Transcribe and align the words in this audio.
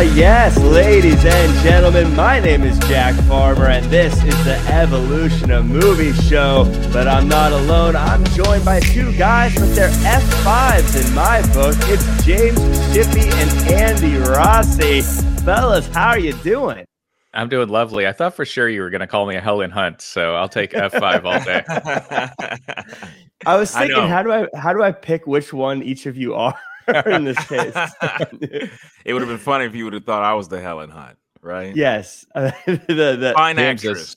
Yes, 0.00 0.56
ladies 0.56 1.26
and 1.26 1.62
gentlemen, 1.62 2.16
my 2.16 2.40
name 2.40 2.62
is 2.62 2.78
Jack 2.80 3.14
Farmer, 3.24 3.66
and 3.66 3.84
this 3.90 4.14
is 4.24 4.44
the 4.44 4.56
Evolution 4.72 5.50
of 5.50 5.66
Movie 5.66 6.14
Show. 6.14 6.64
But 6.90 7.06
I'm 7.06 7.28
not 7.28 7.52
alone. 7.52 7.96
I'm 7.96 8.24
joined 8.26 8.64
by 8.64 8.80
two 8.80 9.14
guys 9.18 9.54
with 9.56 9.74
their 9.74 9.90
F5s 9.90 11.06
in 11.06 11.14
my 11.14 11.42
book. 11.52 11.76
It's 11.82 12.24
James 12.24 12.58
Shippey 12.88 13.30
and 13.30 13.70
Andy 13.70 14.16
Rossi. 14.16 15.02
Fellas, 15.44 15.86
how 15.88 16.08
are 16.08 16.18
you 16.18 16.32
doing? 16.32 16.86
I'm 17.34 17.50
doing 17.50 17.68
lovely. 17.68 18.06
I 18.06 18.12
thought 18.12 18.34
for 18.34 18.46
sure 18.46 18.70
you 18.70 18.80
were 18.80 18.90
going 18.90 19.02
to 19.02 19.06
call 19.06 19.26
me 19.26 19.36
a 19.36 19.40
Helen 19.40 19.70
Hunt, 19.70 20.00
so 20.00 20.34
I'll 20.34 20.48
take 20.48 20.72
F5 20.72 21.24
all 21.24 21.44
day. 21.44 21.62
I 23.46 23.56
was 23.56 23.70
thinking, 23.70 23.98
I 23.98 24.08
how 24.08 24.22
do 24.22 24.32
I 24.32 24.46
how 24.56 24.72
do 24.72 24.82
I 24.82 24.92
pick 24.92 25.26
which 25.26 25.52
one 25.52 25.82
each 25.82 26.06
of 26.06 26.16
you 26.16 26.34
are? 26.34 26.58
in 27.06 27.24
this 27.24 27.38
case. 27.46 27.72
it 29.04 29.12
would 29.12 29.22
have 29.22 29.28
been 29.28 29.38
funny 29.38 29.64
if 29.64 29.74
you 29.74 29.84
would 29.84 29.94
have 29.94 30.04
thought 30.04 30.22
I 30.22 30.34
was 30.34 30.48
the 30.48 30.60
Helen 30.60 30.90
Hunt, 30.90 31.18
right? 31.42 31.74
Yes. 31.74 32.26
Uh, 32.34 32.52
the, 32.66 33.16
the 33.18 33.32
fine 33.36 33.56
James 33.56 33.84
actress. 33.84 34.08
Is, 34.08 34.16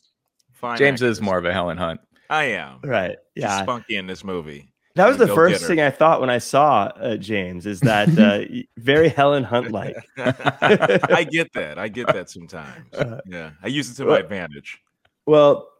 fine 0.53 0.77
James 0.77 1.01
actress. 1.01 1.17
is 1.17 1.21
more 1.21 1.37
of 1.37 1.45
a 1.45 1.53
Helen 1.53 1.77
Hunt. 1.77 2.01
I 2.29 2.45
am. 2.45 2.79
Right. 2.83 3.17
Yeah. 3.35 3.57
She's 3.57 3.63
spunky 3.63 3.95
in 3.95 4.07
this 4.07 4.23
movie. 4.23 4.73
That 4.95 5.07
was 5.07 5.17
the 5.17 5.27
first 5.27 5.65
thing 5.65 5.81
I 5.81 5.89
thought 5.89 6.21
when 6.21 6.29
I 6.29 6.37
saw 6.37 6.83
uh, 6.83 7.17
James. 7.17 7.65
Is 7.65 7.79
that 7.79 8.15
uh, 8.17 8.45
very 8.77 9.09
Helen 9.09 9.43
Hunt 9.43 9.71
like? 9.71 9.95
I 10.17 11.25
get 11.29 11.51
that. 11.53 11.79
I 11.79 11.87
get 11.87 12.07
that 12.07 12.29
sometimes. 12.29 12.93
Uh, 12.93 13.19
yeah, 13.25 13.51
I 13.63 13.67
use 13.67 13.89
it 13.89 13.95
to 13.95 14.05
my 14.05 14.19
advantage. 14.19 14.79
Well, 15.25 15.72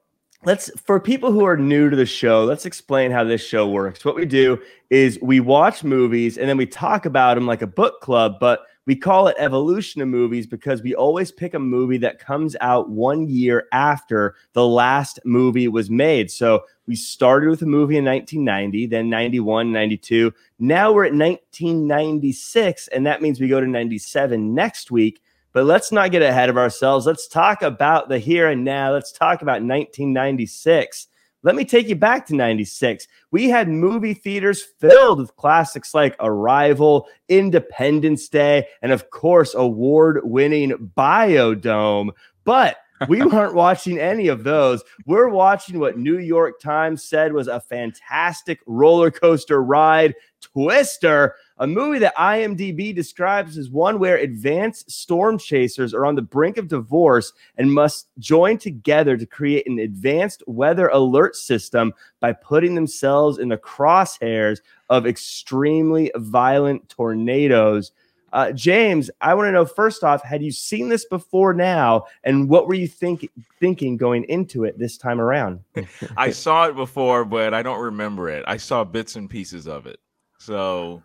let's 0.46 0.70
for 0.82 1.00
people 1.00 1.32
who 1.32 1.46
are 1.46 1.58
new 1.58 1.90
to 1.90 1.96
the 1.96 2.06
show 2.06 2.44
let's 2.44 2.66
explain 2.66 3.12
how 3.12 3.24
this 3.24 3.46
show 3.46 3.68
works. 3.68 4.04
What 4.04 4.16
we 4.16 4.26
do 4.26 4.62
is 4.90 5.20
we 5.22 5.40
watch 5.40 5.84
movies 5.84 6.38
and 6.38 6.50
then 6.50 6.58
we 6.58 6.66
talk 6.66 7.06
about 7.06 7.36
them 7.36 7.48
like 7.48 7.62
a 7.62 7.68
book 7.68 8.02
club 8.02 8.36
but 8.40 8.62
we 8.86 8.96
call 8.98 9.28
it 9.28 9.36
evolution 9.40 10.02
of 10.02 10.10
movies 10.10 10.46
because 10.46 10.84
we 10.84 10.94
always 10.94 11.32
pick 11.32 11.54
a 11.54 11.60
movie 11.60 11.98
that 12.00 12.20
comes 12.20 12.58
out 12.60 12.90
one 12.90 13.30
year 13.30 13.68
after 13.72 14.36
the 14.52 14.68
last 14.68 15.22
movie 15.24 15.70
was 15.70 15.90
made. 15.90 16.30
So 16.30 16.66
we 16.86 16.98
started 16.98 17.50
with 17.50 17.62
a 17.62 17.66
movie 17.66 17.96
in 17.96 18.04
1990 18.04 18.88
then 18.88 19.10
91 19.10 19.72
92 19.72 20.34
now 20.60 20.92
we're 20.92 21.06
at 21.06 21.14
1996 21.14 22.90
and 22.90 23.06
that 23.06 23.22
means 23.22 23.40
we 23.40 23.48
go 23.48 23.62
to 23.62 23.68
97 23.68 24.54
next 24.54 24.92
week 24.92 25.22
but 25.54 25.66
let's 25.66 25.92
not 25.92 26.12
get 26.12 26.24
ahead 26.24 26.50
of 26.50 26.58
ourselves. 26.58 27.06
Let's 27.06 27.28
talk 27.28 27.62
about 27.62 28.10
the 28.10 28.18
here 28.20 28.50
and 28.50 28.66
now. 28.66 28.92
Let's 28.92 29.12
talk 29.12 29.42
about 29.42 29.62
1996. 29.62 31.08
Let 31.44 31.56
me 31.56 31.66
take 31.66 31.90
you 31.90 31.96
back 31.96 32.26
to 32.28 32.36
96. 32.36 33.08
We 33.32 33.50
had 33.50 33.68
movie 33.68 34.14
theaters 34.14 34.64
filled 34.64 35.20
with 35.20 35.36
classics 35.36 35.94
like 35.94 36.16
Arrival, 36.20 37.08
Independence 37.28 38.30
Day, 38.30 38.68
and 38.82 38.92
of 38.92 39.10
course, 39.10 39.54
award 39.54 40.22
winning 40.24 40.92
Biodome. 40.98 42.12
But 42.46 42.78
we 43.08 43.22
weren't 43.26 43.54
watching 43.54 44.00
any 44.00 44.30
of 44.30 44.46
those. 44.46 44.84
We're 45.06 45.30
watching 45.30 45.80
what 45.80 45.98
New 45.98 46.18
York 46.18 46.62
Times 46.62 47.04
said 47.04 47.34
was 47.34 47.50
a 47.50 47.60
fantastic 47.60 48.60
roller 48.66 49.12
coaster 49.12 49.62
ride, 49.62 50.16
Twister 50.42 51.36
a 51.58 51.68
movie 51.68 52.00
that 52.00 52.16
IMDb 52.16 52.96
describes 52.96 53.58
as 53.58 53.70
one 53.70 54.00
where 54.00 54.18
advanced 54.18 54.90
storm 54.90 55.38
chasers 55.38 55.94
are 55.94 56.06
on 56.06 56.16
the 56.16 56.22
brink 56.22 56.58
of 56.58 56.68
divorce 56.68 57.34
and 57.58 57.74
must 57.74 58.08
join 58.20 58.58
together 58.58 59.18
to 59.18 59.26
create 59.26 59.68
an 59.68 59.80
advanced 59.80 60.44
weather 60.48 60.88
alert 60.90 61.36
system 61.36 61.94
by 62.20 62.34
putting 62.34 62.76
themselves 62.76 63.38
in 63.38 63.50
the 63.50 63.58
crosshairs 63.58 64.60
of 64.90 65.06
extremely 65.06 66.12
violent 66.16 66.88
tornadoes. 66.90 67.92
Uh, 68.34 68.52
James, 68.52 69.12
I 69.22 69.36
want 69.36 69.48
to 69.48 69.52
know 69.52 69.66
first 69.66 70.04
off, 70.04 70.24
had 70.24 70.42
you 70.42 70.52
seen 70.52 70.90
this 70.90 71.06
before 71.06 71.54
now, 71.54 72.06
and 72.24 72.50
what 72.50 72.68
were 72.68 72.74
you 72.74 72.88
think, 72.88 73.30
thinking 73.60 73.96
going 73.96 74.24
into 74.24 74.64
it 74.64 74.80
this 74.80 74.98
time 74.98 75.22
around? 75.22 75.60
I 76.18 76.32
saw 76.32 76.68
it 76.68 76.76
before, 76.76 77.26
but 77.26 77.54
I 77.54 77.62
don't 77.62 77.80
remember 77.80 78.30
it. 78.30 78.44
I 78.48 78.58
saw 78.58 78.84
bits 78.84 79.16
and 79.16 79.30
pieces 79.30 79.68
of 79.68 79.86
it. 79.86 80.00
So 80.40 81.04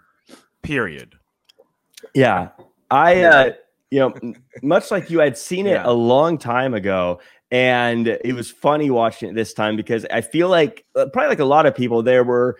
period. 0.68 1.14
Yeah. 2.14 2.50
I, 2.90 3.22
uh, 3.22 3.52
you 3.90 4.00
know, 4.00 4.34
much 4.62 4.90
like 4.90 5.10
you, 5.10 5.20
had 5.20 5.36
seen 5.36 5.66
it 5.66 5.72
yeah. 5.72 5.82
a 5.84 5.92
long 5.92 6.38
time 6.38 6.74
ago. 6.74 7.20
And 7.50 8.06
it 8.06 8.34
was 8.34 8.50
funny 8.50 8.90
watching 8.90 9.30
it 9.30 9.34
this 9.34 9.54
time 9.54 9.76
because 9.76 10.04
I 10.12 10.20
feel 10.20 10.50
like, 10.50 10.84
uh, 10.94 11.06
probably 11.12 11.30
like 11.30 11.38
a 11.38 11.46
lot 11.46 11.64
of 11.64 11.74
people, 11.74 12.02
there 12.02 12.22
were 12.22 12.58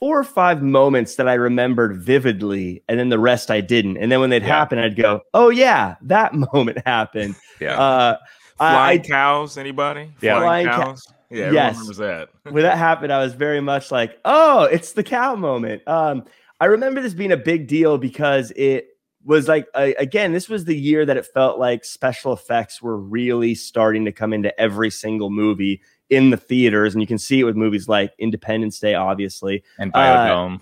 four 0.00 0.18
or 0.18 0.24
five 0.24 0.62
moments 0.62 1.16
that 1.16 1.28
I 1.28 1.34
remembered 1.34 1.96
vividly, 1.98 2.82
and 2.88 2.98
then 2.98 3.10
the 3.10 3.18
rest 3.18 3.50
I 3.50 3.60
didn't. 3.60 3.98
And 3.98 4.10
then 4.10 4.20
when 4.20 4.30
they'd 4.30 4.42
yeah. 4.42 4.48
happen, 4.48 4.78
I'd 4.78 4.96
go, 4.96 5.20
"Oh 5.32 5.48
yeah, 5.48 5.96
that 6.02 6.34
moment 6.52 6.78
happened." 6.84 7.36
Yeah. 7.60 7.80
Uh, 7.80 8.18
Flying 8.56 9.00
I, 9.00 9.02
cows. 9.02 9.56
Anybody? 9.56 10.12
Yeah. 10.20 10.40
Flying, 10.40 10.66
Flying 10.66 10.86
cows. 10.86 11.02
Ca- 11.06 11.14
yeah. 11.30 11.50
Yes. 11.50 11.88
Was 11.88 11.96
that? 11.96 12.28
when 12.42 12.62
that 12.62 12.78
happened, 12.78 13.12
I 13.12 13.18
was 13.18 13.32
very 13.34 13.60
much 13.60 13.90
like, 13.90 14.18
"Oh, 14.24 14.64
it's 14.64 14.92
the 14.92 15.02
cow 15.02 15.36
moment." 15.36 15.86
Um, 15.86 16.24
I 16.60 16.66
remember 16.66 17.00
this 17.00 17.14
being 17.14 17.32
a 17.32 17.36
big 17.36 17.66
deal 17.66 17.98
because 17.98 18.52
it 18.56 18.88
was 19.24 19.48
like 19.48 19.66
uh, 19.74 19.90
again 19.98 20.32
this 20.32 20.48
was 20.48 20.64
the 20.64 20.76
year 20.76 21.06
that 21.06 21.16
it 21.16 21.26
felt 21.26 21.58
like 21.58 21.84
special 21.84 22.32
effects 22.32 22.82
were 22.82 22.98
really 22.98 23.54
starting 23.54 24.04
to 24.04 24.12
come 24.12 24.32
into 24.32 24.58
every 24.60 24.90
single 24.90 25.30
movie 25.30 25.80
in 26.10 26.30
the 26.30 26.36
theaters 26.36 26.94
and 26.94 27.00
you 27.00 27.06
can 27.06 27.18
see 27.18 27.40
it 27.40 27.44
with 27.44 27.56
movies 27.56 27.88
like 27.88 28.12
independence 28.18 28.78
day 28.78 28.94
obviously 28.94 29.62
and 29.78 29.92
biodome. 29.92 30.56
uh, 30.56 30.58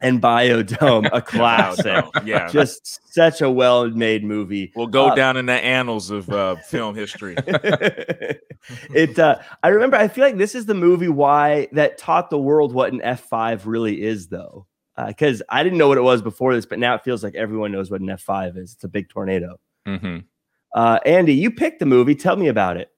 and 0.00 0.22
biodome 0.22 1.10
a 1.12 1.20
classic 1.20 2.04
yeah. 2.24 2.48
Just 2.48 3.00
such 3.12 3.42
a 3.42 3.50
well-made 3.50 4.24
movie. 4.24 4.72
Will 4.74 4.86
go 4.86 5.08
uh, 5.08 5.14
down 5.14 5.36
in 5.36 5.44
the 5.44 5.52
annals 5.52 6.10
of 6.10 6.30
uh, 6.30 6.56
film 6.56 6.94
history. 6.94 7.36
It 8.94 9.18
uh, 9.18 9.38
i 9.62 9.68
remember 9.68 9.96
i 9.96 10.06
feel 10.06 10.22
like 10.22 10.36
this 10.36 10.54
is 10.54 10.66
the 10.66 10.74
movie 10.74 11.08
why 11.08 11.68
that 11.72 11.96
taught 11.96 12.28
the 12.28 12.38
world 12.38 12.74
what 12.74 12.92
an 12.92 13.00
f5 13.00 13.62
really 13.64 14.02
is 14.02 14.28
though 14.28 14.66
because 14.96 15.40
uh, 15.42 15.44
I 15.48 15.62
didn't 15.62 15.78
know 15.78 15.88
what 15.88 15.98
it 15.98 16.02
was 16.02 16.22
before 16.22 16.54
this, 16.54 16.66
but 16.66 16.78
now 16.78 16.94
it 16.94 17.04
feels 17.04 17.22
like 17.22 17.34
everyone 17.34 17.72
knows 17.72 17.90
what 17.90 18.00
an 18.00 18.08
F5 18.08 18.58
is. 18.58 18.74
It's 18.74 18.84
a 18.84 18.88
big 18.88 19.08
tornado. 19.08 19.58
Mm-hmm. 19.86 20.18
Uh, 20.74 20.98
Andy, 21.04 21.34
you 21.34 21.50
picked 21.50 21.80
the 21.80 21.86
movie. 21.86 22.14
Tell 22.14 22.36
me 22.36 22.48
about 22.48 22.76
it. 22.76 22.90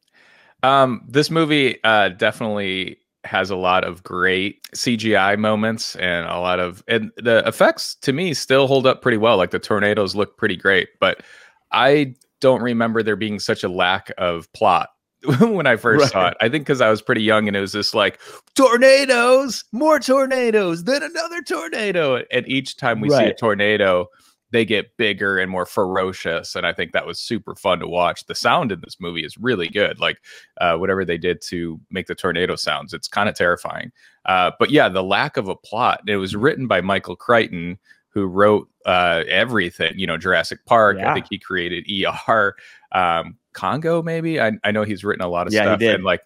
Um, 0.62 1.02
this 1.08 1.30
movie 1.30 1.82
uh, 1.84 2.10
definitely 2.10 2.98
has 3.24 3.50
a 3.50 3.56
lot 3.56 3.84
of 3.84 4.02
great 4.02 4.62
CGI 4.74 5.38
moments 5.38 5.94
and 5.96 6.26
a 6.26 6.38
lot 6.38 6.58
of 6.58 6.82
and 6.88 7.12
the 7.16 7.46
effects 7.46 7.94
to 7.96 8.12
me 8.12 8.34
still 8.34 8.66
hold 8.66 8.86
up 8.86 9.00
pretty 9.00 9.18
well. 9.18 9.36
Like 9.36 9.50
the 9.50 9.58
tornadoes 9.58 10.14
look 10.14 10.36
pretty 10.36 10.56
great, 10.56 10.88
but 11.00 11.22
I 11.70 12.14
don't 12.40 12.62
remember 12.62 13.02
there 13.02 13.16
being 13.16 13.38
such 13.38 13.62
a 13.62 13.68
lack 13.68 14.10
of 14.18 14.52
plot 14.52 14.90
when 15.40 15.66
I 15.66 15.76
first 15.76 16.02
right. 16.02 16.10
saw 16.12 16.28
it. 16.28 16.36
I 16.40 16.48
think 16.48 16.64
because 16.64 16.80
I 16.80 16.90
was 16.90 17.02
pretty 17.02 17.22
young 17.22 17.46
and 17.48 17.56
it 17.56 17.60
was 17.60 17.72
just 17.72 17.94
like 17.94 18.20
tornadoes, 18.54 19.64
more 19.72 20.00
tornadoes, 20.00 20.84
then 20.84 21.02
another 21.02 21.42
tornado. 21.42 22.22
And 22.30 22.48
each 22.48 22.76
time 22.76 23.00
we 23.00 23.08
right. 23.08 23.18
see 23.18 23.30
a 23.30 23.34
tornado, 23.34 24.08
they 24.50 24.64
get 24.64 24.96
bigger 24.96 25.38
and 25.38 25.50
more 25.50 25.64
ferocious. 25.64 26.54
And 26.54 26.66
I 26.66 26.72
think 26.72 26.92
that 26.92 27.06
was 27.06 27.18
super 27.18 27.54
fun 27.54 27.78
to 27.80 27.88
watch. 27.88 28.26
The 28.26 28.34
sound 28.34 28.72
in 28.72 28.80
this 28.80 29.00
movie 29.00 29.24
is 29.24 29.38
really 29.38 29.68
good. 29.68 30.00
Like 30.00 30.18
uh, 30.60 30.76
whatever 30.76 31.04
they 31.04 31.18
did 31.18 31.40
to 31.48 31.80
make 31.90 32.06
the 32.06 32.14
tornado 32.14 32.56
sounds, 32.56 32.92
it's 32.92 33.08
kind 33.08 33.28
of 33.28 33.34
terrifying. 33.34 33.92
Uh, 34.26 34.50
but 34.58 34.70
yeah, 34.70 34.88
the 34.88 35.02
lack 35.02 35.36
of 35.36 35.48
a 35.48 35.56
plot. 35.56 36.02
It 36.06 36.16
was 36.16 36.36
written 36.36 36.66
by 36.66 36.80
Michael 36.80 37.16
Crichton, 37.16 37.78
who 38.10 38.26
wrote 38.26 38.68
uh, 38.84 39.22
everything. 39.28 39.94
You 39.96 40.06
know, 40.06 40.18
Jurassic 40.18 40.64
Park. 40.66 40.98
Yeah. 40.98 41.10
I 41.10 41.14
think 41.14 41.26
he 41.30 41.38
created 41.38 41.86
ER. 42.28 42.54
Um, 42.92 43.38
Congo, 43.52 44.02
maybe. 44.02 44.40
I, 44.40 44.52
I 44.64 44.70
know 44.70 44.84
he's 44.84 45.04
written 45.04 45.24
a 45.24 45.28
lot 45.28 45.46
of 45.46 45.52
yeah, 45.52 45.62
stuff. 45.62 45.80
He 45.80 45.86
did. 45.86 45.94
And 45.96 46.04
like 46.04 46.22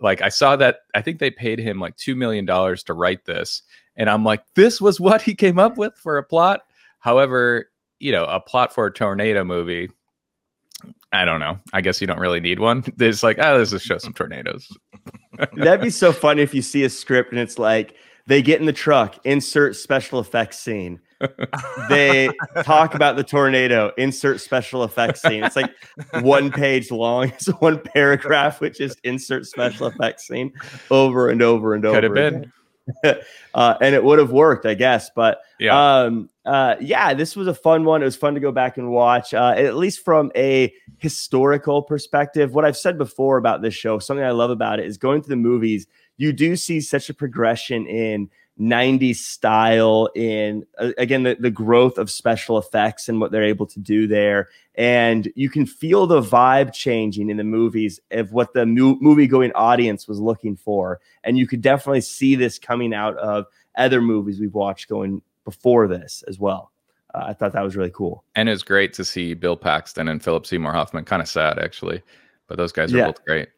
like 0.00 0.22
I 0.22 0.28
saw 0.28 0.56
that 0.56 0.80
I 0.94 1.02
think 1.02 1.18
they 1.18 1.30
paid 1.30 1.58
him 1.58 1.80
like 1.80 1.96
two 1.96 2.14
million 2.14 2.44
dollars 2.44 2.82
to 2.84 2.94
write 2.94 3.24
this. 3.24 3.62
And 3.96 4.08
I'm 4.08 4.24
like, 4.24 4.42
this 4.54 4.80
was 4.80 5.00
what 5.00 5.22
he 5.22 5.34
came 5.34 5.58
up 5.58 5.76
with 5.76 5.94
for 5.96 6.18
a 6.18 6.22
plot. 6.22 6.60
However, 7.00 7.70
you 7.98 8.12
know, 8.12 8.24
a 8.24 8.40
plot 8.40 8.72
for 8.72 8.86
a 8.86 8.92
tornado 8.92 9.44
movie. 9.44 9.90
I 11.10 11.24
don't 11.24 11.40
know. 11.40 11.58
I 11.72 11.80
guess 11.80 12.00
you 12.00 12.06
don't 12.06 12.20
really 12.20 12.40
need 12.40 12.60
one. 12.60 12.84
It's 13.00 13.22
like, 13.22 13.38
oh, 13.40 13.56
let's 13.56 13.70
just 13.70 13.86
show 13.86 13.98
some 13.98 14.12
tornadoes. 14.12 14.68
That'd 15.56 15.80
be 15.80 15.90
so 15.90 16.12
funny 16.12 16.42
if 16.42 16.54
you 16.54 16.62
see 16.62 16.84
a 16.84 16.90
script 16.90 17.32
and 17.32 17.40
it's 17.40 17.58
like 17.58 17.94
they 18.26 18.42
get 18.42 18.60
in 18.60 18.66
the 18.66 18.72
truck, 18.72 19.18
insert 19.24 19.74
special 19.74 20.20
effects 20.20 20.58
scene 20.58 21.00
they 21.88 22.30
talk 22.62 22.94
about 22.94 23.16
the 23.16 23.24
tornado, 23.24 23.92
insert 23.98 24.40
special 24.40 24.84
effects 24.84 25.22
scene. 25.22 25.42
It's 25.42 25.56
like 25.56 25.72
one 26.20 26.50
page 26.50 26.90
long. 26.90 27.32
It's 27.38 27.46
one 27.60 27.80
paragraph, 27.80 28.60
which 28.60 28.80
is 28.80 28.96
insert 29.04 29.46
special 29.46 29.86
effects 29.86 30.26
scene 30.26 30.52
over 30.90 31.28
and 31.28 31.42
over 31.42 31.74
and 31.74 31.84
over. 31.84 31.96
Could 31.96 32.04
have 32.04 32.14
been. 32.14 32.52
uh, 33.54 33.74
and 33.80 33.94
it 33.94 34.02
would 34.02 34.18
have 34.18 34.32
worked, 34.32 34.66
I 34.66 34.74
guess. 34.74 35.10
But 35.14 35.40
yeah, 35.58 36.02
um, 36.02 36.30
uh, 36.44 36.76
yeah, 36.80 37.14
this 37.14 37.36
was 37.36 37.46
a 37.46 37.54
fun 37.54 37.84
one. 37.84 38.02
It 38.02 38.06
was 38.06 38.16
fun 38.16 38.34
to 38.34 38.40
go 38.40 38.52
back 38.52 38.78
and 38.78 38.90
watch, 38.90 39.34
uh, 39.34 39.54
at 39.56 39.76
least 39.76 40.04
from 40.04 40.32
a 40.36 40.72
historical 40.98 41.82
perspective. 41.82 42.54
What 42.54 42.64
I've 42.64 42.76
said 42.76 42.98
before 42.98 43.36
about 43.36 43.62
this 43.62 43.74
show, 43.74 43.98
something 43.98 44.24
I 44.24 44.30
love 44.30 44.50
about 44.50 44.80
it 44.80 44.86
is 44.86 44.96
going 44.96 45.22
through 45.22 45.36
the 45.36 45.36
movies. 45.36 45.86
You 46.16 46.32
do 46.32 46.56
see 46.56 46.80
such 46.80 47.10
a 47.10 47.14
progression 47.14 47.86
in 47.86 48.30
90s 48.60 49.16
style 49.16 50.08
in 50.16 50.64
uh, 50.78 50.90
again 50.98 51.22
the, 51.22 51.36
the 51.38 51.50
growth 51.50 51.96
of 51.96 52.10
special 52.10 52.58
effects 52.58 53.08
and 53.08 53.20
what 53.20 53.30
they're 53.30 53.44
able 53.44 53.66
to 53.66 53.78
do 53.78 54.06
there 54.08 54.48
and 54.74 55.30
you 55.36 55.48
can 55.48 55.64
feel 55.64 56.06
the 56.08 56.20
vibe 56.20 56.72
changing 56.72 57.30
in 57.30 57.36
the 57.36 57.44
movies 57.44 58.00
of 58.10 58.32
what 58.32 58.52
the 58.54 58.66
mu- 58.66 58.98
movie 59.00 59.28
going 59.28 59.52
audience 59.52 60.08
was 60.08 60.18
looking 60.18 60.56
for 60.56 60.98
and 61.22 61.38
you 61.38 61.46
could 61.46 61.62
definitely 61.62 62.00
see 62.00 62.34
this 62.34 62.58
coming 62.58 62.92
out 62.92 63.16
of 63.18 63.46
other 63.76 64.00
movies 64.00 64.40
we've 64.40 64.54
watched 64.54 64.88
going 64.88 65.22
before 65.44 65.86
this 65.86 66.24
as 66.26 66.40
well 66.40 66.72
uh, 67.14 67.24
i 67.28 67.32
thought 67.32 67.52
that 67.52 67.62
was 67.62 67.76
really 67.76 67.92
cool 67.94 68.24
And 68.34 68.48
it's 68.48 68.64
great 68.64 68.92
to 68.94 69.04
see 69.04 69.34
Bill 69.34 69.56
Paxton 69.56 70.08
and 70.08 70.20
Philip 70.22 70.46
Seymour 70.46 70.72
Hoffman. 70.72 71.04
Kind 71.04 71.22
of 71.22 71.28
sad, 71.28 71.58
actually, 71.60 72.02
but 72.48 72.56
those 72.56 72.72
guys 72.72 72.92
are 72.92 72.96
Yeah. 72.98 73.06
both 73.06 73.24
great. 73.24 73.48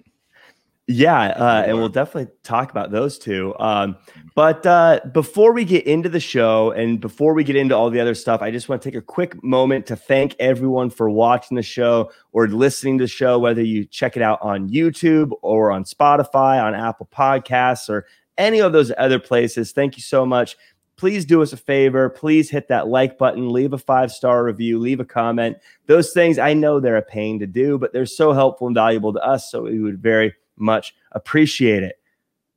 Yeah, 0.92 1.20
uh, 1.20 1.62
and 1.68 1.78
we'll 1.78 1.88
definitely 1.88 2.32
talk 2.42 2.72
about 2.72 2.90
those 2.90 3.16
two. 3.16 3.54
Um, 3.60 3.96
but 4.34 4.66
uh, 4.66 4.98
before 5.12 5.52
we 5.52 5.64
get 5.64 5.86
into 5.86 6.08
the 6.08 6.18
show 6.18 6.72
and 6.72 7.00
before 7.00 7.32
we 7.32 7.44
get 7.44 7.54
into 7.54 7.76
all 7.76 7.90
the 7.90 8.00
other 8.00 8.16
stuff, 8.16 8.42
I 8.42 8.50
just 8.50 8.68
want 8.68 8.82
to 8.82 8.90
take 8.90 8.98
a 8.98 9.00
quick 9.00 9.40
moment 9.44 9.86
to 9.86 9.94
thank 9.94 10.34
everyone 10.40 10.90
for 10.90 11.08
watching 11.08 11.54
the 11.54 11.62
show 11.62 12.10
or 12.32 12.48
listening 12.48 12.98
to 12.98 13.04
the 13.04 13.08
show, 13.08 13.38
whether 13.38 13.62
you 13.62 13.84
check 13.84 14.16
it 14.16 14.22
out 14.22 14.40
on 14.42 14.68
YouTube 14.68 15.30
or 15.42 15.70
on 15.70 15.84
Spotify, 15.84 16.60
on 16.60 16.74
Apple 16.74 17.08
Podcasts, 17.14 17.88
or 17.88 18.04
any 18.36 18.60
of 18.60 18.72
those 18.72 18.90
other 18.98 19.20
places. 19.20 19.70
Thank 19.70 19.96
you 19.96 20.02
so 20.02 20.26
much. 20.26 20.56
Please 20.96 21.24
do 21.24 21.40
us 21.40 21.52
a 21.52 21.56
favor. 21.56 22.08
Please 22.08 22.50
hit 22.50 22.66
that 22.66 22.88
like 22.88 23.16
button, 23.16 23.50
leave 23.50 23.74
a 23.74 23.78
five 23.78 24.10
star 24.10 24.42
review, 24.42 24.80
leave 24.80 24.98
a 24.98 25.04
comment. 25.04 25.56
Those 25.86 26.12
things, 26.12 26.36
I 26.36 26.52
know 26.52 26.80
they're 26.80 26.96
a 26.96 27.02
pain 27.02 27.38
to 27.38 27.46
do, 27.46 27.78
but 27.78 27.92
they're 27.92 28.06
so 28.06 28.32
helpful 28.32 28.66
and 28.66 28.74
valuable 28.74 29.12
to 29.12 29.24
us. 29.24 29.52
So 29.52 29.62
we 29.62 29.78
would 29.78 30.02
very 30.02 30.34
much 30.60 30.94
appreciate 31.12 31.82
it. 31.82 31.96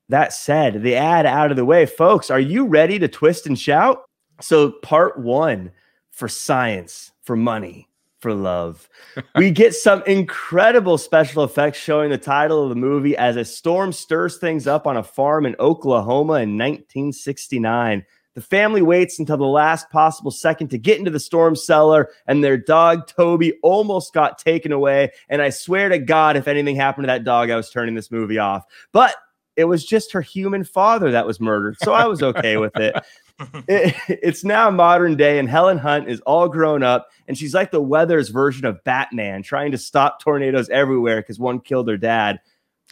That 0.10 0.34
said, 0.34 0.84
the 0.84 0.96
ad 0.96 1.26
out 1.26 1.52
of 1.52 1.58
the 1.58 1.66
way, 1.66 1.86
folks, 1.86 2.30
are 2.30 2.40
you 2.40 2.66
ready 2.66 3.00
to 3.00 3.08
twist 3.08 3.48
and 3.48 3.58
shout? 3.58 4.04
So, 4.42 4.72
part 4.72 5.20
one 5.20 5.72
for 6.12 6.28
science, 6.28 7.12
for 7.24 7.36
money, 7.36 7.88
for 8.20 8.34
love. 8.34 8.90
we 9.36 9.52
get 9.52 9.74
some 9.74 10.04
incredible 10.08 10.98
special 10.98 11.44
effects 11.44 11.80
showing 11.80 12.10
the 12.10 12.18
title 12.18 12.64
of 12.64 12.70
the 12.70 12.76
movie 12.76 13.16
as 13.18 13.36
a 13.36 13.46
storm 13.46 13.92
stirs 13.92 14.38
things 14.38 14.68
up 14.68 14.88
on 14.88 14.98
a 14.98 15.04
farm 15.04 15.46
in 15.46 15.56
Oklahoma 15.60 16.34
in 16.34 16.58
1969. 16.58 18.06
The 18.36 18.42
family 18.42 18.82
waits 18.82 19.20
until 19.20 19.38
the 19.38 19.46
last 19.46 19.90
possible 19.92 20.32
second 20.32 20.70
to 20.70 20.78
get 20.78 20.98
into 20.98 21.12
the 21.12 21.20
storm 21.20 21.56
cellar, 21.56 22.10
and 22.28 22.44
their 22.44 22.58
dog 22.58 23.08
Toby 23.08 23.54
almost 23.62 24.14
got 24.14 24.40
taken 24.40 24.72
away. 24.72 25.12
And 25.30 25.42
I 25.42 25.50
swear 25.52 25.90
to 25.90 26.00
God, 26.00 26.36
if 26.36 26.48
anything 26.48 26.76
happened 26.76 27.04
to 27.04 27.08
that 27.08 27.24
dog, 27.24 27.50
I 27.52 27.56
was 27.56 27.70
turning 27.70 27.94
this 27.96 28.10
movie 28.12 28.40
off. 28.40 28.66
But 28.92 29.16
it 29.56 29.66
was 29.66 29.86
just 29.86 30.12
her 30.14 30.22
human 30.22 30.64
father 30.64 31.12
that 31.12 31.28
was 31.28 31.40
murdered. 31.40 31.78
So 31.80 31.94
I 31.94 32.06
was 32.08 32.24
okay 32.24 32.58
with 32.58 32.76
it. 32.78 32.96
It- 33.68 33.96
It's 34.08 34.44
now 34.44 34.70
modern 34.70 35.16
day, 35.18 35.38
and 35.40 35.50
Helen 35.50 35.78
Hunt 35.80 36.08
is 36.08 36.22
all 36.22 36.48
grown 36.48 36.82
up, 36.84 37.10
and 37.28 37.36
she's 37.38 37.54
like 37.54 37.72
the 37.72 37.82
weather's 37.82 38.30
version 38.30 38.66
of 38.66 38.84
Batman, 38.84 39.42
trying 39.44 39.72
to 39.72 39.78
stop 39.78 40.22
tornadoes 40.22 40.70
everywhere 40.70 41.18
because 41.22 41.40
one 41.40 41.60
killed 41.60 41.88
her 41.90 41.98
dad. 41.98 42.40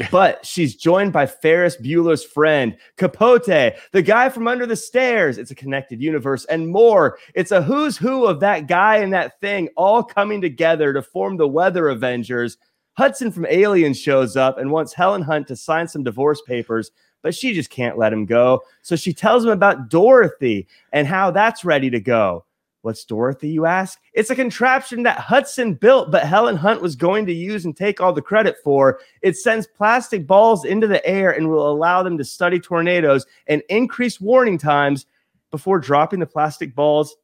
But 0.10 0.46
she's 0.46 0.76
joined 0.76 1.14
by 1.14 1.26
Ferris 1.26 1.78
Bueller's 1.78 2.24
friend, 2.24 2.78
Capote, 2.98 3.46
the 3.92 4.02
guy 4.02 4.30
from 4.30 4.48
under 4.48 4.66
the 4.66 4.76
stairs. 4.76 5.38
It's 5.38 5.52
a 5.52 5.56
connected 5.56 6.02
universe 6.02 6.46
and 6.46 6.70
more. 6.70 7.18
It's 7.36 7.52
a 7.52 7.62
who's 7.62 7.98
who 7.98 8.26
of 8.26 8.40
that 8.40 8.68
guy 8.68 8.98
and 8.98 9.14
that 9.14 9.40
thing 9.42 9.70
all 9.76 10.04
coming 10.04 10.42
together 10.42 10.94
to 10.94 11.02
form 11.02 11.38
the 11.38 11.48
Weather 11.48 11.90
Avengers. 11.90 12.58
Hudson 12.94 13.32
from 13.32 13.46
Alien 13.50 13.94
shows 13.94 14.36
up 14.36 14.58
and 14.58 14.72
wants 14.72 14.94
Helen 14.94 15.22
Hunt 15.22 15.48
to 15.48 15.56
sign 15.56 15.88
some 15.88 16.04
divorce 16.04 16.42
papers, 16.42 16.92
but 17.22 17.36
she 17.36 17.54
just 17.54 17.70
can't 17.70 17.98
let 17.98 18.14
him 18.14 18.26
go. 18.26 18.62
So 18.82 18.96
she 18.96 19.14
tells 19.14 19.44
him 19.44 19.52
about 19.52 19.90
Dorothy 19.90 20.68
and 20.92 21.08
how 21.08 21.32
that's 21.32 21.64
ready 21.64 21.90
to 21.90 22.00
go. 22.00 22.46
What's 22.82 23.06
Dorothy, 23.06 23.50
you 23.50 23.68
ask? 23.68 24.00
It's 24.14 24.32
a 24.32 24.36
contraption 24.36 25.04
that 25.04 25.20
Hudson 25.20 25.76
built, 25.76 26.12
but 26.12 26.26
Helen 26.26 26.56
Hunt 26.56 26.82
was 26.82 26.96
going 26.96 27.28
to 27.28 27.34
use 27.34 27.66
and 27.66 27.78
take 27.78 28.02
all 28.02 28.12
the 28.12 28.24
credit 28.24 28.58
for. 28.64 29.00
It 29.22 29.38
sends 29.38 29.68
plastic 29.68 30.26
balls 30.26 30.66
into 30.66 30.88
the 30.88 31.06
air 31.06 31.32
and 31.32 31.50
will 31.50 31.70
allow 31.70 32.02
them 32.02 32.18
to 32.18 32.24
study 32.24 32.60
tornadoes 32.60 33.26
and 33.48 33.62
increase 33.70 34.20
warning 34.20 34.58
times 34.58 35.06
before 35.52 35.80
dropping 35.80 36.22
the 36.22 36.26
plastic 36.26 36.74
balls 36.74 37.16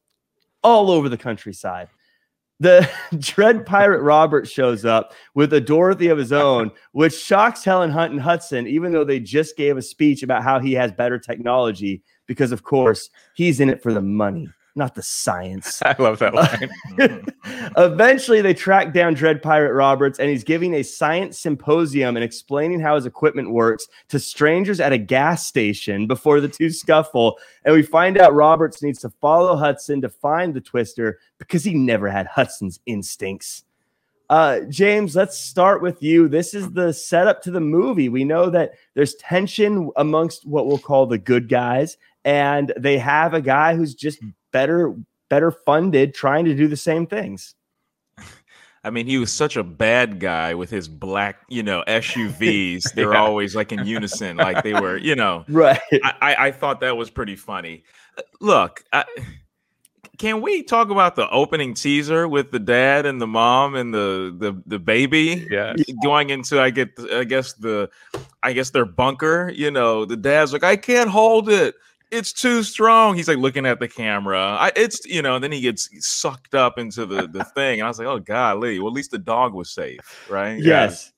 all 0.64 0.92
over 0.92 1.10
the 1.10 1.18
countryside. 1.18 1.88
The 2.60 2.90
Dread 3.20 3.66
Pirate 3.66 4.02
Robert 4.02 4.48
shows 4.48 4.86
up 4.86 5.14
with 5.34 5.54
a 5.54 5.62
Dorothy 5.62 6.10
of 6.10 6.18
his 6.18 6.32
own, 6.32 6.72
which 6.92 7.18
shocks 7.18 7.64
Helen 7.64 7.92
Hunt 7.92 8.12
and 8.12 8.22
Hudson, 8.22 8.68
even 8.68 8.92
though 8.92 9.04
they 9.04 9.20
just 9.20 9.58
gave 9.58 9.78
a 9.78 9.82
speech 9.82 10.24
about 10.24 10.44
how 10.44 10.60
he 10.60 10.74
has 10.74 10.92
better 10.92 11.20
technology, 11.20 12.04
because 12.26 12.52
of 12.52 12.64
course 12.64 13.10
he's 13.36 13.60
in 13.60 13.70
it 13.70 13.82
for 13.82 13.94
the 13.94 14.02
money, 14.02 14.50
not 14.78 14.96
the 14.96 15.04
science. 15.04 15.82
I 15.86 15.96
love 16.00 16.20
that 16.20 16.34
line. 16.34 16.70
Eventually, 17.78 18.42
they 18.42 18.54
track 18.54 18.94
down 18.94 19.14
Dread 19.14 19.42
Pirate 19.42 19.74
Roberts, 19.74 20.20
and 20.20 20.30
he's 20.30 20.44
giving 20.44 20.76
a 20.76 20.84
science 20.84 21.40
symposium 21.40 22.16
and 22.16 22.24
explaining 22.24 22.80
how 22.80 22.96
his 22.96 23.06
equipment 23.06 23.52
works 23.52 23.88
to 24.10 24.20
strangers 24.20 24.80
at 24.80 24.94
a 24.94 24.98
gas 24.98 25.46
station 25.46 26.08
before 26.08 26.40
the 26.40 26.48
two 26.48 26.70
scuffle. 26.70 27.38
And 27.66 27.76
we 27.76 27.82
find 27.82 28.18
out 28.18 28.34
Roberts 28.34 28.82
needs 28.82 29.00
to 29.00 29.10
follow 29.10 29.56
Hudson 29.56 30.02
to 30.02 30.10
find 30.10 30.54
the 30.54 30.62
Twister 30.62 31.20
because 31.40 31.64
he 31.64 31.74
never 31.74 32.10
had 32.10 32.28
Hudson's 32.28 32.80
instincts. 32.86 33.64
Uh, 34.30 34.62
James, 34.70 35.16
let's 35.16 35.38
start 35.38 35.82
with 35.82 36.04
you. 36.04 36.28
This 36.28 36.54
is 36.54 36.72
the 36.72 36.92
setup 36.92 37.42
to 37.44 37.52
the 37.52 37.62
movie. 37.62 38.10
We 38.10 38.26
know 38.26 38.50
that 38.50 38.74
there's 38.94 39.16
tension 39.16 39.90
amongst 39.96 40.46
what 40.46 40.68
we'll 40.68 40.78
call 40.78 41.06
the 41.06 41.18
good 41.18 41.48
guys, 41.48 41.98
and 42.26 42.74
they 42.78 42.98
have 42.98 43.34
a 43.34 43.42
guy 43.42 43.74
who's 43.74 43.96
just 43.96 44.20
better 44.52 44.94
better 45.30 45.52
funded 45.52 46.14
trying 46.14 46.46
to 46.46 46.56
do 46.56 46.68
the 46.68 46.78
same 46.78 47.06
things. 47.06 47.54
I 48.84 48.90
mean, 48.90 49.06
he 49.06 49.18
was 49.18 49.34
such 49.34 49.58
a 49.58 49.64
bad 49.64 50.20
guy 50.20 50.54
with 50.54 50.70
his 50.70 50.88
black, 50.88 51.40
you 51.50 51.62
know, 51.64 51.84
SUVs. 51.88 52.84
They're 52.96 53.14
Yeah. 53.14 53.20
always 53.22 53.54
like 53.56 53.74
in 53.74 53.86
unison, 53.86 54.38
like 54.38 54.64
they 54.64 54.74
were, 54.74 54.96
you 54.98 55.16
know. 55.16 55.44
Right. 55.50 55.80
I, 55.92 56.14
I, 56.22 56.36
I 56.48 56.52
thought 56.52 56.80
that 56.82 56.96
was 56.96 57.10
pretty 57.10 57.36
funny. 57.36 57.84
Uh, 58.18 58.22
Look, 58.40 58.86
I, 58.94 59.04
can 60.18 60.42
we 60.42 60.64
talk 60.64 60.90
about 60.90 61.16
the 61.18 61.30
opening 61.32 61.74
teaser 61.74 62.28
with 62.30 62.52
the 62.52 62.60
dad 62.60 63.06
and 63.06 63.20
the 63.20 63.28
mom 63.28 63.76
and 63.76 63.94
the 63.94 64.34
the 64.38 64.62
the 64.66 64.80
baby? 64.80 65.46
Yeah. 65.50 65.74
going 66.02 66.30
into 66.30 66.62
I 66.62 66.70
get 66.70 66.92
I 67.12 67.26
guess 67.26 67.54
the 67.54 67.90
I 68.42 68.54
guess 68.54 68.70
their 68.70 68.86
bunker. 68.86 69.52
You 69.54 69.70
know, 69.70 70.06
the 70.06 70.16
dad's 70.18 70.54
like, 70.54 70.64
I 70.64 70.78
can't 70.78 71.10
hold 71.10 71.50
it. 71.50 71.76
It's 72.12 72.32
too 72.34 72.64
strong. 72.64 73.16
He's 73.16 73.28
like 73.28 73.38
looking 73.38 73.66
at 73.66 73.80
the 73.80 73.88
camera. 73.88 74.40
I, 74.40 74.72
it's 74.76 75.06
you 75.06 75.22
know, 75.22 75.40
then 75.40 75.52
he 75.52 75.62
gets 75.62 75.90
sucked 76.08 76.56
up 76.56 76.78
into 76.78 77.06
the 77.06 77.28
the 77.28 77.44
thing. 77.56 77.80
And 77.80 77.86
I 77.86 77.90
was 77.90 78.00
like, 78.00 78.08
oh 78.08 78.20
golly. 78.20 78.80
Well, 78.80 78.88
at 78.90 78.94
least 78.94 79.12
the 79.12 79.18
dog 79.18 79.54
was 79.54 79.70
safe, 79.70 80.26
right? 80.30 80.60
Yes. 80.62 81.12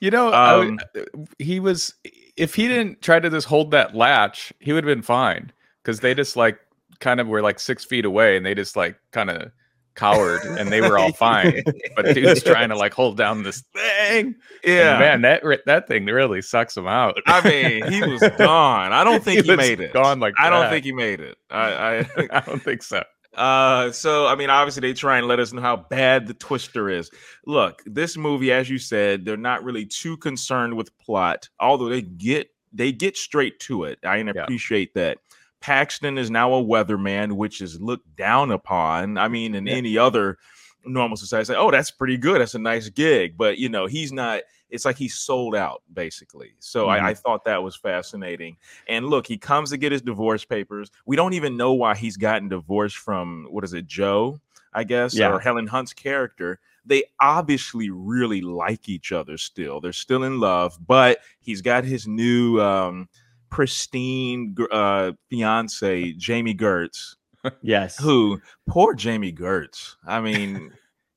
You 0.00 0.10
know, 0.10 0.28
I 0.30 0.56
would- 0.56 0.68
Um, 1.14 1.26
he 1.38 1.58
was 1.60 1.94
if 2.36 2.54
he 2.54 2.68
didn't 2.68 3.00
try 3.02 3.18
to 3.18 3.30
just 3.30 3.46
hold 3.48 3.70
that 3.72 3.94
latch, 3.94 4.52
he 4.60 4.72
would 4.72 4.84
have 4.84 4.94
been 4.94 5.02
fine 5.02 5.50
because 5.82 6.00
they 6.00 6.14
just 6.14 6.36
like 6.36 6.58
kind 7.00 7.18
of 7.20 7.26
were 7.28 7.42
like 7.42 7.58
six 7.58 7.84
feet 7.84 8.04
away 8.04 8.36
and 8.36 8.44
they 8.44 8.54
just 8.54 8.76
like 8.76 8.96
kind 9.10 9.30
of 9.30 9.50
cowered 9.96 10.42
and 10.44 10.70
they 10.70 10.80
were 10.80 10.98
all 10.98 11.12
fine. 11.14 11.62
But 11.96 12.14
dude's 12.14 12.42
trying 12.42 12.68
to 12.68 12.76
like 12.76 12.94
hold 12.94 13.16
down 13.16 13.42
this 13.42 13.62
thing. 13.74 14.36
Yeah. 14.62 15.00
And 15.00 15.22
man, 15.22 15.40
that 15.42 15.60
that 15.66 15.88
thing 15.88 16.04
really 16.06 16.42
sucks 16.42 16.76
him 16.76 16.86
out. 16.86 17.16
I 17.26 17.42
mean, 17.48 17.90
he 17.90 18.02
was 18.02 18.20
gone. 18.38 18.92
I 18.92 19.02
don't 19.02 19.24
think 19.24 19.44
he, 19.44 19.50
was 19.50 19.56
made 19.58 19.80
it. 19.80 19.92
Gone 19.92 20.20
like 20.20 20.34
I 20.38 20.50
don't 20.50 20.70
think 20.70 20.84
he 20.84 20.92
made 20.92 21.20
it. 21.20 21.36
I, 21.50 21.70
I 21.98 22.28
I 22.30 22.40
don't 22.40 22.62
think 22.62 22.82
so. 22.82 23.02
Uh, 23.34 23.92
so 23.92 24.26
I 24.26 24.34
mean, 24.34 24.48
obviously 24.48 24.80
they 24.80 24.94
try 24.94 25.18
and 25.18 25.26
let 25.26 25.40
us 25.40 25.52
know 25.52 25.60
how 25.60 25.76
bad 25.76 26.26
the 26.26 26.34
Twister 26.34 26.88
is. 26.88 27.10
Look, 27.44 27.82
this 27.84 28.16
movie, 28.16 28.50
as 28.52 28.70
you 28.70 28.78
said, 28.78 29.24
they're 29.24 29.36
not 29.36 29.62
really 29.64 29.84
too 29.84 30.16
concerned 30.16 30.74
with 30.76 30.96
plot, 30.98 31.48
although 31.60 31.88
they 31.88 32.02
get 32.02 32.48
they 32.72 32.92
get 32.92 33.16
straight 33.16 33.58
to 33.60 33.84
it. 33.84 33.98
I 34.04 34.16
Yeah. 34.18 34.30
appreciate 34.42 34.94
that. 34.94 35.18
Paxton 35.60 36.18
is 36.18 36.30
now 36.30 36.52
a 36.54 36.62
weatherman, 36.62 37.32
which 37.32 37.60
is 37.60 37.80
looked 37.80 38.14
down 38.16 38.50
upon. 38.50 39.18
I 39.18 39.28
mean, 39.28 39.54
in 39.54 39.66
Yeah. 39.66 39.74
any 39.74 39.98
other 39.98 40.38
normal 40.84 41.16
society, 41.16 41.46
say, 41.46 41.56
"Oh, 41.56 41.70
that's 41.70 41.90
pretty 41.90 42.16
good. 42.16 42.40
That's 42.40 42.54
a 42.54 42.58
nice 42.60 42.88
gig," 42.88 43.36
but 43.36 43.58
you 43.58 43.68
know, 43.68 43.86
he's 43.86 44.12
not. 44.12 44.42
It's 44.68 44.84
like 44.84 44.96
he's 44.96 45.14
sold 45.14 45.54
out, 45.54 45.82
basically. 45.92 46.52
So 46.58 46.88
I, 46.88 47.10
I 47.10 47.14
thought 47.14 47.44
that 47.44 47.62
was 47.62 47.76
fascinating. 47.76 48.56
And 48.88 49.06
look, 49.06 49.24
he 49.26 49.38
comes 49.38 49.70
to 49.70 49.76
get 49.76 49.92
his 49.92 50.02
divorce 50.02 50.44
papers. 50.44 50.90
We 51.06 51.14
don't 51.14 51.34
even 51.34 51.56
know 51.56 51.72
why 51.74 51.94
he's 51.94 52.16
gotten 52.16 52.48
divorced 52.48 52.96
from 52.96 53.46
what 53.48 53.62
is 53.62 53.74
it, 53.74 53.86
Joe, 53.86 54.40
I 54.74 54.82
guess, 54.82 55.14
Yeah. 55.14 55.30
or 55.30 55.38
Helen 55.38 55.68
Hunt's 55.68 55.92
character. 55.92 56.58
They 56.84 57.04
obviously 57.20 57.90
really 57.90 58.40
like 58.40 58.88
each 58.88 59.12
other 59.12 59.38
still. 59.38 59.80
They're 59.80 59.92
still 59.92 60.24
in 60.24 60.40
love, 60.40 60.76
but 60.84 61.20
he's 61.38 61.62
got 61.62 61.84
his 61.84 62.08
new 62.08 62.60
um, 62.60 63.08
pristine 63.56 64.54
uh, 64.70 65.12
fiance, 65.30 66.12
Jami 66.12 66.54
Gertz, 66.54 67.16
Yes. 67.62 67.96
who 67.98 68.40
poor 68.68 68.94
Jami 68.94 69.32
Gertz. 69.32 69.96
I 70.06 70.20
mean, 70.20 70.72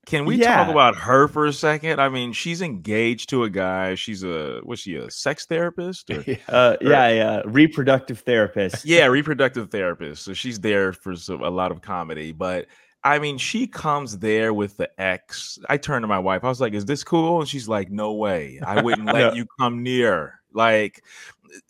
Can 0.06 0.26
we 0.26 0.38
Yeah. 0.38 0.56
talk 0.56 0.70
about 0.70 0.96
her 0.96 1.28
for 1.28 1.46
a 1.46 1.54
second? 1.54 2.00
I 2.02 2.10
mean, 2.10 2.34
she's 2.34 2.62
engaged 2.64 3.30
to 3.30 3.44
a 3.44 3.50
guy. 3.50 3.94
She's 3.94 4.24
a 4.24 4.60
was 4.64 4.80
she 4.80 4.96
a 4.96 5.12
sex 5.12 5.46
therapist? 5.46 6.10
Or? 6.10 6.24
Uh, 6.50 6.78
yeah, 6.82 7.10
yeah, 7.10 7.42
reproductive 7.46 8.20
therapist. 8.22 8.86
yeah, 8.86 9.06
reproductive 9.06 9.70
therapist. 9.70 10.24
So 10.24 10.34
she's 10.34 10.60
there 10.62 10.94
for 10.94 11.16
some, 11.16 11.44
a 11.44 11.50
lot 11.50 11.72
of 11.72 11.82
comedy, 11.82 12.32
but 12.32 12.66
I 13.04 13.20
mean, 13.20 13.38
she 13.38 13.68
comes 13.68 14.18
there 14.18 14.54
with 14.54 14.78
the 14.78 14.90
ex. 15.00 15.60
I 15.70 15.78
turned 15.78 16.04
to 16.04 16.08
my 16.08 16.20
wife. 16.20 16.44
I 16.44 16.50
was 16.50 16.60
like, 16.60 16.74
"Is 16.74 16.86
this 16.86 17.04
cool?" 17.04 17.40
And 17.40 17.48
she's 17.48 17.68
like, 17.68 17.92
"No 17.92 18.14
way. 18.14 18.60
I 18.66 18.82
wouldn't 18.82 19.06
let 19.14 19.20
Yeah. 19.20 19.34
you 19.34 19.46
come 19.60 19.84
near." 19.84 20.39
Like, 20.54 21.04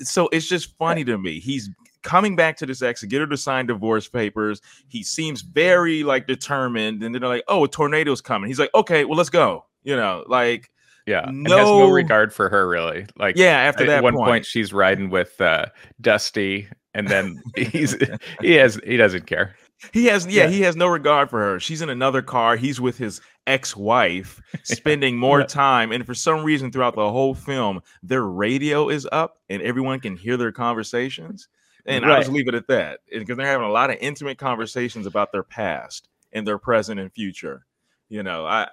so 0.02 0.28
it's 0.32 0.48
just 0.48 0.78
funny 0.78 1.04
to 1.06 1.18
me. 1.18 1.40
He's 1.40 1.70
coming 2.02 2.36
back 2.36 2.56
to 2.58 2.66
this 2.66 2.82
ex 2.82 3.02
to 3.02 3.08
get 3.08 3.20
her 3.20 3.28
to 3.28 3.38
sign 3.38 3.66
divorce 3.66 4.08
papers. 4.08 4.62
He 4.88 5.04
seems 5.04 5.42
very 5.42 6.04
like 6.04 6.28
determined, 6.28 7.04
and 7.04 7.14
then 7.14 7.22
they're 7.22 7.30
like, 7.30 7.44
"Oh, 7.48 7.64
a 7.66 7.68
tornado's 7.68 8.22
coming." 8.22 8.48
He's 8.50 8.60
like, 8.60 8.74
"Okay, 8.76 9.06
well, 9.06 9.18
let's 9.18 9.30
go." 9.30 9.66
You 9.84 9.96
know, 9.96 10.24
like, 10.28 10.70
Yeah, 11.06 11.28
and 11.28 11.48
has 11.48 11.58
no 11.58 11.80
No- 11.86 11.90
regard 11.90 12.34
for 12.34 12.50
her 12.50 12.68
really. 12.68 13.06
Like 13.18 13.38
yeah. 13.38 13.58
After 13.60 13.84
at 13.84 13.88
that 13.88 14.04
one 14.04 14.14
point, 14.16 14.28
point, 14.28 14.46
she's 14.46 14.72
riding 14.74 15.10
with 15.10 15.40
uh, 15.42 15.68
Dusty, 16.02 16.68
and 16.94 17.08
then 17.08 17.42
he's 17.56 17.96
he 18.42 18.54
has 18.56 18.80
he 18.86 18.98
doesn't 18.98 19.26
care. 19.28 19.56
He 19.94 20.06
has, 20.08 20.28
yeah, 20.28 20.44
Yeah. 20.44 20.50
he 20.50 20.62
has 20.64 20.76
no 20.76 20.88
regard 20.88 21.30
for 21.30 21.40
her. 21.40 21.60
She's 21.62 21.82
in 21.82 21.90
another 21.90 22.22
car. 22.22 22.58
He's 22.58 22.82
with 22.82 22.98
his 22.98 23.22
ex-wife, 23.50 24.42
spending 24.64 25.18
more 25.18 25.44
time. 25.44 25.92
And 25.92 26.06
for 26.06 26.14
some 26.14 26.44
reason, 26.44 26.72
throughout 26.72 26.96
the 26.96 27.12
whole 27.12 27.34
film, 27.34 27.82
their 28.04 28.24
radio 28.24 28.90
is 28.90 29.08
up 29.12 29.40
and 29.50 29.62
everyone 29.62 30.00
can 30.00 30.16
hear 30.16 30.38
their 30.38 30.52
conversations. 30.52 31.50
And 31.86 32.06
I'll 32.06 32.20
just 32.20 32.32
leave 32.32 32.48
it 32.48 32.54
at 32.54 32.68
that 32.68 33.00
because 33.12 33.36
they're 33.36 33.48
having 33.48 33.68
a 33.68 33.72
lot 33.72 33.90
of 33.90 33.98
intimate 34.00 34.38
conversations 34.38 35.06
about 35.08 35.32
their 35.32 35.44
past 35.44 36.08
and 36.32 36.46
their 36.48 36.60
present 36.60 37.00
and 37.00 37.12
future. 37.12 37.66
You 38.08 38.24
know, 38.24 38.46
I. 38.46 38.70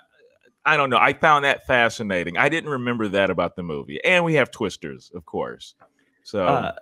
I 0.69 0.77
don't 0.77 0.91
know. 0.91 0.99
I 0.99 1.13
found 1.13 1.45
that 1.45 1.65
fascinating. 1.65 2.37
I 2.37 2.49
didn't 2.49 2.71
remember 2.71 3.07
that 3.07 3.31
about 3.31 3.55
the 3.55 3.63
movie. 3.63 4.03
And 4.05 4.25
we 4.25 4.35
have 4.35 4.51
twisters, 4.51 5.13
of 5.15 5.25
course. 5.25 5.75
So 6.25 6.45
Uh, 6.45 6.73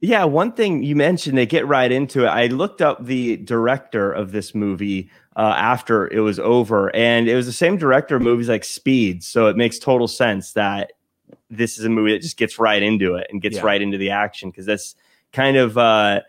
yeah, 0.00 0.24
one 0.24 0.52
thing 0.52 0.82
you 0.82 0.96
mentioned, 0.96 1.36
they 1.36 1.46
get 1.46 1.66
right 1.66 1.90
into 1.92 2.24
it. 2.24 2.28
I 2.28 2.46
looked 2.46 2.80
up 2.80 3.04
the 3.04 3.36
director 3.38 4.10
of 4.12 4.32
this 4.32 4.54
movie 4.54 5.10
uh, 5.36 5.54
after 5.56 6.08
it 6.08 6.20
was 6.20 6.38
over, 6.38 6.94
and 6.96 7.28
it 7.28 7.34
was 7.34 7.46
the 7.46 7.52
same 7.52 7.76
director 7.76 8.16
of 8.16 8.22
movies 8.22 8.48
like 8.48 8.64
Speed. 8.64 9.22
So 9.22 9.46
it 9.46 9.56
makes 9.56 9.78
total 9.78 10.08
sense 10.08 10.52
that 10.52 10.92
this 11.50 11.78
is 11.78 11.84
a 11.84 11.88
movie 11.88 12.12
that 12.12 12.22
just 12.22 12.36
gets 12.36 12.58
right 12.58 12.82
into 12.82 13.14
it 13.14 13.26
and 13.30 13.42
gets 13.42 13.56
Yeah. 13.56 13.62
right 13.62 13.80
into 13.82 13.98
the 13.98 14.10
action 14.10 14.50
because 14.50 14.66
that's 14.66 14.94
kind 15.32 15.56
of, 15.56 15.76
uh, 15.76 16.22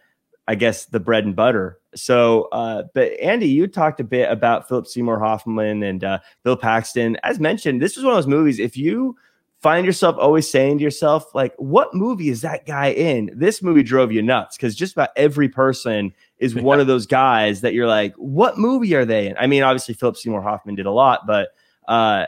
I 0.48 0.56
guess, 0.56 0.86
the 0.86 1.00
bread 1.00 1.25
and 1.25 1.36
butter. 1.36 1.80
So, 1.96 2.50
uh, 2.51 2.84
but 2.94 3.12
Andy, 3.20 3.48
you 3.48 3.68
talked 3.68 4.00
a 4.00 4.04
bit 4.04 4.32
about 4.32 4.68
Philip 4.68 4.88
Seymour 4.88 5.20
Hoffman 5.20 5.84
and 5.84 6.04
uh, 6.04 6.20
Bill 6.44 6.58
Paxton. 6.58 7.18
As 7.24 7.40
mentioned, 7.40 7.82
this 7.82 7.96
was 7.96 8.04
one 8.04 8.13
of 8.13 8.18
those 8.18 8.28
movies. 8.28 8.60
If 8.60 8.75
you 8.75 9.16
find 9.62 9.86
yourself 9.86 10.15
always 10.18 10.50
saying 10.50 10.80
to 10.80 10.84
yourself, 10.84 11.36
like, 11.36 11.53
what 11.58 11.94
movie 11.94 12.30
is 12.30 12.41
that 12.41 12.65
guy 12.65 12.88
in? 12.88 13.30
This 13.34 13.62
movie 13.62 13.84
drove 13.84 14.12
you 14.12 14.22
nuts 14.22 14.58
because 14.58 14.75
just 14.75 14.94
about 14.94 15.10
every 15.15 15.50
person 15.50 16.13
is 16.39 16.56
one 16.56 16.80
of 16.80 16.88
those 16.88 17.06
guys 17.06 17.62
that 17.62 17.74
you're 17.74 17.88
like, 17.88 18.15
what 18.15 18.58
movie 18.58 18.96
are 18.96 19.06
they 19.06 19.27
in? 19.27 19.38
I 19.38 19.48
mean, 19.48 19.62
obviously, 19.62 19.94
Philip 19.94 20.18
Seymour 20.18 20.41
Hoffman 20.41 20.75
did 20.75 20.88
a 20.88 20.91
lot, 20.91 21.27
but 21.27 21.50
uh, 21.88 22.25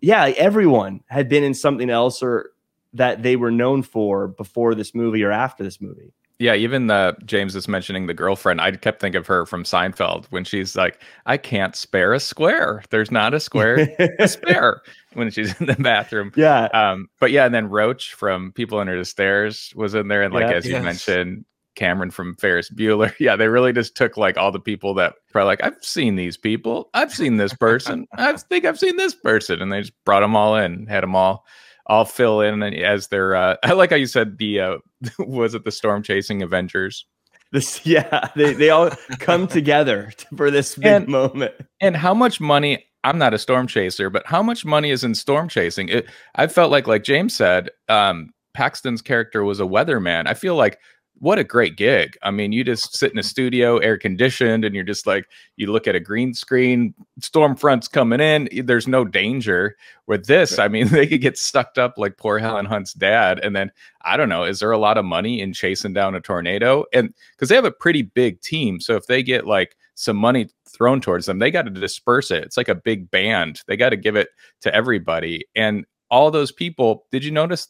yeah, 0.00 0.22
like, 0.22 0.36
everyone 0.36 1.00
had 1.08 1.28
been 1.28 1.42
in 1.42 1.54
something 1.54 1.90
else 1.90 2.22
or 2.22 2.50
that 2.92 3.22
they 3.22 3.36
were 3.36 3.50
known 3.50 3.82
for 3.82 4.28
before 4.28 4.74
this 4.74 4.94
movie 4.94 5.22
or 5.22 5.32
after 5.32 5.64
this 5.64 5.80
movie. 5.80 6.12
Yeah, 6.38 6.54
even 6.54 6.90
uh, 6.90 7.12
James 7.24 7.56
is 7.56 7.66
mentioning 7.66 8.06
the 8.06 8.14
girlfriend. 8.14 8.60
I 8.60 8.70
kept 8.72 9.00
thinking 9.00 9.18
of 9.18 9.26
her 9.26 9.46
from 9.46 9.64
Seinfeld 9.64 10.26
when 10.26 10.44
she's 10.44 10.76
like, 10.76 11.00
"I 11.24 11.38
can't 11.38 11.74
spare 11.74 12.12
a 12.12 12.20
square. 12.20 12.82
There's 12.90 13.10
not 13.10 13.32
a 13.32 13.40
square 13.40 13.86
to 13.86 14.28
spare." 14.28 14.82
When 15.14 15.30
she's 15.30 15.58
in 15.60 15.66
the 15.66 15.76
bathroom. 15.76 16.30
yeah. 16.36 16.64
Um, 16.74 17.08
but 17.20 17.30
yeah, 17.30 17.46
and 17.46 17.54
then 17.54 17.70
Roach 17.70 18.12
from 18.12 18.52
People 18.52 18.78
Under 18.78 18.98
the 18.98 19.04
Stairs 19.06 19.72
was 19.74 19.94
in 19.94 20.08
there, 20.08 20.22
and 20.22 20.34
like 20.34 20.50
Yeah. 20.50 20.56
as 20.56 20.66
you 20.66 20.78
mentioned, 20.82 21.46
Cameron 21.74 22.10
from 22.10 22.36
Ferris 22.36 22.68
Bueller. 22.70 23.14
Yeah, 23.18 23.34
they 23.36 23.48
really 23.48 23.72
just 23.72 23.96
took 23.96 24.18
like 24.18 24.36
all 24.36 24.52
the 24.52 24.60
people 24.60 24.92
that 24.94 25.14
were 25.32 25.44
like, 25.44 25.62
I've 25.64 25.82
seen 25.82 26.16
these 26.16 26.36
people, 26.36 26.90
I've 26.92 27.14
seen 27.14 27.38
this 27.38 27.54
person, 27.54 28.06
I 28.18 28.34
think 28.36 28.66
I've 28.66 28.78
seen 28.78 28.96
this 28.98 29.14
person, 29.14 29.62
and 29.62 29.72
they 29.72 29.80
just 29.80 29.94
brought 30.04 30.20
them 30.20 30.36
all 30.36 30.54
in, 30.56 30.86
had 30.86 31.02
them 31.02 31.16
all 31.16 31.46
all 31.86 32.04
fill 32.04 32.40
in 32.40 32.62
as 32.62 33.08
their. 33.08 33.34
Uh, 33.36 33.56
I 33.62 33.72
like 33.72 33.90
how 33.90 33.96
you 33.96 34.06
said 34.06 34.38
the 34.38 34.60
uh, 34.60 34.76
was 35.18 35.54
it 35.54 35.64
the 35.64 35.72
storm 35.72 36.02
chasing 36.02 36.42
Avengers. 36.42 37.06
This, 37.52 37.84
yeah, 37.86 38.28
they, 38.34 38.54
they 38.54 38.70
all 38.70 38.90
come 39.18 39.46
together 39.46 40.12
for 40.36 40.50
this 40.50 40.74
big 40.74 40.86
And- 40.86 41.08
moment. 41.08 41.54
And 41.80 41.96
how 41.96 42.14
much 42.14 42.40
money? 42.40 42.84
I'm 43.04 43.18
not 43.18 43.34
a 43.34 43.38
storm 43.38 43.68
chaser, 43.68 44.10
but 44.10 44.26
how 44.26 44.42
much 44.42 44.64
money 44.64 44.90
is 44.90 45.04
in 45.04 45.14
storm 45.14 45.48
chasing? 45.48 45.88
It, 45.88 46.06
I 46.34 46.48
felt 46.48 46.72
like, 46.72 46.88
like 46.88 47.04
James 47.04 47.36
said, 47.36 47.70
um, 47.88 48.30
Paxton's 48.52 49.00
character 49.00 49.44
was 49.44 49.60
a 49.60 49.64
weatherman. 49.64 50.26
I 50.26 50.34
feel 50.34 50.56
like 50.56 50.80
what 51.18 51.38
a 51.38 51.44
great 51.44 51.76
gig. 51.76 52.16
I 52.22 52.30
mean, 52.30 52.52
you 52.52 52.62
just 52.62 52.94
sit 52.94 53.10
in 53.10 53.18
a 53.18 53.22
studio, 53.22 53.78
air 53.78 53.96
conditioned, 53.96 54.64
and 54.64 54.74
you're 54.74 54.84
just 54.84 55.06
like, 55.06 55.26
you 55.56 55.72
look 55.72 55.86
at 55.86 55.94
a 55.94 56.00
green 56.00 56.34
screen, 56.34 56.92
storm 57.20 57.56
fronts 57.56 57.88
coming 57.88 58.20
in. 58.20 58.48
There's 58.64 58.86
no 58.86 59.04
danger 59.04 59.76
with 60.06 60.26
this. 60.26 60.58
I 60.58 60.68
mean, 60.68 60.88
they 60.90 61.06
could 61.06 61.22
get 61.22 61.38
sucked 61.38 61.78
up 61.78 61.94
like 61.96 62.18
poor 62.18 62.38
uh-huh. 62.38 62.48
Helen 62.48 62.66
Hunt's 62.66 62.92
dad. 62.92 63.40
And 63.42 63.56
then 63.56 63.70
I 64.02 64.16
don't 64.16 64.28
know, 64.28 64.44
is 64.44 64.60
there 64.60 64.70
a 64.70 64.78
lot 64.78 64.98
of 64.98 65.04
money 65.04 65.40
in 65.40 65.52
chasing 65.52 65.94
down 65.94 66.14
a 66.14 66.20
tornado? 66.20 66.84
And 66.92 67.14
because 67.32 67.48
they 67.48 67.56
have 67.56 67.64
a 67.64 67.70
pretty 67.70 68.02
big 68.02 68.40
team. 68.42 68.78
So 68.80 68.94
if 68.96 69.06
they 69.06 69.22
get 69.22 69.46
like 69.46 69.76
some 69.94 70.16
money 70.16 70.50
thrown 70.68 71.00
towards 71.00 71.24
them, 71.24 71.38
they 71.38 71.50
got 71.50 71.62
to 71.62 71.70
disperse 71.70 72.30
it. 72.30 72.44
It's 72.44 72.58
like 72.58 72.68
a 72.68 72.74
big 72.74 73.10
band. 73.10 73.62
They 73.66 73.76
got 73.76 73.90
to 73.90 73.96
give 73.96 74.16
it 74.16 74.28
to 74.60 74.74
everybody. 74.74 75.46
And 75.54 75.86
all 76.10 76.30
those 76.30 76.52
people, 76.52 77.06
did 77.10 77.24
you 77.24 77.30
notice? 77.30 77.68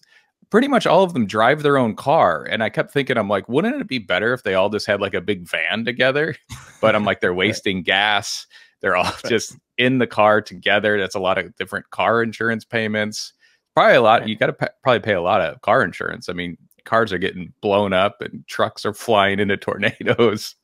Pretty 0.51 0.69
much 0.69 0.87
all 0.87 1.03
of 1.03 1.13
them 1.13 1.27
drive 1.27 1.63
their 1.63 1.77
own 1.77 1.97
car. 1.97 2.45
And 2.45 2.63
I 2.63 2.69
kept 2.71 2.93
thinking, 2.93 3.17
I'm 3.19 3.29
like, 3.29 3.49
wouldn't 3.49 3.81
it 3.81 3.89
be 3.89 3.99
better 3.99 4.33
if 4.33 4.43
they 4.43 4.55
all 4.55 4.71
just 4.71 4.87
had 4.87 5.01
like 5.01 5.15
a 5.15 5.21
big 5.21 5.47
van 5.49 5.85
together? 5.85 6.35
But 6.83 6.95
I'm 6.95 7.07
like, 7.07 7.21
they're 7.21 7.35
wasting 7.47 7.83
gas. 7.83 8.47
They're 8.83 8.97
all 8.97 9.11
just 9.27 9.57
in 9.79 9.99
the 9.99 10.07
car 10.07 10.43
together. 10.43 10.99
That's 10.99 11.15
a 11.15 11.21
lot 11.21 11.39
of 11.39 11.57
different 11.57 11.89
car 11.91 12.23
insurance 12.23 12.65
payments. 12.65 13.33
Probably 13.75 13.97
a 13.97 14.03
lot. 14.03 14.29
You 14.29 14.37
got 14.37 14.47
to 14.47 14.53
pa- 14.53 14.69
probably 14.83 15.01
pay 15.01 15.15
a 15.15 15.23
lot 15.23 15.41
of 15.41 15.61
car 15.63 15.83
insurance. 15.83 16.29
I 16.29 16.35
mean, 16.35 16.59
cars 16.87 17.13
are 17.13 17.19
getting 17.19 17.53
blown 17.61 17.93
up 17.93 18.23
and 18.23 18.47
trucks 18.47 18.87
are 18.87 18.95
flying 18.95 19.39
into 19.39 19.57
tornadoes. 19.59 20.55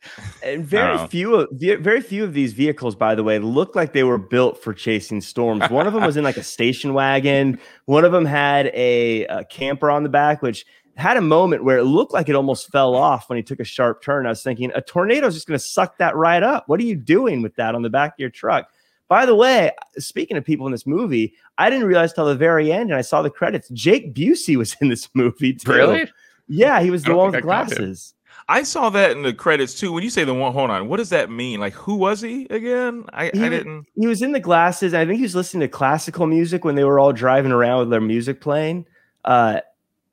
And 0.43 0.65
very 0.65 1.07
few 1.09 1.35
of 1.35 1.49
very 1.53 2.01
few 2.01 2.25
of 2.25 2.33
these 2.33 2.55
vehicles, 2.55 2.95
by 2.97 3.15
the 3.15 3.23
way, 3.23 3.39
look 3.39 3.77
like 3.77 3.93
they 3.93 4.05
were 4.05 4.19
built 4.19 4.63
for 4.63 4.73
chasing 4.73 5.21
storms. 5.21 5.69
One 5.69 5.87
of 5.87 5.93
them 5.93 6.05
was 6.05 6.17
in 6.17 6.25
like 6.25 6.39
a 6.39 6.43
station 6.53 6.95
wagon. 6.95 7.59
One 7.85 8.05
of 8.05 8.13
them 8.13 8.25
had 8.25 8.67
a, 8.69 9.27
a 9.27 9.45
camper 9.45 9.91
on 9.91 10.03
the 10.03 10.09
back, 10.09 10.41
which 10.41 10.65
had 10.97 11.17
a 11.17 11.23
moment 11.23 11.65
where 11.65 11.79
it 11.79 11.85
looked 11.85 12.13
like 12.13 12.29
it 12.29 12.35
almost 12.35 12.71
fell 12.71 12.95
off 12.95 13.29
when 13.29 13.37
he 13.37 13.43
took 13.43 13.61
a 13.61 13.65
sharp 13.65 14.03
turn. 14.03 14.27
I 14.27 14.31
was 14.31 14.43
thinking, 14.43 14.71
a 14.75 14.83
tornado 14.83 15.27
is 15.27 15.35
just 15.35 15.47
going 15.47 15.59
to 15.59 15.65
suck 15.65 15.99
that 15.99 16.17
right 16.17 16.43
up. 16.43 16.65
What 16.69 16.81
are 16.81 16.85
you 16.85 16.97
doing 16.97 17.43
with 17.43 17.57
that 17.57 17.75
on 17.75 17.83
the 17.83 17.91
back 17.91 18.13
of 18.13 18.19
your 18.19 18.31
truck? 18.31 18.69
By 19.13 19.27
the 19.27 19.35
way, 19.35 19.71
speaking 19.99 20.39
of 20.39 20.45
people 20.47 20.65
in 20.65 20.73
this 20.73 20.87
movie, 20.87 21.35
I 21.59 21.69
didn't 21.69 21.87
realize 21.87 22.15
till 22.15 22.25
the 22.25 22.35
very 22.35 22.73
end, 22.73 22.89
and 22.89 22.95
I 22.95 23.03
saw 23.03 23.21
the 23.21 23.29
credits. 23.29 23.69
Jake 23.69 24.15
Busey 24.15 24.57
was 24.57 24.75
in 24.81 24.89
this 24.89 25.07
movie 25.15 25.53
too. 25.53 25.71
Really? 25.71 26.11
Yeah, 26.49 26.81
he 26.81 26.91
was 26.91 27.03
the 27.03 27.15
one 27.15 27.31
with 27.31 27.43
glasses. 27.43 28.15
I 28.49 28.63
saw 28.63 28.89
that 28.89 29.11
in 29.11 29.21
the 29.21 29.35
credits 29.35 29.75
too. 29.79 29.93
When 29.93 30.03
you 30.03 30.09
say 30.09 30.25
the 30.25 30.33
one, 30.33 30.55
hold 30.55 30.71
on, 30.71 30.89
what 30.89 30.97
does 30.97 31.11
that 31.11 31.31
mean? 31.31 31.61
Like, 31.61 31.75
who 31.75 31.97
was 31.97 32.23
he 32.23 32.47
again? 32.49 33.05
I, 33.13 33.31
He 33.35 33.45
I 33.45 33.51
didn't. 33.51 33.85
he 33.97 34.07
was 34.07 34.23
in 34.23 34.33
the 34.33 34.41
glasses. 34.41 34.95
I 34.95 35.05
think 35.05 35.19
he 35.19 35.25
was 35.25 35.35
listening 35.35 35.61
to 35.61 35.69
classical 35.69 36.27
music 36.27 36.65
when 36.65 36.75
they 36.75 36.85
were 36.85 36.99
all 36.99 37.13
driving 37.13 37.53
around 37.53 37.81
with 37.81 37.91
their 37.91 38.01
music 38.01 38.41
playing. 38.41 38.87
Uh, 39.27 39.61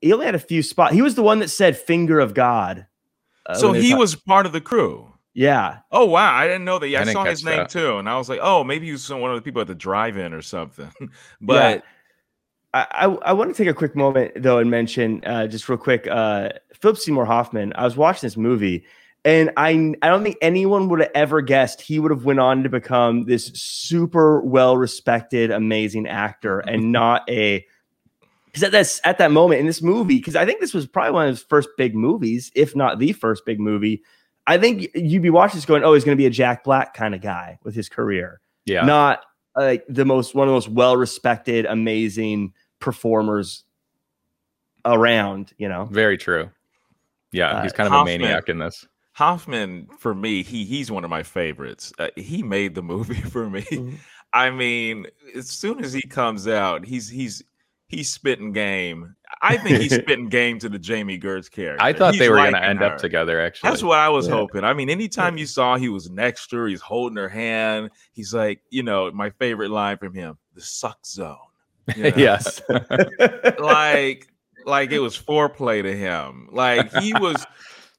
he 0.02 0.12
only 0.12 0.26
had 0.26 0.34
a 0.34 0.38
few 0.38 0.62
spots. 0.62 0.92
He 0.92 1.00
was 1.00 1.14
the 1.14 1.22
one 1.22 1.38
that 1.38 1.48
said 1.48 1.78
"finger 1.78 2.20
of 2.20 2.34
God." 2.34 2.86
uh, 3.46 3.54
so 3.54 3.70
when 3.70 3.80
they 3.80 3.80
were 3.80 3.86
he 3.86 3.94
was 3.94 4.14
part 4.14 4.44
of 4.44 4.52
the 4.52 4.60
crew. 4.60 5.09
Yeah, 5.32 5.78
Oh 5.92 6.06
wow, 6.06 6.34
I 6.34 6.46
didn't 6.46 6.64
know 6.64 6.78
that. 6.78 6.88
Yeah, 6.88 7.00
I 7.00 7.08
I, 7.08 7.12
saw 7.12 7.24
his 7.24 7.44
name 7.44 7.58
that. 7.58 7.70
too, 7.70 7.98
and 7.98 8.08
I 8.08 8.16
was 8.16 8.28
like, 8.28 8.40
oh, 8.42 8.64
maybe 8.64 8.86
he 8.86 8.92
was 8.92 9.08
one 9.08 9.30
of 9.30 9.36
the 9.36 9.42
people 9.42 9.60
at 9.60 9.68
the 9.68 9.74
drive-in 9.74 10.32
or 10.32 10.42
something. 10.42 10.90
but 11.40 11.84
I, 12.74 12.86
I, 12.90 13.04
I 13.06 13.32
want 13.32 13.54
to 13.54 13.56
take 13.56 13.70
a 13.70 13.74
quick 13.74 13.96
moment 13.96 14.32
though 14.36 14.58
and 14.58 14.70
mention 14.70 15.24
uh, 15.24 15.46
just 15.46 15.68
real 15.68 15.78
quick 15.78 16.06
uh, 16.08 16.50
Philip 16.74 16.98
Seymour 16.98 17.26
Hoffman. 17.26 17.72
I 17.76 17.84
was 17.84 17.96
watching 17.96 18.26
this 18.26 18.36
movie, 18.36 18.84
and 19.24 19.50
I 19.56 19.94
I 20.02 20.08
don't 20.08 20.22
think 20.22 20.36
anyone 20.42 20.88
would 20.88 21.00
have 21.00 21.10
ever 21.14 21.42
guessed 21.42 21.80
he 21.80 21.98
would 21.98 22.10
have 22.10 22.24
went 22.24 22.40
on 22.40 22.62
to 22.62 22.68
become 22.68 23.24
this 23.24 23.46
super 23.54 24.40
well 24.40 24.76
respected, 24.76 25.50
amazing 25.50 26.08
actor, 26.08 26.60
and 26.60 26.92
not 26.92 27.28
a 27.28 27.64
because 28.46 28.62
at 28.64 28.72
this 28.72 29.00
at 29.04 29.18
that 29.18 29.30
moment 29.30 29.60
in 29.60 29.66
this 29.66 29.82
movie, 29.82 30.18
because 30.18 30.36
I 30.36 30.44
think 30.44 30.60
this 30.60 30.74
was 30.74 30.86
probably 30.86 31.12
one 31.12 31.28
of 31.28 31.36
his 31.36 31.42
first 31.42 31.68
big 31.76 31.94
movies, 31.94 32.50
if 32.54 32.74
not 32.74 32.98
the 32.98 33.12
first 33.12 33.44
big 33.44 33.60
movie. 33.60 34.02
I 34.50 34.58
think 34.58 34.88
you'd 34.94 35.22
be 35.22 35.30
watching 35.30 35.56
this 35.58 35.64
going, 35.64 35.84
oh, 35.84 35.94
he's 35.94 36.04
going 36.04 36.16
to 36.16 36.20
be 36.20 36.26
a 36.26 36.30
Jack 36.30 36.64
Black 36.64 36.92
kind 36.94 37.14
of 37.14 37.20
guy 37.20 37.58
with 37.62 37.74
his 37.74 37.88
career 37.88 38.40
Yeah. 38.66 38.84
not 38.84 39.22
like 39.56 39.84
the 39.88 40.04
most 40.04 40.34
one 40.34 40.46
of 40.48 40.50
the 40.50 40.54
most 40.56 40.68
well 40.68 40.96
respected, 40.96 41.66
amazing 41.66 42.52
performers 42.80 43.64
around. 44.84 45.52
You 45.58 45.68
know, 45.68 45.84
Very 45.86 46.16
true. 46.18 46.50
Yeah, 47.32 47.50
Uh, 47.50 47.62
he's 47.62 47.72
kind 47.72 47.86
of 47.86 47.92
Hoffman- 47.92 48.20
a 48.20 48.24
maniac 48.24 48.48
in 48.48 48.58
this. 48.58 48.86
Hoffman, 49.12 49.86
for 49.98 50.14
me, 50.14 50.42
he 50.42 50.64
he's 50.64 50.90
one 50.90 51.04
of 51.04 51.10
my 51.10 51.22
favorites. 51.22 51.92
Uh, 51.98 52.08
he 52.16 52.42
made 52.42 52.74
the 52.74 52.82
movie 52.82 53.14
for 53.20 53.48
me. 53.50 53.62
Mhm. 53.62 53.96
I 54.32 54.50
mean, 54.50 55.06
as 55.34 55.48
soon 55.50 55.84
as 55.84 55.92
he 55.92 56.02
comes 56.02 56.46
out, 56.48 56.84
he's 56.84 57.08
he's 57.08 57.42
he's 57.90 58.10
spitting 58.10 58.52
game. 58.52 59.14
I 59.42 59.56
think 59.58 59.80
he's 59.82 59.94
spitting 60.02 60.28
game 60.28 60.58
to 60.60 60.68
the 60.68 60.78
Jami 60.78 61.18
Gertz 61.18 61.50
character. 61.50 61.82
I 61.84 61.92
thought 61.92 62.14
He's 62.14 62.20
they 62.20 62.28
were 62.30 62.36
going 62.36 62.52
to 62.52 62.64
end 62.64 62.78
her. 62.78 62.86
up 62.86 62.98
together. 62.98 63.40
Actually, 63.40 63.70
That's 63.70 63.82
what 63.82 63.98
I 63.98 64.08
was 64.08 64.26
Yeah. 64.28 64.34
hoping. 64.34 64.64
I 64.64 64.72
mean, 64.74 64.88
anytime 64.88 65.36
you 65.36 65.46
saw 65.46 65.76
he 65.76 65.88
was 65.88 66.08
next 66.10 66.48
to 66.48 66.56
her, 66.58 66.66
he's 66.68 66.80
holding 66.80 67.16
her 67.16 67.28
hand. 67.28 67.90
He's 68.12 68.32
like, 68.32 68.62
you 68.70 68.82
know, 68.82 69.10
my 69.10 69.30
favorite 69.30 69.70
line 69.70 69.98
from 69.98 70.14
him, 70.14 70.38
the 70.54 70.60
suck 70.62 71.04
zone. 71.04 71.36
you 71.96 72.02
know? 72.10 72.12
yes. 72.16 72.62
like 73.58 74.28
like 74.66 74.92
it 74.92 74.98
was 74.98 75.16
foreplay 75.18 75.82
to 75.82 75.96
him 75.96 76.48
like 76.52 76.92
he 76.98 77.14
was 77.14 77.44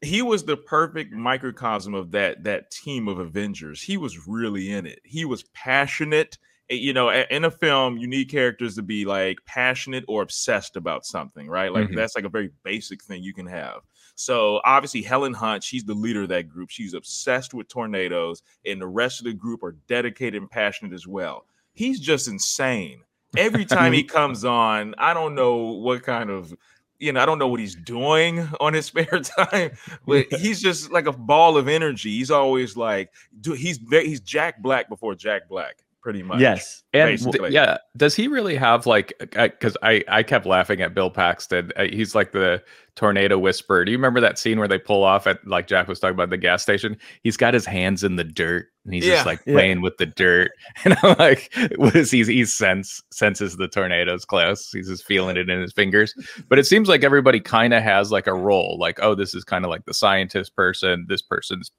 he 0.01 0.21
was 0.21 0.43
the 0.43 0.55
perfect 0.55 1.11
microcosm 1.11 1.93
of 1.95 2.11
that 2.11 2.43
that 2.43 2.69
team 2.71 3.07
of 3.07 3.17
avengers 3.19 3.81
he 3.81 3.97
was 3.97 4.27
really 4.27 4.71
in 4.71 4.85
it 4.85 4.99
he 5.03 5.25
was 5.25 5.43
passionate 5.55 6.37
you 6.71 6.93
know 6.93 7.09
in 7.09 7.43
a 7.45 7.51
film 7.51 7.97
you 7.97 8.07
need 8.07 8.29
characters 8.29 8.75
to 8.75 8.81
be 8.81 9.05
like 9.05 9.37
passionate 9.45 10.05
or 10.07 10.21
obsessed 10.21 10.75
about 10.77 11.05
something 11.05 11.47
right? 11.47 11.71
Like 11.73 11.89
Mhm. 11.89 11.95
that's 11.95 12.15
like 12.15 12.23
a 12.25 12.29
very 12.29 12.49
basic 12.63 13.03
thing 13.03 13.21
you 13.23 13.33
can 13.33 13.45
have. 13.47 13.81
So 14.15 14.61
obviously 14.63 15.01
helen 15.01 15.33
hunt 15.33 15.63
she's 15.63 15.83
the 15.83 15.93
leader 15.93 16.23
of 16.23 16.29
that 16.29 16.49
group. 16.49 16.69
She's 16.69 16.93
obsessed 16.93 17.53
with 17.53 17.67
tornadoes 17.67 18.41
and 18.65 18.81
the 18.81 18.87
rest 18.87 19.19
of 19.19 19.25
the 19.25 19.33
group 19.33 19.63
are 19.63 19.75
dedicated 19.87 20.41
and 20.41 20.49
passionate 20.49 20.93
as 20.93 21.05
well. 21.07 21.45
He's 21.73 21.99
just 21.99 22.27
insane. 22.27 23.01
Every 23.37 23.65
time 23.77 23.93
he 23.93 24.03
comes 24.03 24.45
on, 24.45 24.95
I 24.97 25.13
don't 25.13 25.35
know 25.35 25.55
what 25.57 26.03
kind 26.03 26.29
of 26.29 26.53
you 26.99 27.11
know, 27.11 27.19
I 27.19 27.25
don't 27.25 27.39
know 27.39 27.47
what 27.47 27.59
he's 27.59 27.73
doing 27.73 28.47
on 28.61 28.73
his 28.75 28.85
spare 28.85 29.05
time, 29.23 29.71
but 30.05 30.31
he's 30.33 30.61
just 30.61 30.91
like 30.91 31.07
a 31.07 31.11
ball 31.11 31.57
of 31.57 31.67
energy. 31.67 32.11
He's 32.11 32.29
always 32.29 32.77
like, 32.77 33.11
do 33.41 33.53
he's 33.53 33.79
he's 33.89 34.19
Jack 34.19 34.61
Black 34.61 34.87
before 34.87 35.15
Jack 35.15 35.49
Black, 35.49 35.77
pretty 36.01 36.23
much. 36.23 36.39
yes. 36.39 36.83
And 36.93 37.09
d- 37.17 37.25
basically. 37.25 37.51
yeah, 37.51 37.77
does 37.95 38.15
he 38.15 38.27
really 38.27 38.55
have 38.55 38.85
like? 38.85 39.13
Because 39.19 39.77
I 39.83 40.03
I 40.07 40.23
kept 40.23 40.45
laughing 40.45 40.81
at 40.81 40.93
Bill 40.93 41.09
Paxton. 41.09 41.71
Uh, 41.75 41.83
he's 41.85 42.15
like 42.15 42.31
the 42.31 42.61
tornado 42.95 43.37
whisperer. 43.39 43.85
Do 43.85 43.91
you 43.91 43.97
remember 43.97 44.19
that 44.19 44.37
scene 44.37 44.59
where 44.59 44.67
they 44.67 44.77
pull 44.77 45.03
off 45.03 45.25
at 45.27 45.45
like 45.47 45.67
Jack 45.67 45.87
was 45.87 45.99
talking 45.99 46.13
about 46.15 46.29
the 46.29 46.37
gas 46.37 46.61
station? 46.63 46.97
He's 47.23 47.37
got 47.37 47.53
his 47.53 47.65
hands 47.65 48.03
in 48.03 48.17
the 48.17 48.23
dirt 48.25 48.67
and 48.83 48.93
he's 48.93 49.05
Yeah. 49.05 49.13
just 49.15 49.25
like 49.25 49.39
Yeah. 49.45 49.53
playing 49.53 49.81
with 49.81 49.95
the 49.97 50.07
dirt. 50.07 50.51
And 50.83 50.97
I'm 51.03 51.15
like, 51.17 51.53
what 51.77 51.95
is 51.95 52.11
he? 52.11 52.23
He 52.25 52.43
sense 52.45 53.01
senses 53.13 53.55
the 53.55 53.67
tornadoes 53.69 54.25
close. 54.25 54.69
He's 54.71 54.89
just 54.89 55.05
feeling 55.05 55.37
it 55.37 55.49
in 55.49 55.61
his 55.61 55.71
fingers. 55.71 56.13
But 56.49 56.59
it 56.59 56.65
seems 56.65 56.89
like 56.89 57.03
everybody 57.05 57.39
kind 57.39 57.73
of 57.73 57.81
has 57.83 58.11
like 58.11 58.27
a 58.27 58.33
role. 58.33 58.77
Like, 58.79 58.99
oh, 59.01 59.15
this 59.15 59.33
is 59.33 59.43
kind 59.45 59.63
of 59.63 59.69
like 59.71 59.85
the 59.85 59.93
scientist 59.93 60.55
person. 60.55 61.05
This 61.07 61.21
person's 61.21 61.71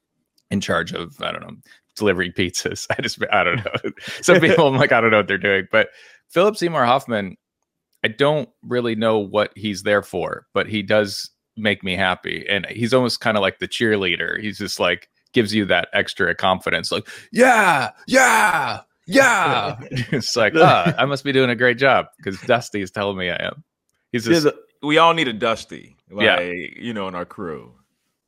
in 0.50 0.60
charge 0.60 0.92
of 0.92 1.14
I 1.20 1.32
don't 1.32 1.42
know 1.42 1.56
delivering 1.96 2.32
pizzas. 2.32 2.86
I 2.98 3.02
just 3.02 3.18
I 3.32 3.44
don't 3.44 3.56
know. 3.64 3.90
Some 4.22 4.40
people 4.40 4.66
I'm 4.68 4.76
like 4.76 4.92
I 4.92 5.00
don't 5.00 5.10
know 5.10 5.18
what 5.18 5.28
they're 5.28 5.38
doing, 5.38 5.66
but 5.70 5.88
Philip 6.30 6.56
Seymour 6.56 6.84
Hoffman, 6.84 7.36
I 8.04 8.08
don't 8.08 8.48
really 8.62 8.94
know 8.94 9.18
what 9.18 9.52
he's 9.56 9.82
there 9.82 10.02
for, 10.02 10.46
but 10.54 10.66
he 10.68 10.82
does 10.82 11.30
make 11.56 11.84
me 11.84 11.94
happy, 11.94 12.46
and 12.48 12.66
he's 12.66 12.94
almost 12.94 13.20
kind 13.20 13.36
of 13.36 13.42
like 13.42 13.58
the 13.58 13.68
cheerleader. 13.68 14.40
He's 14.40 14.58
just 14.58 14.80
like 14.80 15.08
gives 15.32 15.54
you 15.54 15.64
that 15.66 15.88
extra 15.92 16.34
confidence, 16.34 16.90
like 16.92 17.06
yeah, 17.32 17.90
yeah, 18.06 18.80
yeah. 19.06 19.76
it's 19.90 20.36
like 20.36 20.54
ah, 20.56 20.94
I 20.98 21.04
must 21.04 21.24
be 21.24 21.32
doing 21.32 21.50
a 21.50 21.56
great 21.56 21.78
job 21.78 22.06
because 22.16 22.40
Dusty 22.42 22.80
is 22.82 22.90
telling 22.90 23.16
me 23.18 23.30
I 23.30 23.36
am. 23.46 23.62
He's 24.12 24.26
Yeah, 24.26 24.32
just 24.34 24.44
the- 24.44 24.58
we 24.82 24.98
all 24.98 25.14
need 25.14 25.28
a 25.28 25.32
Dusty, 25.32 25.96
like, 26.10 26.24
Yeah. 26.24 26.40
you 26.40 26.92
know, 26.92 27.06
in 27.08 27.14
our 27.14 27.24
crew. 27.24 27.72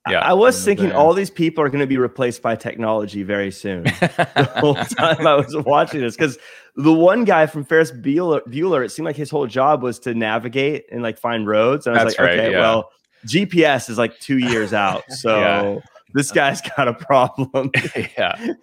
Yeah. 0.08 0.20
I 0.20 0.34
was 0.34 0.62
thinking 0.64 0.86
band. 0.88 0.98
all 0.98 1.14
these 1.14 1.30
people 1.30 1.64
are 1.64 1.68
going 1.70 1.80
to 1.80 1.86
be 1.86 1.96
replaced 1.96 2.42
by 2.42 2.56
technology 2.56 3.22
very 3.22 3.50
soon. 3.50 3.84
the 4.00 4.50
whole 4.58 4.74
time 4.74 5.26
I 5.26 5.34
was 5.36 5.56
watching 5.56 6.00
this 6.02 6.14
because 6.14 6.36
the 6.76 6.92
one 6.92 7.24
guy 7.24 7.46
from 7.46 7.64
Ferris 7.64 7.90
Bueller, 7.90 8.40
Bueller, 8.46 8.84
it 8.84 8.90
seemed 8.90 9.06
like 9.06 9.16
his 9.16 9.30
whole 9.30 9.46
job 9.46 9.82
was 9.82 9.98
to 10.00 10.12
navigate 10.12 10.84
and 10.92 11.02
like 11.02 11.18
find 11.18 11.46
roads. 11.46 11.86
And 11.86 11.96
I 11.96 12.04
was 12.04 12.12
That's 12.14 12.20
like, 12.20 12.28
right, 12.28 12.38
okay, 12.40 12.52
yeah. 12.52 12.60
well, 12.60 12.90
GPS 13.26 13.88
is 13.88 13.96
like 13.96 14.18
two 14.20 14.36
years 14.38 14.74
out, 14.74 15.04
so 15.08 15.38
Yeah. 15.40 15.78
this 16.12 16.30
guy's 16.32 16.60
got 16.60 16.86
a 16.86 16.92
problem. 16.92 17.70
yeah. 17.96 18.54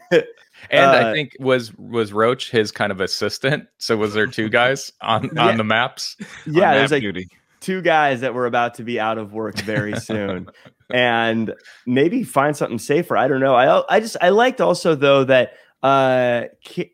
And 0.69 0.85
I 0.91 1.09
Uh, 1.09 1.13
think 1.13 1.35
was 1.39 1.73
was 1.79 2.13
Roach 2.13 2.51
his 2.51 2.71
kind 2.71 2.91
of 2.91 3.01
assistant. 3.01 3.67
So 3.79 3.97
was 3.97 4.13
there 4.13 4.27
two 4.27 4.47
guys 4.47 4.91
on 5.01 5.31
Yeah. 5.33 5.47
on 5.47 5.57
the 5.57 5.63
maps? 5.63 6.17
on 6.45 6.53
yeah, 6.53 6.61
map 6.61 6.75
there's 6.75 6.91
like 6.91 7.01
duty. 7.01 7.29
Two 7.61 7.81
guys 7.81 8.21
that 8.21 8.33
were 8.33 8.45
about 8.45 8.75
to 8.75 8.83
be 8.83 8.99
out 8.99 9.17
of 9.17 9.33
work 9.33 9.57
very 9.59 9.95
soon. 9.99 10.47
And 10.89 11.53
maybe 11.85 12.23
find 12.23 12.57
something 12.57 12.79
safer. 12.79 13.15
I 13.15 13.27
don't 13.27 13.39
know. 13.39 13.55
I 13.55 13.95
i 13.95 13.99
just 13.99 14.17
i 14.21 14.29
liked 14.29 14.59
also 14.59 14.95
though 14.95 15.23
that 15.23 15.53
uh, 15.83 16.45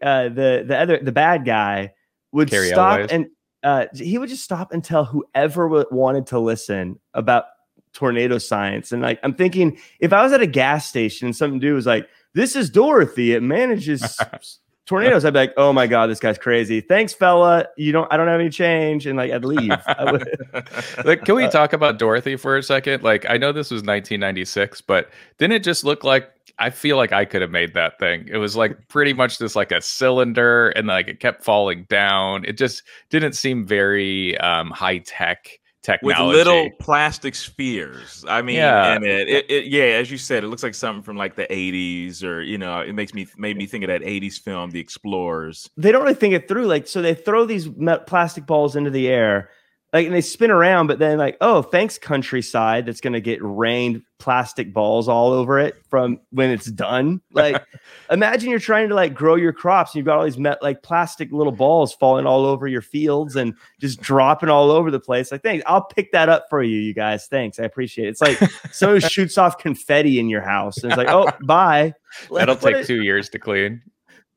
uh 0.02 0.30
the 0.30 0.64
the 0.68 0.78
other 0.78 1.00
the 1.02 1.12
bad 1.12 1.46
guy 1.46 1.94
would 2.32 2.50
Cary 2.50 2.68
stop 2.70 3.00
Elwes. 3.00 3.12
and 3.12 3.26
uh 3.64 3.86
he 3.96 4.18
would 4.18 4.30
just 4.30 4.44
stop 4.44 4.72
and 4.72 4.84
tell 4.84 5.06
whoever 5.06 5.86
wanted 5.90 6.28
to 6.28 6.40
listen 6.40 7.00
about 7.14 7.46
tornado 7.94 8.38
science. 8.38 8.92
And 8.92 9.02
like 9.02 9.20
i'm 9.24 9.34
thinking 9.34 9.80
if 10.00 10.14
i 10.14 10.22
was 10.22 10.32
at 10.32 10.42
a 10.42 10.48
gas 10.48 10.86
station 10.86 11.28
and 11.28 11.36
some 11.36 11.58
dude 11.58 11.74
was 11.74 11.88
like 11.88 12.08
this 12.38 12.56
is 12.56 12.70
dorothy. 12.70 13.34
It 13.34 13.42
manages 13.42 14.20
tornadoes 14.88 15.24
i'd 15.26 15.34
be 15.34 15.40
like 15.40 15.54
oh 15.58 15.72
my 15.72 15.86
god 15.86 16.08
this 16.08 16.20
guy's 16.20 16.38
crazy 16.38 16.82
thanks 16.82 17.14
fella 17.14 17.66
you 17.78 17.92
don't 17.92 18.12
i 18.12 18.18
don't 18.18 18.28
have 18.28 18.40
any 18.40 18.50
change 18.50 19.06
and 19.06 19.18
like 19.18 19.32
i'd 19.32 19.46
leave 19.46 19.70
Like, 21.06 21.24
can 21.26 21.36
we 21.36 21.44
Uh, 21.46 21.50
talk 21.52 21.74
about 21.74 22.00
Dorothy 22.00 22.36
for 22.36 22.58
a 22.58 22.64
second? 22.64 23.04
Like, 23.04 23.26
I 23.30 23.38
know 23.38 23.52
this 23.52 23.70
was 23.70 23.80
1996, 23.84 24.82
but 24.82 25.10
didn't 25.38 25.54
it 25.54 25.64
just 25.64 25.84
look 25.84 26.04
like? 26.04 26.30
I 26.60 26.70
feel 26.72 26.98
like 26.98 27.12
I 27.12 27.24
could 27.26 27.42
have 27.42 27.52
made 27.52 27.76
that 27.76 28.00
thing. 28.00 28.28
It 28.32 28.38
was 28.38 28.56
like 28.56 28.88
pretty 28.88 29.14
much 29.14 29.38
just 29.38 29.56
like 29.56 29.72
a 29.72 29.80
cylinder, 29.82 30.70
and 30.70 30.88
like 30.88 31.08
it 31.08 31.20
kept 31.20 31.44
falling 31.44 31.86
down. 31.90 32.46
It 32.46 32.58
just 32.58 32.82
didn't 33.10 33.34
seem 33.34 33.66
very 33.68 34.38
um, 34.40 34.72
high 34.72 34.98
tech 35.00 35.60
with 36.04 36.18
little 36.20 36.70
plastic 36.80 37.34
spheres. 37.36 38.24
I 38.28 38.42
mean, 38.42 38.56
Yeah. 38.58 38.94
and 38.94 39.06
it, 39.06 39.28
it, 39.30 39.50
it, 39.52 39.66
yeah, 39.68 39.84
as 40.00 40.12
you 40.12 40.18
said, 40.18 40.44
it 40.44 40.48
looks 40.48 40.64
like 40.64 40.76
something 40.76 41.04
from 41.04 41.18
like 41.18 41.36
the 41.36 41.46
'80s, 41.48 42.24
or 42.24 42.42
you 42.42 42.58
know, 42.58 42.80
it 42.80 42.94
makes 42.94 43.14
me 43.14 43.28
made 43.38 43.58
me 43.58 43.66
think 43.66 43.84
of 43.84 43.88
that 43.90 44.02
'80s 44.02 44.40
film, 44.40 44.72
The 44.72 44.80
Explorers. 44.80 45.70
they 45.78 45.92
don't 45.92 46.04
really 46.04 46.14
think 46.16 46.34
it 46.34 46.48
through. 46.48 46.66
Like, 46.66 46.88
so 46.88 47.02
they 47.02 47.14
throw 47.14 47.46
these 47.46 47.70
plastic 48.06 48.46
balls 48.46 48.76
into 48.76 48.90
the 48.90 49.08
air, 49.08 49.50
like, 49.98 50.06
and 50.06 50.16
they 50.16 50.22
spin 50.22 50.52
around, 50.52 50.86
but 50.86 51.00
then, 51.00 51.18
like, 51.18 51.38
oh, 51.42 51.64
thanks, 51.64 51.98
countryside, 51.98 52.86
that's 52.86 53.02
going 53.02 53.14
to 53.14 53.20
get 53.20 53.40
rained 53.42 54.04
plastic 54.20 54.72
balls 54.72 55.10
all 55.10 55.32
over 55.32 55.58
it 55.58 55.76
from 55.90 56.20
when 56.30 56.52
it's 56.52 56.68
done. 56.68 57.20
Like, 57.32 57.64
imagine 58.12 58.52
you're 58.52 58.60
trying 58.60 58.90
to 58.90 58.94
like 58.96 59.16
grow 59.16 59.34
your 59.34 59.54
crops 59.54 59.92
and 59.92 59.96
you've 59.98 60.06
got 60.06 60.20
all 60.20 60.26
these 60.26 60.38
met- 60.38 60.62
like 60.62 60.84
plastic 60.84 61.32
little 61.32 61.52
balls 61.52 61.96
falling 61.96 62.28
all 62.28 62.46
over 62.46 62.68
your 62.68 62.84
fields 62.84 63.36
and 63.36 63.56
just 63.80 64.00
dropping 64.00 64.50
all 64.50 64.70
over 64.70 64.92
the 64.92 65.00
place. 65.00 65.32
Like, 65.32 65.42
thanks, 65.42 65.64
I'll 65.66 65.86
pick 65.86 66.12
that 66.12 66.30
up 66.30 66.46
for 66.48 66.62
you, 66.62 66.78
you 66.78 66.94
guys. 66.94 67.26
Thanks, 67.26 67.60
I 67.60 67.64
appreciate 67.64 68.06
it. 68.06 68.10
It's 68.10 68.22
like 68.22 68.38
someone 68.72 69.00
shoots 69.10 69.40
off 69.40 69.58
confetti 69.58 70.20
in 70.20 70.30
your 70.30 70.42
house 70.42 70.78
and 70.84 70.92
it's 70.92 70.98
like, 70.98 71.10
oh, 71.10 71.28
bye. 71.44 71.96
Like, 72.30 72.42
That'll 72.42 72.56
take 72.56 72.76
is- 72.76 72.88
two 72.88 73.02
years 73.02 73.30
to 73.30 73.40
clean. 73.40 73.82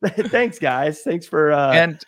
Thanks, 0.06 0.58
guys. 0.58 1.02
Thanks 1.02 1.26
for 1.26 1.52
uh, 1.52 1.72
and 1.74 2.02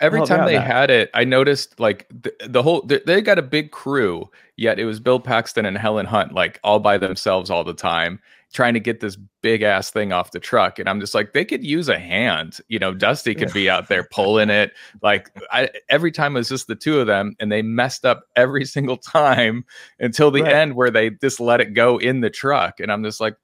every 0.00 0.24
time 0.26 0.46
they 0.46 0.54
that. 0.54 0.66
had 0.66 0.90
it, 0.90 1.10
I 1.14 1.24
noticed 1.24 1.78
like 1.80 2.06
the, 2.10 2.32
the 2.46 2.62
whole 2.62 2.82
they, 2.82 3.00
they 3.06 3.20
got 3.22 3.38
a 3.38 3.42
big 3.42 3.70
crew, 3.70 4.30
yet 4.56 4.78
it 4.78 4.84
was 4.84 5.00
Bill 5.00 5.20
Paxton 5.20 5.66
and 5.66 5.76
Helen 5.78 6.06
Hunt 6.06 6.32
like 6.32 6.60
all 6.64 6.78
by 6.80 6.98
themselves 6.98 7.50
all 7.50 7.64
the 7.64 7.74
time 7.74 8.20
trying 8.52 8.74
to 8.74 8.80
get 8.80 9.00
this 9.00 9.16
big 9.42 9.62
ass 9.62 9.90
thing 9.90 10.12
off 10.12 10.30
the 10.30 10.38
truck 10.38 10.78
and 10.78 10.88
I'm 10.88 11.00
just 11.00 11.14
like 11.14 11.32
they 11.32 11.44
could 11.44 11.64
use 11.64 11.88
a 11.88 11.98
hand. 11.98 12.58
You 12.68 12.78
know, 12.78 12.94
Dusty 12.94 13.34
could 13.34 13.52
be 13.52 13.68
out 13.68 13.88
there 13.88 14.08
pulling 14.12 14.50
it. 14.50 14.72
Like 15.02 15.30
I 15.50 15.68
every 15.88 16.12
time 16.12 16.36
it 16.36 16.40
was 16.40 16.48
just 16.48 16.68
the 16.68 16.76
two 16.76 17.00
of 17.00 17.06
them 17.08 17.34
and 17.40 17.50
they 17.50 17.60
messed 17.60 18.04
up 18.06 18.22
every 18.36 18.64
single 18.64 18.96
time 18.98 19.64
until 19.98 20.30
the 20.30 20.42
Right. 20.42 20.52
end 20.54 20.74
where 20.76 20.90
they 20.90 21.10
just 21.10 21.40
let 21.40 21.60
it 21.60 21.74
go 21.74 21.98
in 21.98 22.20
the 22.20 22.30
truck 22.30 22.78
and 22.80 22.90
I'm 22.92 23.02
just 23.02 23.20
like 23.20 23.36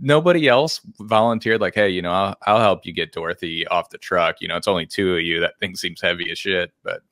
nobody 0.00 0.48
else 0.48 0.80
volunteered 1.00 1.60
like 1.60 1.74
hey 1.74 1.88
you 1.88 2.02
know 2.02 2.10
I'll, 2.10 2.36
I'll 2.46 2.60
help 2.60 2.86
you 2.86 2.92
get 2.92 3.12
dorothy 3.12 3.66
off 3.68 3.90
the 3.90 3.98
truck 3.98 4.36
you 4.40 4.48
know 4.48 4.56
it's 4.56 4.68
only 4.68 4.86
two 4.86 5.16
of 5.16 5.22
you 5.22 5.40
that 5.40 5.58
thing 5.60 5.76
seems 5.76 6.00
heavy 6.00 6.30
as 6.30 6.38
shit 6.38 6.72
but 6.82 7.02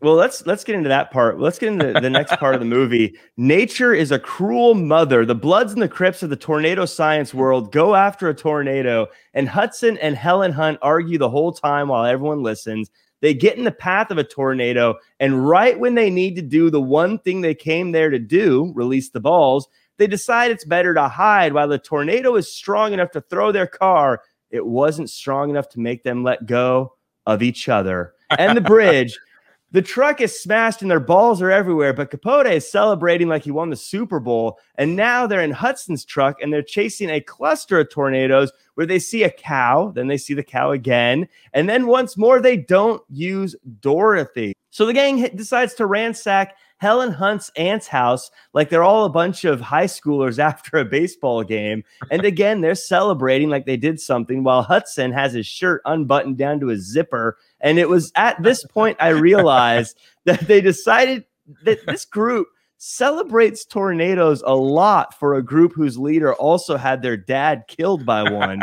Well, 0.00 0.16
let's 0.16 0.44
let's 0.44 0.64
get 0.64 0.74
into 0.74 0.90
that 0.90 1.10
part. 1.10 1.40
Let's 1.40 1.58
get 1.58 1.72
into 1.72 1.98
the 1.98 2.10
next 2.10 2.36
part 2.38 2.54
of 2.54 2.60
the 2.60 2.66
movie. 2.66 3.16
Nature 3.38 3.94
is 3.94 4.12
a 4.12 4.18
cruel 4.18 4.74
mother. 4.74 5.24
The 5.24 5.34
Bloods 5.34 5.72
and 5.72 5.80
the 5.80 5.88
Crips 5.88 6.22
of 6.22 6.28
the 6.28 6.36
tornado 6.36 6.84
science 6.84 7.32
world 7.32 7.72
go 7.72 7.94
after 7.94 8.28
a 8.28 8.34
tornado, 8.34 9.06
and 9.32 9.48
Hudson 9.48 9.96
and 9.98 10.14
Helen 10.14 10.52
Hunt 10.52 10.78
argue 10.82 11.16
the 11.16 11.30
whole 11.30 11.52
time 11.52 11.88
while 11.88 12.04
everyone 12.04 12.42
listens. 12.42 12.90
They 13.22 13.32
get 13.32 13.56
in 13.56 13.64
the 13.64 13.72
path 13.72 14.10
of 14.10 14.18
a 14.18 14.24
tornado, 14.24 14.96
and 15.20 15.48
right 15.48 15.80
when 15.80 15.94
they 15.94 16.10
need 16.10 16.36
to 16.36 16.42
do 16.42 16.68
the 16.68 16.82
one 16.82 17.18
thing 17.20 17.40
they 17.40 17.54
came 17.54 17.92
there 17.92 18.10
to 18.10 18.18
do, 18.18 18.72
release 18.74 19.08
the 19.08 19.20
balls, 19.20 19.66
they 19.98 20.06
decide 20.06 20.50
it's 20.50 20.64
better 20.64 20.94
to 20.94 21.08
hide 21.08 21.52
while 21.52 21.68
the 21.68 21.78
tornado 21.78 22.34
is 22.36 22.52
strong 22.52 22.92
enough 22.92 23.10
to 23.12 23.20
throw 23.22 23.52
their 23.52 23.66
car. 23.66 24.22
It 24.50 24.64
wasn't 24.64 25.10
strong 25.10 25.50
enough 25.50 25.68
to 25.70 25.80
make 25.80 26.02
them 26.02 26.22
let 26.22 26.46
go 26.46 26.94
of 27.26 27.42
each 27.42 27.68
other 27.68 28.14
and 28.38 28.56
the 28.56 28.60
bridge. 28.60 29.18
The 29.74 29.82
truck 29.82 30.20
is 30.20 30.40
smashed 30.40 30.82
and 30.82 30.90
their 30.90 31.00
balls 31.00 31.42
are 31.42 31.50
everywhere, 31.50 31.92
but 31.92 32.08
Capote 32.08 32.46
is 32.46 32.70
celebrating 32.70 33.26
like 33.26 33.42
he 33.42 33.50
won 33.50 33.70
the 33.70 33.76
Super 33.76 34.20
Bowl. 34.20 34.60
And 34.76 34.94
now 34.94 35.26
they're 35.26 35.42
in 35.42 35.50
Hudson's 35.50 36.04
truck 36.04 36.36
and 36.40 36.52
they're 36.52 36.62
chasing 36.62 37.10
a 37.10 37.20
cluster 37.20 37.80
of 37.80 37.90
tornadoes 37.90 38.52
where 38.74 38.86
they 38.86 39.00
see 39.00 39.24
a 39.24 39.30
cow, 39.30 39.90
then 39.92 40.06
they 40.06 40.16
see 40.16 40.32
the 40.32 40.44
cow 40.44 40.70
again. 40.70 41.26
And 41.54 41.68
then 41.68 41.88
once 41.88 42.16
more, 42.16 42.40
they 42.40 42.56
don't 42.56 43.02
use 43.10 43.56
Dorothy. 43.80 44.54
So 44.74 44.86
the 44.86 44.92
gang 44.92 45.24
decides 45.36 45.72
to 45.74 45.86
ransack 45.86 46.56
Helen 46.78 47.12
Hunt's 47.12 47.48
aunt's 47.54 47.86
house 47.86 48.32
like 48.54 48.70
they're 48.70 48.82
all 48.82 49.04
a 49.04 49.08
bunch 49.08 49.44
of 49.44 49.60
high 49.60 49.84
schoolers 49.84 50.38
after 50.40 50.78
a 50.78 50.84
baseball 50.84 51.44
game. 51.44 51.84
And 52.10 52.24
again, 52.24 52.60
they're 52.60 52.74
celebrating 52.74 53.50
like 53.50 53.66
they 53.66 53.76
did 53.76 54.00
something 54.00 54.42
while 54.42 54.64
Hudson 54.64 55.12
has 55.12 55.32
his 55.32 55.46
shirt 55.46 55.80
unbuttoned 55.84 56.38
down 56.38 56.58
to 56.58 56.66
his 56.66 56.90
zipper. 56.90 57.38
And 57.60 57.78
it 57.78 57.88
was 57.88 58.10
at 58.16 58.42
this 58.42 58.66
point 58.66 58.96
I 58.98 59.10
realized 59.10 59.96
that 60.24 60.40
they 60.48 60.60
decided 60.60 61.24
that 61.62 61.86
this 61.86 62.04
group 62.04 62.48
celebrates 62.76 63.64
tornadoes 63.64 64.42
a 64.44 64.56
lot 64.56 65.16
for 65.16 65.36
a 65.36 65.42
group 65.42 65.72
whose 65.72 65.98
leader 65.98 66.34
also 66.34 66.76
had 66.76 67.00
their 67.00 67.16
dad 67.16 67.62
killed 67.68 68.04
by 68.04 68.28
one. 68.28 68.60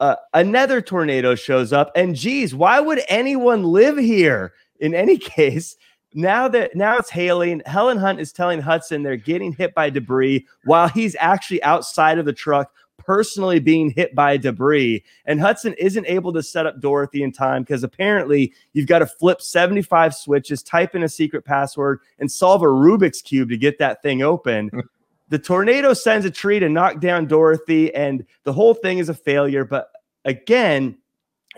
Uh, 0.00 0.16
another 0.34 0.80
tornado 0.80 1.34
shows 1.34 1.72
up, 1.72 1.90
and 1.96 2.14
geez, 2.14 2.54
why 2.54 2.78
would 2.78 3.00
anyone 3.08 3.64
live 3.64 3.98
here? 3.98 4.52
In 4.80 4.94
any 4.94 5.16
case, 5.18 5.76
now 6.14 6.48
that 6.48 6.74
now 6.74 6.96
it's 6.96 7.10
hailing, 7.10 7.62
Helen 7.66 7.98
Hunt 7.98 8.20
is 8.20 8.32
telling 8.32 8.60
Hudson 8.60 9.02
they're 9.02 9.16
getting 9.16 9.52
hit 9.52 9.74
by 9.74 9.90
debris 9.90 10.46
while 10.64 10.88
he's 10.88 11.16
actually 11.20 11.62
outside 11.62 12.18
of 12.18 12.24
the 12.24 12.32
truck 12.32 12.72
personally 13.08 13.58
being 13.58 13.90
hit 13.90 14.14
by 14.14 14.36
debris. 14.36 15.02
And 15.24 15.40
Hudson 15.40 15.74
isn't 15.78 16.06
able 16.06 16.32
to 16.34 16.42
set 16.42 16.66
up 16.66 16.80
Dorothy 16.80 17.22
in 17.22 17.32
time 17.32 17.62
because 17.62 17.82
apparently 17.82 18.52
you've 18.74 18.86
got 18.86 18.98
to 18.98 19.06
flip 19.06 19.40
75 19.40 20.14
switches, 20.14 20.62
type 20.62 20.94
in 20.94 21.02
a 21.02 21.08
secret 21.08 21.44
password, 21.44 22.00
and 22.18 22.30
solve 22.30 22.62
a 22.62 22.66
Rubik's 22.66 23.22
Cube 23.22 23.48
to 23.48 23.56
get 23.56 23.78
that 23.78 24.02
thing 24.02 24.22
open. 24.22 24.70
the 25.28 25.38
tornado 25.38 25.94
sends 25.94 26.26
a 26.26 26.30
tree 26.30 26.58
to 26.58 26.68
knock 26.68 27.00
down 27.00 27.26
Dorothy, 27.26 27.94
and 27.94 28.24
the 28.44 28.52
whole 28.52 28.74
thing 28.74 28.98
is 28.98 29.08
a 29.08 29.14
failure. 29.14 29.64
But 29.64 29.90
again, 30.24 30.98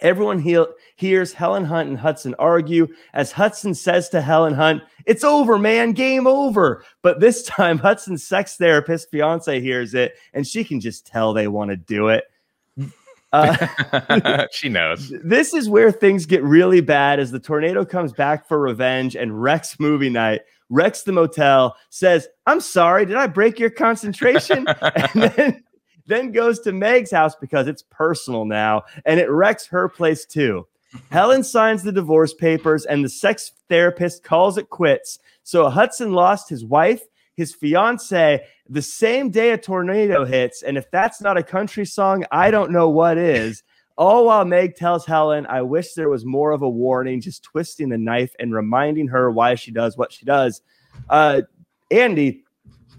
Everyone 0.00 0.38
he- 0.38 0.64
hears 0.96 1.32
Helen 1.32 1.64
Hunt 1.64 1.88
and 1.88 1.98
Hudson 1.98 2.34
argue 2.38 2.88
as 3.12 3.32
Hudson 3.32 3.74
says 3.74 4.08
to 4.10 4.20
Helen 4.20 4.54
Hunt, 4.54 4.82
It's 5.06 5.24
over, 5.24 5.58
man, 5.58 5.92
game 5.92 6.26
over. 6.26 6.84
But 7.02 7.20
this 7.20 7.42
time, 7.46 7.78
Hudson's 7.78 8.26
sex 8.26 8.56
therapist 8.56 9.10
fiance 9.10 9.60
hears 9.60 9.94
it 9.94 10.14
and 10.34 10.46
she 10.46 10.64
can 10.64 10.80
just 10.80 11.06
tell 11.06 11.32
they 11.32 11.48
want 11.48 11.70
to 11.70 11.76
do 11.76 12.08
it. 12.08 12.24
Uh, 13.32 14.46
she 14.50 14.68
knows. 14.68 15.12
This 15.22 15.54
is 15.54 15.68
where 15.68 15.92
things 15.92 16.26
get 16.26 16.42
really 16.42 16.80
bad 16.80 17.20
as 17.20 17.30
the 17.30 17.38
tornado 17.38 17.84
comes 17.84 18.12
back 18.12 18.44
for 18.48 18.58
revenge 18.58 19.14
and 19.14 19.40
wrecks 19.40 19.78
movie 19.78 20.10
night. 20.10 20.40
wrecks 20.68 21.04
the 21.04 21.12
motel 21.12 21.76
says, 21.90 22.26
I'm 22.46 22.60
sorry, 22.60 23.06
did 23.06 23.14
I 23.14 23.28
break 23.28 23.60
your 23.60 23.70
concentration? 23.70 24.66
and 25.14 25.22
then 25.36 25.62
then 26.10 26.32
goes 26.32 26.60
to 26.60 26.72
Meg's 26.72 27.10
house 27.10 27.34
because 27.34 27.66
it's 27.66 27.84
personal 27.90 28.44
now 28.44 28.82
and 29.04 29.20
it 29.20 29.30
wrecks 29.30 29.66
her 29.66 29.88
place 29.88 30.24
too. 30.24 30.66
Helen 31.10 31.44
signs 31.44 31.82
the 31.82 31.92
divorce 31.92 32.34
papers 32.34 32.84
and 32.84 33.04
the 33.04 33.08
sex 33.08 33.52
therapist 33.68 34.24
calls 34.24 34.58
it 34.58 34.70
quits. 34.70 35.18
So 35.44 35.68
Hudson 35.70 36.12
lost 36.12 36.48
his 36.48 36.64
wife, 36.64 37.02
his 37.36 37.54
fiance, 37.54 38.44
the 38.68 38.82
same 38.82 39.30
day 39.30 39.50
a 39.50 39.58
tornado 39.58 40.24
hits. 40.24 40.62
And 40.62 40.76
if 40.76 40.90
that's 40.90 41.20
not 41.20 41.38
a 41.38 41.42
country 41.42 41.86
song, 41.86 42.24
I 42.30 42.50
don't 42.50 42.72
know 42.72 42.88
what 42.88 43.18
is. 43.18 43.62
All 43.96 44.26
while 44.26 44.44
Meg 44.44 44.76
tells 44.76 45.04
Helen, 45.04 45.46
I 45.46 45.62
wish 45.62 45.92
there 45.92 46.08
was 46.08 46.24
more 46.24 46.52
of 46.52 46.62
a 46.62 46.68
warning, 46.68 47.20
just 47.20 47.42
twisting 47.42 47.90
the 47.90 47.98
knife 47.98 48.34
and 48.38 48.54
reminding 48.54 49.08
her 49.08 49.30
why 49.30 49.54
she 49.56 49.70
does 49.70 49.96
what 49.96 50.12
she 50.12 50.24
does. 50.24 50.62
Uh, 51.08 51.42
Andy, 51.90 52.44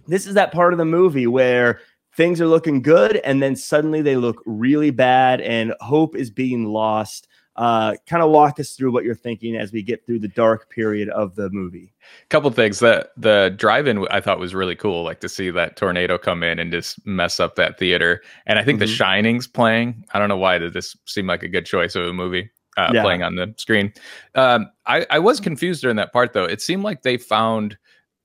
this 0.07 0.27
is 0.27 0.35
that 0.35 0.51
part 0.51 0.73
of 0.73 0.77
the 0.77 0.85
movie 0.85 1.27
where 1.27 1.79
things 2.15 2.41
are 2.41 2.47
looking 2.47 2.81
good 2.81 3.17
and 3.17 3.41
then 3.41 3.55
suddenly 3.55 4.01
they 4.01 4.15
look 4.15 4.41
really 4.45 4.91
bad 4.91 5.41
and 5.41 5.73
hope 5.79 6.15
is 6.15 6.29
being 6.29 6.65
lost 6.65 7.27
uh, 7.57 7.95
kind 8.07 8.23
of 8.23 8.31
walk 8.31 8.59
us 8.59 8.71
through 8.71 8.91
what 8.91 9.03
you're 9.03 9.13
thinking 9.13 9.55
as 9.55 9.71
we 9.71 9.83
get 9.83 10.05
through 10.05 10.19
the 10.19 10.27
dark 10.29 10.69
period 10.69 11.09
of 11.09 11.35
the 11.35 11.49
movie. 11.49 11.93
A 12.23 12.27
couple 12.27 12.49
things 12.51 12.79
that 12.79 13.11
the 13.17 13.53
drive-in 13.57 14.07
I 14.09 14.21
thought 14.21 14.39
was 14.39 14.55
really 14.55 14.75
cool, 14.75 15.03
like 15.03 15.19
to 15.19 15.29
see 15.29 15.51
that 15.51 15.75
tornado 15.75 16.17
come 16.17 16.43
in 16.43 16.59
and 16.59 16.71
just 16.71 17.05
mess 17.05 17.39
up 17.39 17.55
that 17.55 17.77
theater. 17.77 18.21
And 18.45 18.57
I 18.57 18.63
think 18.63 18.77
mm-hmm. 18.77 18.87
The 18.87 18.95
Shining's 18.95 19.47
playing. 19.47 20.05
I 20.13 20.19
don't 20.19 20.29
know 20.29 20.37
why 20.37 20.57
did 20.57 20.73
this 20.73 20.95
seem 21.05 21.27
like 21.27 21.43
a 21.43 21.49
good 21.49 21.65
choice 21.65 21.93
of 21.95 22.05
a 22.05 22.13
movie 22.13 22.49
uh, 22.77 22.91
yeah. 22.93 23.03
playing 23.03 23.21
on 23.21 23.35
the 23.35 23.53
screen. 23.57 23.93
Um, 24.33 24.71
I, 24.85 25.05
I 25.09 25.19
was 25.19 25.39
confused 25.39 25.81
during 25.81 25.97
that 25.97 26.13
part 26.13 26.33
though. 26.33 26.45
It 26.45 26.61
seemed 26.61 26.83
like 26.83 27.03
they 27.03 27.17
found 27.17 27.77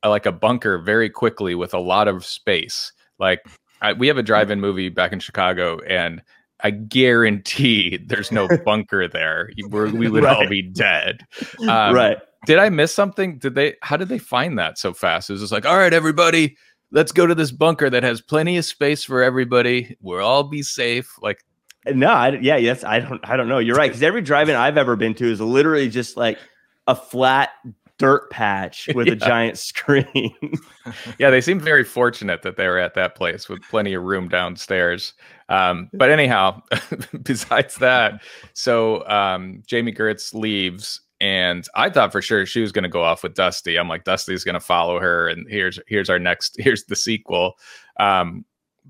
uh, 0.05 0.09
like 0.09 0.27
a 0.27 0.33
bunker 0.33 0.79
very 0.79 1.11
quickly 1.11 1.55
with 1.57 1.75
a 1.75 1.81
lot 1.81 2.07
of 2.07 2.25
space. 2.25 2.93
Like 3.19 3.45
I, 3.83 3.93
we 3.93 4.09
have 4.09 4.19
a 4.19 4.23
drive-in 4.23 4.61
movie 4.61 4.89
back 4.89 5.13
in 5.13 5.21
Chicago, 5.21 5.81
and 5.81 6.23
I 6.61 6.71
guarantee 6.71 7.97
there's 8.07 8.33
no 8.33 8.49
bunker 8.65 9.09
there. 9.09 9.51
We're, 9.69 9.91
we 9.91 10.09
would 10.09 10.25
right. 10.25 10.37
all 10.37 10.49
be 10.49 10.63
dead. 10.63 11.23
Um, 11.61 11.95
right. 11.95 12.19
Did 12.45 12.59
I 12.59 12.69
miss 12.69 12.95
something? 12.95 13.39
Did 13.39 13.55
they? 13.55 13.75
How 13.83 13.97
did 13.97 14.09
they 14.09 14.19
find 14.19 14.59
that 14.59 14.79
so 14.79 14.93
fast? 14.93 15.29
It 15.29 15.33
was 15.33 15.43
just 15.43 15.53
like, 15.53 15.67
all 15.67 15.77
right, 15.77 15.93
everybody, 15.93 16.57
let's 16.93 17.11
go 17.11 17.27
to 17.27 17.35
this 17.35 17.51
bunker 17.51 17.91
that 17.91 18.05
has 18.05 18.21
plenty 18.21 18.57
of 18.57 18.65
space 18.65 19.03
for 19.03 19.23
everybody. 19.23 19.97
We'll 20.01 20.25
all 20.25 20.45
be 20.45 20.63
safe. 20.63 21.13
Like, 21.21 21.43
no, 21.87 22.09
I, 22.09 22.39
yeah, 22.41 22.57
yes, 22.57 22.85
I 22.85 23.01
don't, 23.01 23.21
I 23.29 23.37
don't 23.37 23.49
know. 23.49 23.59
You're 23.59 23.75
right 23.75 23.91
because 23.91 24.03
every 24.03 24.21
drive-in 24.21 24.55
I've 24.55 24.77
ever 24.77 24.95
been 24.95 25.15
to 25.15 25.27
is 25.27 25.41
literally 25.41 25.89
just 25.89 26.17
like 26.17 26.39
a 26.87 26.95
flat 26.95 27.51
dirt 27.99 28.31
patch 28.31 28.89
with 28.95 29.07
yeah. 29.07 29.15
a 29.15 29.17
giant 29.17 29.59
screen. 29.59 30.35
yeah, 31.19 31.31
they 31.31 31.41
seem 31.41 31.61
very 31.61 31.85
fortunate 31.85 32.43
that 32.43 32.57
they 32.57 32.67
were 32.67 32.79
at 32.79 32.95
that 32.95 33.15
place 33.15 33.49
with 33.49 33.63
plenty 33.63 33.95
of 33.95 34.03
room 34.03 34.29
downstairs. 34.29 35.15
Um, 35.49 35.91
but 35.93 36.11
anyhow, 36.11 36.63
besides 37.23 37.77
that, 37.77 38.23
so 38.53 39.07
um, 39.09 39.63
Jami 39.67 39.93
Gertz 39.93 40.35
leaves, 40.35 41.01
and 41.21 41.67
I 41.75 41.89
thought 41.89 42.13
for 42.13 42.21
sure 42.21 42.45
she 42.47 42.61
was 42.61 42.73
going 42.73 42.83
to 42.83 42.89
go 42.89 43.03
off 43.03 43.23
with 43.23 43.35
Dusty. 43.35 43.79
I'm 43.79 43.89
like, 43.89 44.05
Dusty's 44.05 44.45
going 44.45 44.55
to 44.55 44.61
follow 44.61 45.01
her, 45.01 45.29
and 45.29 45.47
here's 45.49 45.79
here's 45.87 46.11
our 46.11 46.19
next 46.19 46.57
here's 46.59 46.85
the 46.85 46.97
sequel. 46.97 47.55
Um, 47.99 48.45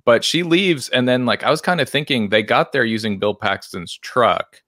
but 0.04 0.24
she 0.24 0.42
leaves, 0.42 0.88
and 0.88 1.08
then 1.08 1.24
like 1.26 1.44
I 1.44 1.50
was 1.50 1.60
kind 1.60 1.80
of 1.80 1.88
thinking 1.88 2.28
they 2.28 2.42
got 2.42 2.72
there 2.72 2.84
using 2.84 3.18
Bill 3.18 3.34
Paxton's 3.34 3.96
truck 3.98 4.62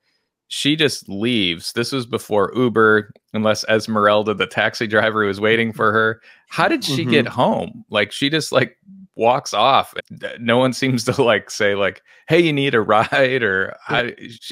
she 0.48 0.76
just 0.76 1.08
leaves. 1.08 1.72
This 1.72 1.92
was 1.92 2.06
before 2.06 2.52
Uber, 2.56 3.12
unless 3.34 3.64
Esmeralda, 3.68 4.34
the 4.34 4.46
taxi 4.46 4.86
driver, 4.86 5.24
was 5.24 5.40
waiting 5.40 5.72
for 5.72 5.92
her. 5.92 6.22
How 6.48 6.68
did 6.68 6.82
she 6.82 7.02
mm-hmm. 7.02 7.10
get 7.10 7.28
home? 7.28 7.84
Like 7.90 8.12
she 8.12 8.30
just 8.30 8.50
like 8.50 8.76
walks 9.14 9.52
off. 9.52 9.92
No 10.38 10.56
one 10.56 10.72
seems 10.72 11.04
to 11.04 11.22
like 11.22 11.50
say 11.50 11.74
like, 11.74 12.02
"Hey, 12.28 12.40
you 12.40 12.52
need 12.52 12.74
a 12.74 12.80
ride," 12.80 13.42
or 13.42 13.76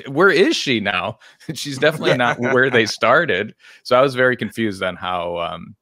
"Where 0.07 0.31
is 0.31 0.55
she 0.55 0.81
now?" 0.81 1.19
She's 1.55 1.79
definitely 1.79 2.19
not 2.19 2.39
where 2.39 2.69
they 2.69 2.85
started. 2.85 3.55
So 3.83 3.99
I 3.99 4.03
was 4.03 4.15
very 4.15 4.37
confused 4.37 4.83
on 4.83 4.97
how 4.97 5.39
um, 5.39 5.75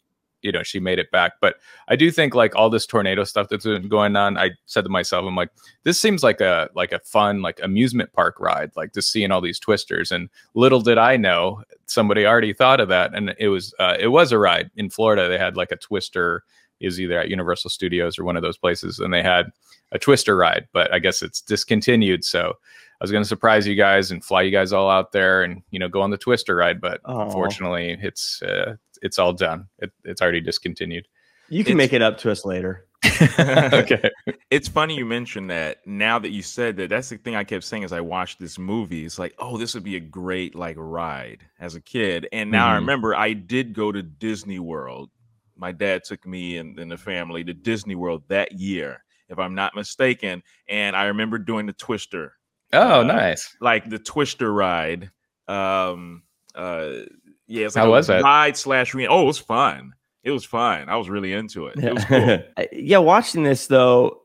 you 0.44 0.52
know 0.52 0.62
she 0.62 0.78
made 0.78 0.98
it 0.98 1.11
back. 1.11 1.33
But 1.40 1.57
i 1.88 1.96
do 1.96 2.11
think 2.11 2.35
like 2.35 2.54
all 2.54 2.70
this 2.70 2.87
tornado 2.87 3.24
stuff 3.24 3.48
that's 3.48 3.64
been 3.64 3.88
going 3.88 4.16
on 4.16 4.38
i 4.38 4.50
said 4.66 4.85
to 4.85 4.90
myself 4.90 5.24
i'm 5.26 5.37
like 5.37 5.50
this 5.83 5.98
seems 5.98 6.22
like 6.22 6.40
a 6.40 6.68
like 6.74 6.92
a 6.92 6.98
fun 7.00 7.42
like 7.42 7.61
amusement 7.62 8.12
park 8.12 8.38
ride 8.38 8.70
like 8.76 8.92
just 8.92 9.11
seeing 9.11 9.30
all 9.30 9.40
these 9.40 9.59
twisters. 9.59 10.12
And 10.12 10.28
little 10.54 10.80
did 10.80 10.98
i 10.98 11.16
know 11.16 11.62
somebody 11.87 12.26
already 12.26 12.52
thought 12.52 12.80
of 12.80 12.88
that. 12.88 13.14
And 13.14 13.35
it 13.38 13.48
was 13.48 13.74
uh, 13.80 13.96
it 13.98 14.09
was 14.09 14.33
a 14.33 14.38
ride. 14.38 14.70
In 14.76 14.90
florida 14.90 15.28
they 15.28 15.38
had 15.38 15.57
like 15.57 15.72
a 15.72 15.76
twister 15.76 16.44
is 16.80 17.00
either 17.00 17.18
at 17.18 17.30
universal 17.30 17.70
studios 17.70 18.18
or 18.18 18.24
one 18.24 18.37
of 18.37 18.42
those 18.42 18.59
places 18.59 18.98
and 18.98 19.12
they 19.12 19.22
had 19.22 19.46
a 19.92 19.98
twister 19.98 20.37
ride. 20.37 20.68
But 20.72 20.92
i 20.92 20.98
guess 20.98 21.22
it's 21.22 21.40
discontinued. 21.40 22.24
So 22.24 22.54
I 23.00 23.04
was 23.04 23.11
going 23.11 23.22
to 23.22 23.28
surprise 23.28 23.66
you 23.66 23.74
guys 23.74 24.11
and 24.11 24.24
fly 24.24 24.42
you 24.42 24.50
guys 24.50 24.72
all 24.72 24.88
out 24.88 25.12
there 25.12 25.42
and 25.42 25.62
you 25.70 25.78
know 25.78 25.88
go 25.88 26.00
on 26.00 26.11
the 26.11 26.16
Twister 26.16 26.57
ride, 26.57 26.80
but 26.80 27.02
Aww. 27.02 27.26
unfortunately, 27.26 27.98
it's 28.00 28.40
uh, 28.42 28.76
it's 29.04 29.18
all 29.18 29.32
done. 29.32 29.68
It, 29.78 29.92
it's 30.02 30.20
already 30.20 30.40
discontinued. 30.40 31.06
You 31.50 31.62
can 31.62 31.74
it's, 31.74 31.78
make 31.78 31.92
it 31.92 32.02
up 32.02 32.18
to 32.18 32.30
us 32.30 32.44
later. 32.44 32.86
okay. 33.38 34.10
It's 34.50 34.66
funny 34.66 34.96
you 34.96 35.04
mentioned 35.04 35.50
that. 35.50 35.86
Now 35.86 36.18
that 36.18 36.30
you 36.30 36.42
said 36.42 36.76
that, 36.78 36.88
that's 36.88 37.10
the 37.10 37.18
thing 37.18 37.36
I 37.36 37.44
kept 37.44 37.64
saying 37.64 37.84
as 37.84 37.92
I 37.92 38.00
watched 38.00 38.40
this 38.40 38.58
movie. 38.58 39.04
It's 39.04 39.18
like, 39.18 39.34
oh, 39.38 39.58
this 39.58 39.74
would 39.74 39.84
be 39.84 39.96
a 39.96 40.00
great 40.00 40.54
like 40.54 40.76
ride 40.78 41.46
as 41.60 41.74
a 41.74 41.82
kid. 41.82 42.26
And 42.32 42.50
now 42.50 42.64
mm-hmm. 42.64 42.72
I 42.72 42.76
remember 42.76 43.14
I 43.14 43.34
did 43.34 43.74
go 43.74 43.92
to 43.92 44.02
Disney 44.02 44.58
World. 44.58 45.10
My 45.54 45.70
dad 45.70 46.02
took 46.04 46.26
me 46.26 46.56
and, 46.56 46.78
and 46.78 46.90
the 46.90 46.96
family 46.96 47.44
to 47.44 47.52
Disney 47.52 47.94
World 47.94 48.22
that 48.28 48.52
year, 48.52 49.04
if 49.28 49.38
I'm 49.38 49.54
not 49.54 49.76
mistaken. 49.76 50.42
And 50.66 50.96
I 50.96 51.04
remember 51.04 51.38
doing 51.38 51.66
the 51.66 51.74
Twister. 51.74 52.32
Oh, 52.72 53.00
uh, 53.00 53.04
nice! 53.04 53.54
Like 53.60 53.88
the 53.88 53.98
Twister 53.98 54.52
ride. 54.52 55.10
Um, 55.46 56.22
uh, 56.54 57.02
yeah, 57.46 57.66
it's 57.66 57.76
like 57.76 57.85
How 57.85 57.90
was 57.90 58.11
it? 58.11 58.22
Ride 58.22 58.57
slash 58.57 58.94
re- 58.94 59.09
Oh, 59.09 59.22
it 59.22 59.26
was 59.26 59.38
fun. 59.38 59.92
It 60.22 60.30
was 60.30 60.44
fun. 60.44 60.88
I 60.88 60.96
was 60.96 61.11
really 61.11 61.33
into 61.33 61.66
it. 61.66 61.78
It 61.78 61.94
was 61.94 62.04
cool. 62.04 62.38
yeah, 62.72 62.98
watching 62.98 63.42
this 63.42 63.66
though, 63.66 64.22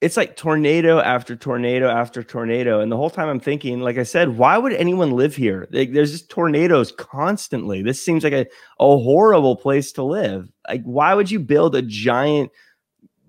it's 0.00 0.16
like 0.16 0.36
tornado 0.36 1.00
after 1.00 1.34
tornado 1.34 1.88
after 1.88 2.22
tornado. 2.22 2.80
And 2.80 2.92
the 2.92 2.96
whole 2.96 3.10
time 3.10 3.28
I'm 3.28 3.40
thinking, 3.40 3.80
like 3.80 3.98
I 3.98 4.02
said, 4.02 4.36
why 4.36 4.58
would 4.58 4.74
anyone 4.74 5.12
live 5.12 5.34
here? 5.34 5.66
Like, 5.72 5.92
there's 5.92 6.12
just 6.12 6.28
tornadoes 6.28 6.92
constantly. 6.92 7.82
This 7.82 8.04
seems 8.04 8.22
like 8.22 8.34
a, 8.34 8.46
a 8.78 8.98
horrible 8.98 9.56
place 9.56 9.92
to 9.92 10.02
live. 10.02 10.48
Like, 10.68 10.82
why 10.84 11.14
would 11.14 11.30
you 11.30 11.40
build 11.40 11.74
a 11.74 11.82
giant, 11.82 12.52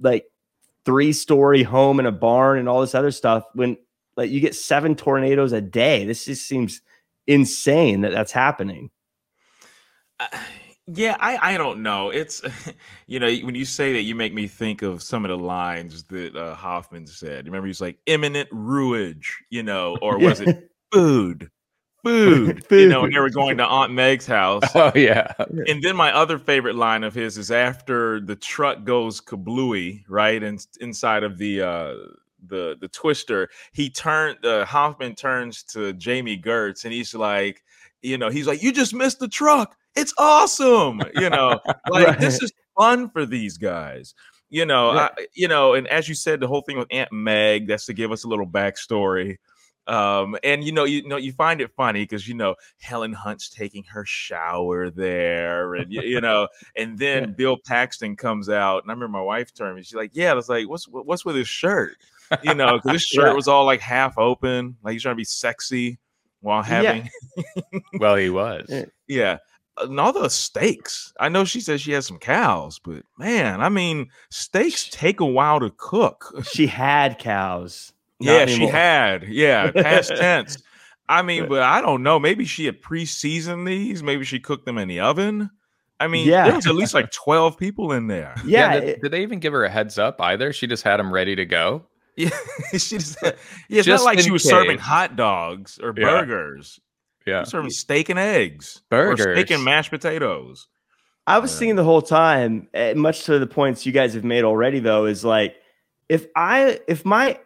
like, 0.01 0.25
three 0.85 1.13
story 1.13 1.63
home 1.63 1.99
and 1.99 2.07
a 2.07 2.11
barn 2.11 2.59
and 2.59 2.69
all 2.69 2.81
this 2.81 2.95
other 2.95 3.11
stuff 3.11 3.43
when 3.53 3.75
like 4.15 4.29
you 4.29 4.39
get 4.39 4.55
seven 4.55 4.95
tornadoes 4.95 5.53
a 5.53 5.61
day? 5.61 6.05
This 6.05 6.25
just 6.25 6.47
seems 6.47 6.81
insane 7.27 8.01
that 8.01 8.11
that's 8.11 8.31
happening. 8.31 8.89
Uh, 10.19 10.27
yeah, 10.87 11.17
I, 11.19 11.53
I 11.53 11.57
don't 11.57 11.83
know. 11.83 12.09
It's 12.09 12.41
you 13.07 13.19
know 13.19 13.33
when 13.37 13.55
you 13.55 13.65
say 13.65 13.93
that, 13.93 14.03
you 14.03 14.15
make 14.15 14.33
me 14.33 14.47
think 14.47 14.81
of 14.81 15.03
some 15.03 15.25
of 15.25 15.29
the 15.29 15.37
lines 15.37 16.03
that 16.03 16.35
uh, 16.35 16.55
Hoffman 16.55 17.07
said. 17.07 17.45
Remember, 17.45 17.67
he's 17.67 17.81
like 17.81 17.97
imminent 18.05 18.49
ruage, 18.51 19.27
you 19.49 19.63
know, 19.63 19.97
or 20.01 20.17
was 20.17 20.39
it 20.39 20.71
food, 20.93 21.51
food, 22.03 22.65
food, 22.65 22.79
you 22.79 22.87
know? 22.87 23.03
And 23.03 23.13
they 23.13 23.19
were 23.19 23.29
going 23.29 23.57
to 23.57 23.65
Aunt 23.65 23.91
Meg's 23.91 24.25
house. 24.25 24.63
Oh 24.75 24.93
yeah. 24.95 25.33
And 25.67 25.83
then 25.83 25.95
my 25.95 26.13
other 26.13 26.39
favorite 26.39 26.75
line 26.75 27.03
of 27.03 27.13
his 27.13 27.37
is 27.37 27.51
after 27.51 28.21
the 28.21 28.35
truck 28.35 28.85
goes 28.85 29.19
kablooey, 29.19 30.03
right, 30.07 30.41
and 30.41 30.65
inside 30.79 31.23
of 31.23 31.37
the 31.37 31.61
uh 31.61 31.95
the 32.47 32.77
the 32.79 32.87
twister, 32.87 33.49
he 33.73 33.89
turned 33.89 34.45
uh, 34.45 34.63
Hoffman 34.63 35.15
turns 35.15 35.63
to 35.63 35.91
Jami 35.93 36.37
Gertz 36.37 36.85
and 36.85 36.93
he's 36.93 37.13
like, 37.13 37.61
you 38.01 38.17
know, 38.17 38.29
he's 38.29 38.47
like, 38.47 38.61
you 38.61 38.71
just 38.71 38.93
missed 38.93 39.19
the 39.19 39.27
truck 39.27 39.75
it's 39.97 40.13
awesome. 40.17 41.01
You 41.15 41.29
know, 41.29 41.59
like 41.89 42.07
right. 42.07 42.19
this 42.19 42.41
is 42.41 42.53
fun 42.77 43.09
for 43.09 43.25
these 43.25 43.57
guys. 43.57 44.13
You 44.49 44.65
know, 44.65 44.91
I, 44.91 45.09
you 45.33 45.49
know, 45.49 45.73
and 45.73 45.87
as 45.87 46.07
you 46.07 46.15
said, 46.15 46.39
the 46.39 46.47
whole 46.47 46.61
thing 46.61 46.77
with 46.77 46.87
Aunt 46.89 47.11
Meg, 47.11 47.67
that's 47.67 47.85
to 47.87 47.93
give 47.93 48.13
us 48.13 48.23
a 48.23 48.29
little 48.29 48.47
backstory. 48.47 49.37
Um, 49.87 50.37
and 50.43 50.63
you 50.63 50.71
know, 50.71 50.85
you, 50.85 51.05
know, 51.05 51.17
you 51.17 51.33
find 51.33 51.59
it 51.59 51.71
funny 51.75 52.03
because 52.03 52.27
you 52.27 52.33
know 52.33 52.55
Helen 52.79 53.11
Hunt's 53.11 53.49
taking 53.49 53.83
her 53.85 54.05
shower 54.05 54.89
there, 54.89 55.75
and 55.75 55.91
you, 55.91 56.01
you 56.01 56.21
know, 56.21 56.47
and 56.75 56.97
then 56.99 57.23
yeah. 57.23 57.29
Bill 57.29 57.57
Paxton 57.65 58.15
comes 58.15 58.49
out, 58.49 58.83
and 58.83 58.91
I 58.91 58.93
remember 58.93 59.17
my 59.17 59.21
wife 59.21 59.53
turned 59.53 59.75
me, 59.75 59.83
she's 59.83 59.95
like, 59.95 60.11
"Yeah," 60.13 60.31
I 60.31 60.35
was 60.35 60.49
like, 60.49 60.69
"What's 60.69 60.87
what's 60.87 61.25
with 61.25 61.35
his 61.35 61.47
shirt?" 61.49 61.97
You 62.43 62.53
know, 62.53 62.77
because 62.77 62.91
this 62.91 63.03
shirt 63.07 63.27
yeah. 63.27 63.33
was 63.33 63.47
all 63.47 63.65
like 63.65 63.81
half 63.81 64.17
open, 64.17 64.77
like 64.83 64.93
he's 64.93 65.01
trying 65.01 65.15
to 65.15 65.17
be 65.17 65.23
sexy 65.25 65.97
while 66.41 66.63
having. 66.63 67.09
Yeah. 67.35 67.79
well, 67.99 68.15
he 68.15 68.29
was. 68.29 68.69
Yeah 69.07 69.37
uh, 69.77 69.87
and 69.87 69.99
all 69.99 70.13
the 70.13 70.29
steaks. 70.29 71.13
I 71.19 71.29
know 71.29 71.45
she 71.45 71.61
says 71.61 71.81
she 71.81 71.91
has 71.93 72.05
some 72.05 72.19
cows, 72.19 72.79
but 72.79 73.03
man, 73.17 73.61
I 73.61 73.69
mean, 73.69 74.09
steaks 74.29 74.89
take 74.89 75.19
a 75.19 75.25
while 75.25 75.59
to 75.59 75.71
cook. 75.77 76.33
She 76.51 76.67
had 76.67 77.19
cows. 77.19 77.93
Yeah, 78.19 78.45
she 78.47 78.67
had. 78.67 79.23
Yeah, 79.27 79.71
past 79.71 80.09
tense. 80.15 80.57
I 81.09 81.21
mean, 81.21 81.47
but 81.47 81.63
I 81.63 81.81
don't 81.81 82.03
know. 82.03 82.19
Maybe 82.19 82.43
she 82.45 82.65
had 82.65 82.81
pre-seasoned 82.81 83.65
these. 83.65 84.03
Maybe 84.03 84.25
she 84.25 84.39
cooked 84.39 84.65
them 84.65 84.77
in 84.77 84.89
the 84.89 84.99
oven. 84.99 85.49
I 85.99 86.07
mean, 86.07 86.27
yeah. 86.27 86.45
there 86.45 86.55
was 86.55 86.67
at 86.67 86.75
least 86.75 86.93
like 86.93 87.11
12 87.25 87.57
people 87.57 87.93
in 87.93 88.07
there. 88.07 88.35
Yeah. 88.45 88.73
yeah 88.73 88.79
did, 88.79 89.01
did, 89.01 89.11
they 89.11 89.21
even 89.21 89.39
give 89.39 89.53
her 89.53 89.63
a 89.63 89.69
heads 89.69 89.97
up 89.97 90.19
either? 90.19 90.51
She 90.51 90.67
just 90.67 90.83
had 90.83 90.97
them 90.97 91.13
ready 91.13 91.35
to 91.35 91.45
go. 91.45 91.85
Yeah. 92.17 92.29
she 92.71 92.97
just, 92.97 93.17
yeah, 93.21 93.31
it's 93.69 93.85
just 93.85 94.03
not 94.03 94.05
like 94.05 94.19
she 94.19 94.31
was 94.31 94.41
case. 94.41 94.51
serving 94.51 94.79
hot 94.79 95.15
dogs 95.15 95.79
or 95.81 95.93
burgers. 95.93 96.79
Yeah. 97.25 97.43
serving 97.43 97.69
steak 97.71 98.09
and 98.09 98.17
eggs. 98.17 98.81
Burgers. 98.89 99.25
Or 99.25 99.35
steak 99.35 99.51
and 99.51 99.63
mashed 99.63 99.91
potatoes. 99.91 100.67
I 101.27 101.39
was 101.39 101.61
yeah. 101.61 101.73
the 101.73 101.83
whole 101.83 102.01
time, 102.01 102.69
eh, 102.73 102.93
much 102.93 103.25
to 103.25 103.37
the 103.37 103.47
points 103.47 103.85
you 103.85 103.91
guys 103.91 104.13
have 104.13 104.23
made 104.23 104.45
already, 104.45 104.79
though, 104.79 105.05
is 105.05 105.23
like 105.23 105.55
if 106.09 106.25
I 106.35 106.79
if 106.87 107.05
my 107.05 107.39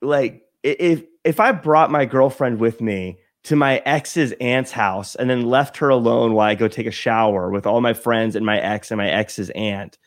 like 0.00 0.42
if 0.62 1.04
if 1.24 1.40
I 1.40 1.52
brought 1.52 1.90
my 1.90 2.04
girlfriend 2.04 2.60
with 2.60 2.80
me 2.80 3.18
to 3.44 3.56
my 3.56 3.82
ex's 3.84 4.32
aunt's 4.40 4.70
house 4.70 5.16
and 5.16 5.28
then 5.28 5.42
left 5.42 5.78
her 5.78 5.88
alone 5.88 6.34
while 6.34 6.48
I 6.48 6.54
go 6.54 6.68
take 6.68 6.86
a 6.86 6.92
shower 6.92 7.50
with 7.50 7.66
all 7.66 7.80
my 7.80 7.94
friends 7.94 8.36
and 8.36 8.46
my 8.46 8.60
ex 8.60 8.90
and 8.92 8.98
my 8.98 9.10
ex's 9.10 9.50
aunt, 9.50 9.98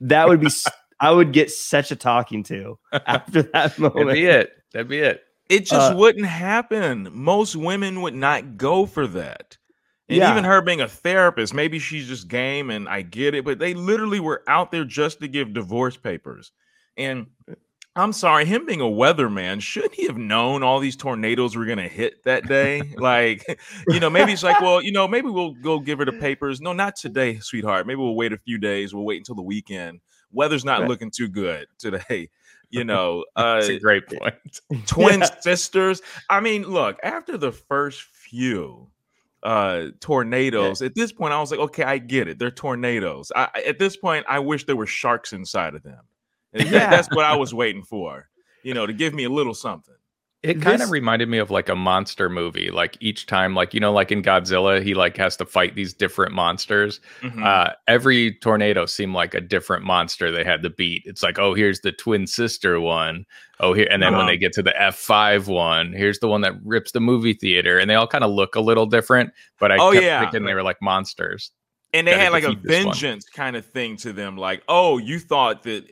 that 0.00 0.28
would 0.28 0.40
be 0.40 0.50
I 1.04 1.10
would 1.10 1.32
get 1.32 1.50
such 1.50 1.90
a 1.90 1.96
talking 1.96 2.42
to 2.44 2.78
after 2.92 3.42
that 3.42 3.78
moment. 3.78 4.06
That'd 4.06 4.14
be 4.14 4.26
it. 4.26 4.52
That'd 4.72 4.88
be 4.88 4.98
it. 5.00 5.22
It 5.50 5.66
just 5.66 5.92
uh, 5.92 5.96
wouldn't 5.96 6.24
happen. 6.24 7.08
Most 7.12 7.56
women 7.56 8.00
would 8.00 8.14
not 8.14 8.56
go 8.56 8.86
for 8.86 9.06
that. 9.08 9.58
And 10.08 10.18
yeah. 10.18 10.32
even 10.32 10.44
her 10.44 10.62
being 10.62 10.80
a 10.80 10.88
therapist, 10.88 11.52
maybe 11.52 11.78
she's 11.78 12.08
just 12.08 12.28
game 12.28 12.70
and 12.70 12.88
I 12.88 13.02
get 13.02 13.34
it, 13.34 13.44
but 13.44 13.58
they 13.58 13.74
literally 13.74 14.20
were 14.20 14.42
out 14.48 14.70
there 14.70 14.86
just 14.86 15.20
to 15.20 15.28
give 15.28 15.52
divorce 15.52 15.98
papers. 15.98 16.52
And 16.96 17.26
I'm 17.96 18.14
sorry, 18.14 18.46
him 18.46 18.64
being 18.64 18.80
a 18.80 18.84
weatherman, 18.84 19.60
shouldn't 19.60 19.94
he 19.94 20.06
have 20.06 20.16
known 20.16 20.62
all 20.62 20.80
these 20.80 20.96
tornadoes 20.96 21.54
were 21.54 21.66
going 21.66 21.78
to 21.78 21.88
hit 21.88 22.24
that 22.24 22.48
day? 22.48 22.80
like, 22.96 23.44
you 23.88 24.00
know, 24.00 24.08
maybe 24.08 24.32
it's 24.32 24.42
like, 24.42 24.60
well, 24.62 24.82
you 24.82 24.92
know, 24.92 25.06
maybe 25.06 25.28
we'll 25.28 25.52
go 25.52 25.78
give 25.80 25.98
her 25.98 26.06
the 26.06 26.12
papers. 26.12 26.62
No, 26.62 26.72
not 26.72 26.96
today, 26.96 27.38
sweetheart. 27.40 27.86
Maybe 27.86 27.98
we'll 27.98 28.16
wait 28.16 28.32
a 28.32 28.38
few 28.38 28.56
days. 28.56 28.94
We'll 28.94 29.04
wait 29.04 29.18
until 29.18 29.34
the 29.34 29.42
weekend. 29.42 30.00
Weather's 30.34 30.64
not 30.64 30.80
right. 30.80 30.88
looking 30.88 31.10
too 31.10 31.28
good 31.28 31.66
today 31.78 32.28
you 32.70 32.84
know 32.84 33.24
uh 33.36 33.56
That's 33.56 33.68
a 33.68 33.78
great 33.78 34.06
point 34.06 34.60
twin 34.86 35.20
yeah. 35.20 35.40
sisters 35.40 36.02
i 36.28 36.40
mean 36.40 36.64
look 36.64 36.98
after 37.02 37.38
the 37.38 37.52
first 37.52 38.02
few 38.02 38.88
uh 39.42 39.88
tornadoes 40.00 40.80
yeah. 40.80 40.86
at 40.86 40.94
this 40.94 41.12
point 41.12 41.32
i 41.32 41.40
was 41.40 41.50
like 41.50 41.60
okay 41.60 41.84
i 41.84 41.98
get 41.98 42.28
it 42.28 42.38
they're 42.38 42.50
tornadoes 42.50 43.30
I, 43.34 43.48
at 43.66 43.78
this 43.78 43.96
point 43.96 44.24
i 44.28 44.38
wish 44.38 44.64
there 44.64 44.76
were 44.76 44.86
sharks 44.86 45.32
inside 45.32 45.74
of 45.74 45.82
them 45.82 46.00
yeah. 46.52 46.64
That, 46.64 46.90
that's 46.90 47.08
what 47.14 47.24
i 47.24 47.36
was 47.36 47.52
waiting 47.52 47.82
for 47.82 48.28
you 48.62 48.74
know 48.74 48.86
to 48.86 48.92
give 48.92 49.14
me 49.14 49.24
a 49.24 49.30
little 49.30 49.54
something 49.54 49.94
it 50.44 50.60
kind 50.60 50.82
of 50.82 50.90
reminded 50.90 51.28
me 51.28 51.38
of 51.38 51.50
like 51.50 51.68
a 51.68 51.74
monster 51.74 52.28
movie. 52.28 52.70
Like 52.70 52.96
each 53.00 53.26
time, 53.26 53.54
like 53.54 53.72
you 53.72 53.80
know, 53.80 53.92
like 53.92 54.12
in 54.12 54.22
Godzilla, 54.22 54.82
he 54.82 54.94
like 54.94 55.16
has 55.16 55.36
to 55.38 55.46
fight 55.46 55.74
these 55.74 55.94
different 55.94 56.34
monsters. 56.34 57.00
Mm-hmm. 57.22 57.42
Uh, 57.42 57.70
every 57.88 58.34
tornado 58.34 58.84
seemed 58.86 59.14
like 59.14 59.32
a 59.34 59.40
different 59.40 59.84
monster 59.84 60.30
they 60.30 60.44
had 60.44 60.62
to 60.62 60.70
beat. 60.70 61.02
It's 61.06 61.22
like, 61.22 61.38
oh, 61.38 61.54
here's 61.54 61.80
the 61.80 61.92
twin 61.92 62.26
sister 62.26 62.78
one. 62.78 63.24
Oh, 63.60 63.72
here, 63.72 63.88
and 63.90 64.02
then 64.02 64.10
uh-huh. 64.10 64.18
when 64.18 64.26
they 64.26 64.36
get 64.36 64.52
to 64.54 64.62
the 64.62 64.80
F 64.80 64.96
five 64.96 65.48
one, 65.48 65.92
here's 65.92 66.18
the 66.18 66.28
one 66.28 66.42
that 66.42 66.54
rips 66.62 66.92
the 66.92 67.00
movie 67.00 67.34
theater, 67.34 67.78
and 67.78 67.88
they 67.88 67.94
all 67.94 68.06
kind 68.06 68.24
of 68.24 68.30
look 68.30 68.54
a 68.54 68.60
little 68.60 68.86
different. 68.86 69.32
But 69.58 69.72
I 69.72 69.78
oh, 69.78 69.92
kept 69.92 70.04
yeah. 70.04 70.20
thinking 70.20 70.44
they 70.44 70.54
were 70.54 70.62
like 70.62 70.82
monsters. 70.82 71.50
And 71.94 72.08
they 72.08 72.18
had 72.18 72.32
like 72.32 72.44
a 72.44 72.54
vengeance 72.54 73.28
kind 73.28 73.54
of 73.54 73.64
thing 73.64 73.96
to 73.98 74.12
them, 74.12 74.36
like, 74.36 74.64
oh, 74.66 74.98
you 74.98 75.20
thought 75.20 75.62
that 75.62 75.84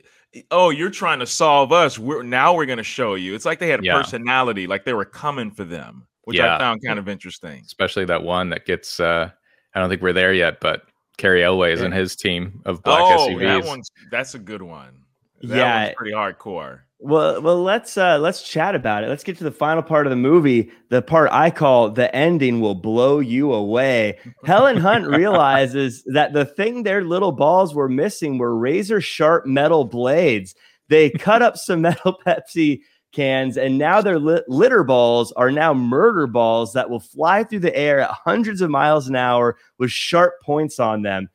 oh, 0.51 0.69
you're 0.69 0.89
trying 0.89 1.19
to 1.19 1.27
solve 1.27 1.71
us. 1.71 1.99
We're 1.99 2.23
now 2.23 2.55
we're 2.55 2.65
going 2.65 2.77
to 2.77 2.83
show 2.83 3.15
you. 3.15 3.35
It's 3.35 3.45
like 3.45 3.59
they 3.59 3.69
had 3.69 3.81
a 3.81 3.83
yeah. 3.83 3.97
personality, 3.97 4.67
like 4.67 4.85
they 4.85 4.93
were 4.93 5.05
coming 5.05 5.51
for 5.51 5.63
them, 5.63 6.07
which 6.23 6.37
yeah. 6.37 6.55
I 6.55 6.59
found 6.59 6.81
kind 6.85 6.99
of 6.99 7.07
interesting. 7.07 7.61
Especially 7.65 8.05
that 8.05 8.23
one 8.23 8.49
that 8.49 8.65
gets. 8.65 8.99
uh 8.99 9.29
I 9.75 9.79
don't 9.79 9.89
think 9.89 10.03
we're 10.03 10.13
there 10.13 10.33
yet, 10.33 10.59
but 10.59 10.83
Cary 11.17 11.43
Elwes 11.43 11.79
yeah. 11.79 11.85
and 11.85 11.93
his 11.93 12.15
team 12.15 12.61
of 12.65 12.83
black 12.83 13.01
oh, 13.01 13.27
SUVs. 13.29 13.61
That 13.61 13.65
one's 13.67 13.91
that's 14.11 14.35
a 14.35 14.39
good 14.39 14.61
one. 14.61 15.03
That 15.41 15.57
yeah, 15.57 15.93
pretty 15.95 16.13
hardcore. 16.13 16.81
Well, 17.05 17.41
well, 17.41 17.61
let's 17.61 17.97
uh 17.97 18.17
let's 18.17 18.41
chat 18.43 18.75
about 18.75 19.03
it. 19.03 19.09
Let's 19.09 19.25
get 19.25 19.37
to 19.39 19.43
the 19.43 19.51
final 19.51 19.83
part 19.83 20.07
of 20.07 20.09
the 20.09 20.15
movie, 20.15 20.71
the 20.87 21.01
part 21.01 21.29
I 21.33 21.51
call 21.51 21.89
the 21.89 22.13
ending 22.15 22.61
will 22.61 22.75
blow 22.75 23.19
you 23.19 23.51
away. 23.51 24.19
Helen 24.45 24.77
Hunt 24.77 25.07
realizes 25.07 26.01
that 26.05 26.31
the 26.31 26.45
thing 26.45 26.83
their 26.83 27.03
little 27.03 27.33
balls 27.33 27.75
were 27.75 27.89
missing 27.89 28.37
were 28.37 28.57
razor 28.57 29.01
sharp 29.01 29.45
metal 29.45 29.83
blades. 29.83 30.55
They 30.87 31.09
cut 31.09 31.41
up 31.41 31.57
some 31.57 31.81
metal 31.89 32.17
Pepsi 32.25 32.79
cans, 33.11 33.57
and 33.57 33.77
now 33.77 33.99
their 33.99 34.17
lit- 34.17 34.47
litter 34.47 34.85
balls 34.85 35.33
are 35.33 35.51
now 35.51 35.73
murder 35.73 36.25
balls 36.25 36.71
that 36.71 36.89
will 36.89 37.01
fly 37.01 37.43
through 37.43 37.59
the 37.59 37.75
air 37.75 37.99
at 37.99 38.11
hundreds 38.11 38.61
of 38.61 38.69
miles 38.69 39.09
an 39.09 39.17
hour 39.17 39.57
with 39.77 39.91
sharp 39.91 40.35
points 40.41 40.79
on 40.79 41.01
them 41.01 41.27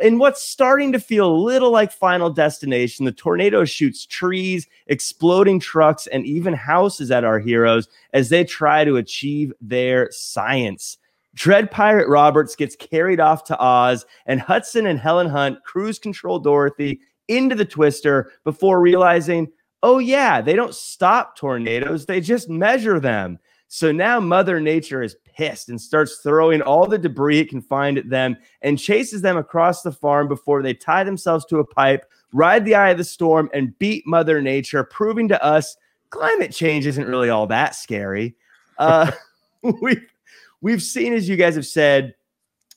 in 0.00 0.18
what's 0.18 0.42
starting 0.42 0.92
to 0.92 1.00
feel 1.00 1.30
a 1.30 1.32
little 1.32 1.70
like 1.70 1.92
Final 1.92 2.30
Destination, 2.30 3.04
the 3.04 3.12
tornado 3.12 3.64
shoots 3.64 4.06
trees, 4.06 4.66
exploding 4.86 5.60
trucks, 5.60 6.06
and 6.06 6.26
even 6.26 6.54
houses 6.54 7.10
at 7.10 7.24
our 7.24 7.38
heroes 7.38 7.88
as 8.12 8.28
they 8.28 8.44
try 8.44 8.84
to 8.84 8.96
achieve 8.96 9.52
their 9.60 10.10
science. 10.10 10.98
Dread 11.34 11.70
Pirate 11.70 12.08
Roberts 12.08 12.56
gets 12.56 12.74
carried 12.76 13.20
off 13.20 13.44
to 13.44 13.58
Oz, 13.58 14.04
and 14.26 14.40
Hudson 14.40 14.86
and 14.86 14.98
Helen 14.98 15.28
Hunt 15.28 15.62
cruise 15.64 15.98
control 15.98 16.38
Dorothy 16.38 17.00
into 17.28 17.54
the 17.54 17.64
twister 17.64 18.32
before 18.44 18.80
realizing, 18.80 19.50
oh, 19.82 19.98
yeah, 19.98 20.40
they 20.40 20.54
don't 20.54 20.74
stop 20.74 21.36
tornadoes, 21.36 22.06
they 22.06 22.20
just 22.20 22.48
measure 22.48 22.98
them. 22.98 23.38
So 23.68 23.92
now 23.92 24.18
Mother 24.18 24.60
Nature 24.60 25.02
is 25.02 25.16
pissed 25.40 25.70
and 25.70 25.80
starts 25.80 26.18
throwing 26.18 26.60
all 26.60 26.86
the 26.86 26.98
debris 26.98 27.38
it 27.38 27.48
can 27.48 27.62
find 27.62 27.96
at 27.96 28.10
them 28.10 28.36
and 28.60 28.78
chases 28.78 29.22
them 29.22 29.38
across 29.38 29.80
the 29.80 29.90
farm 29.90 30.28
before 30.28 30.62
they 30.62 30.74
tie 30.74 31.02
themselves 31.02 31.46
to 31.46 31.60
a 31.60 31.64
pipe, 31.64 32.04
ride 32.34 32.62
the 32.66 32.74
eye 32.74 32.90
of 32.90 32.98
the 32.98 33.04
storm, 33.04 33.48
and 33.54 33.78
beat 33.78 34.06
Mother 34.06 34.42
Nature, 34.42 34.84
proving 34.84 35.28
to 35.28 35.42
us 35.42 35.78
climate 36.10 36.52
change 36.52 36.86
isn't 36.86 37.08
really 37.08 37.30
all 37.30 37.46
that 37.46 37.74
scary. 37.74 38.36
Uh, 38.76 39.10
we've, 39.80 40.12
we've 40.60 40.82
seen, 40.82 41.14
as 41.14 41.26
you 41.26 41.36
guys 41.36 41.54
have 41.54 41.66
said, 41.66 42.14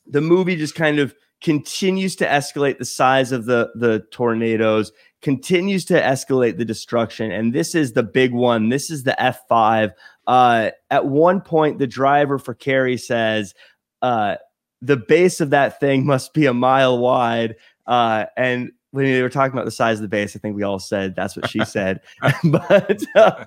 the 0.06 0.20
movie 0.20 0.56
just 0.56 0.74
kind 0.74 0.98
of 0.98 1.14
continues 1.42 2.16
to 2.16 2.26
escalate 2.26 2.78
the 2.78 2.84
size 2.84 3.32
of 3.32 3.44
the 3.44 3.70
the 3.74 4.00
tornadoes, 4.10 4.92
continues 5.22 5.84
to 5.84 6.00
escalate 6.00 6.56
the 6.56 6.64
destruction, 6.64 7.30
and 7.30 7.52
this 7.52 7.74
is 7.74 7.92
the 7.92 8.02
big 8.02 8.32
one. 8.32 8.68
This 8.68 8.90
is 8.90 9.04
the 9.04 9.20
F 9.22 9.46
five. 9.48 9.92
Uh, 10.26 10.70
at 10.90 11.06
one 11.06 11.40
point, 11.40 11.78
the 11.78 11.86
driver 11.86 12.38
for 12.38 12.54
Cary 12.54 12.96
says, 12.96 13.54
uh, 14.02 14.36
"The 14.80 14.96
base 14.96 15.40
of 15.40 15.50
that 15.50 15.80
thing 15.80 16.06
must 16.06 16.32
be 16.32 16.46
a 16.46 16.54
mile 16.54 16.98
wide," 16.98 17.56
uh, 17.86 18.26
and 18.36 18.72
when 18.94 19.06
they 19.06 19.22
were 19.22 19.28
talking 19.28 19.52
about 19.52 19.64
the 19.64 19.72
size 19.72 19.98
of 19.98 20.02
the 20.02 20.08
base, 20.08 20.36
I 20.36 20.38
think 20.38 20.54
we 20.54 20.62
all 20.62 20.78
said 20.78 21.16
that's 21.16 21.36
what 21.36 21.50
she 21.50 21.64
said. 21.64 22.00
but 22.44 23.02
uh, 23.16 23.44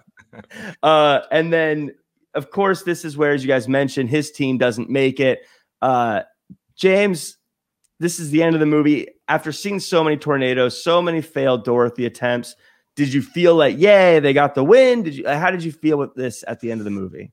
uh, 0.83 1.21
and 1.31 1.51
then, 1.51 1.95
of 2.33 2.51
course, 2.51 2.83
this 2.83 3.05
is 3.05 3.17
where, 3.17 3.31
as 3.31 3.43
you 3.43 3.47
guys 3.47 3.67
mentioned, 3.67 4.09
his 4.09 4.29
team 4.29 4.57
doesn't 4.57 4.89
make 4.89 5.19
it. 5.19 5.39
Uh, 5.81 6.23
James, 6.77 7.37
this 7.99 8.19
is 8.19 8.29
the 8.29 8.43
end 8.43 8.55
of 8.55 8.59
the 8.59 8.65
movie. 8.65 9.07
After 9.27 9.51
seeing 9.51 9.79
so 9.79 10.03
many 10.03 10.15
tornadoes, 10.17 10.81
so 10.81 11.01
many 11.01 11.21
failed 11.21 11.65
Dorothy 11.65 12.05
attempts, 12.05 12.55
did 12.95 13.11
you 13.13 13.21
feel 13.21 13.55
like, 13.55 13.77
yay, 13.77 14.19
they 14.19 14.33
got 14.33 14.55
the 14.55 14.63
win? 14.63 15.03
Did 15.03 15.15
you? 15.15 15.27
How 15.27 15.51
did 15.51 15.63
you 15.63 15.71
feel 15.71 15.97
with 15.97 16.15
this 16.15 16.43
at 16.47 16.59
the 16.59 16.71
end 16.71 16.81
of 16.81 16.85
the 16.85 16.91
movie? 16.91 17.31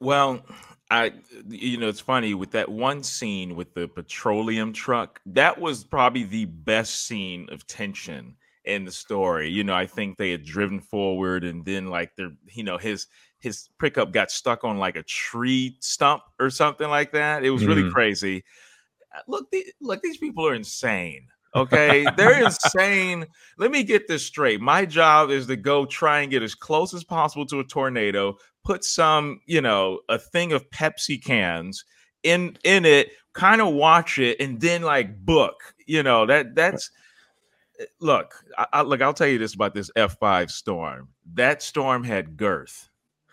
Well, 0.00 0.44
I, 0.90 1.12
you 1.48 1.76
know, 1.76 1.88
it's 1.88 2.00
funny 2.00 2.34
with 2.34 2.52
that 2.52 2.68
one 2.68 3.02
scene 3.02 3.54
with 3.56 3.74
the 3.74 3.88
petroleum 3.88 4.72
truck. 4.72 5.20
That 5.26 5.60
was 5.60 5.84
probably 5.84 6.24
the 6.24 6.46
best 6.46 7.06
scene 7.06 7.48
of 7.50 7.66
tension 7.66 8.36
in 8.64 8.84
the 8.84 8.92
story. 8.92 9.50
You 9.50 9.64
know, 9.64 9.74
I 9.74 9.86
think 9.86 10.16
they 10.16 10.30
had 10.30 10.44
driven 10.44 10.80
forward, 10.80 11.44
and 11.44 11.64
then 11.64 11.88
like 11.88 12.14
they're, 12.16 12.32
you 12.52 12.62
know, 12.64 12.78
his 12.78 13.06
his 13.40 13.68
pickup 13.78 14.12
got 14.12 14.30
stuck 14.32 14.64
on 14.64 14.78
like 14.78 14.96
a 14.96 15.02
tree 15.04 15.76
stump 15.80 16.22
or 16.40 16.50
something 16.50 16.88
like 16.88 17.12
that. 17.12 17.44
It 17.44 17.50
was 17.50 17.66
really 17.66 17.84
Mhm. 17.84 17.92
crazy. 17.92 18.44
Uh, 19.14 19.20
Look, 19.26 19.50
the, 19.50 19.64
look, 19.80 20.02
these 20.02 20.18
people 20.18 20.46
are 20.46 20.54
insane. 20.54 21.28
Okay, 21.54 22.06
they're 22.16 22.44
insane. 22.44 23.26
Let 23.56 23.70
me 23.70 23.82
get 23.82 24.06
this 24.06 24.24
straight. 24.24 24.60
My 24.60 24.84
job 24.84 25.30
is 25.30 25.46
to 25.46 25.56
go 25.56 25.86
try 25.86 26.20
and 26.20 26.30
get 26.30 26.42
as 26.42 26.54
close 26.54 26.92
as 26.94 27.04
possible 27.04 27.46
to 27.46 27.60
a 27.60 27.64
tornado, 27.64 28.36
put 28.64 28.84
some, 28.84 29.40
you 29.46 29.60
know, 29.60 30.00
a 30.08 30.18
thing 30.18 30.52
of 30.52 30.68
Pepsi 30.70 31.22
cans 31.22 31.84
in 32.22 32.56
in 32.64 32.84
it, 32.84 33.10
kind 33.32 33.60
of 33.60 33.72
watch 33.72 34.18
it, 34.18 34.38
and 34.40 34.60
then 34.60 34.82
like 34.82 35.24
book. 35.24 35.74
You 35.86 36.02
know 36.02 36.26
that 36.26 36.54
that's 36.54 36.90
eh, 37.80 37.86
look. 38.00 38.34
I, 38.56 38.66
I, 38.74 38.82
look, 38.82 39.00
I'll 39.00 39.14
tell 39.14 39.28
you 39.28 39.38
this 39.38 39.54
about 39.54 39.74
this 39.74 39.90
F 39.96 40.18
five 40.18 40.50
storm. 40.50 41.08
That 41.34 41.62
storm 41.62 42.04
had 42.04 42.36
girth. 42.36 42.88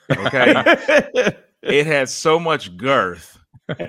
Okay, 0.09 1.33
it 1.63 1.85
had 1.85 2.09
so 2.09 2.39
much 2.39 2.77
girth 2.77 3.39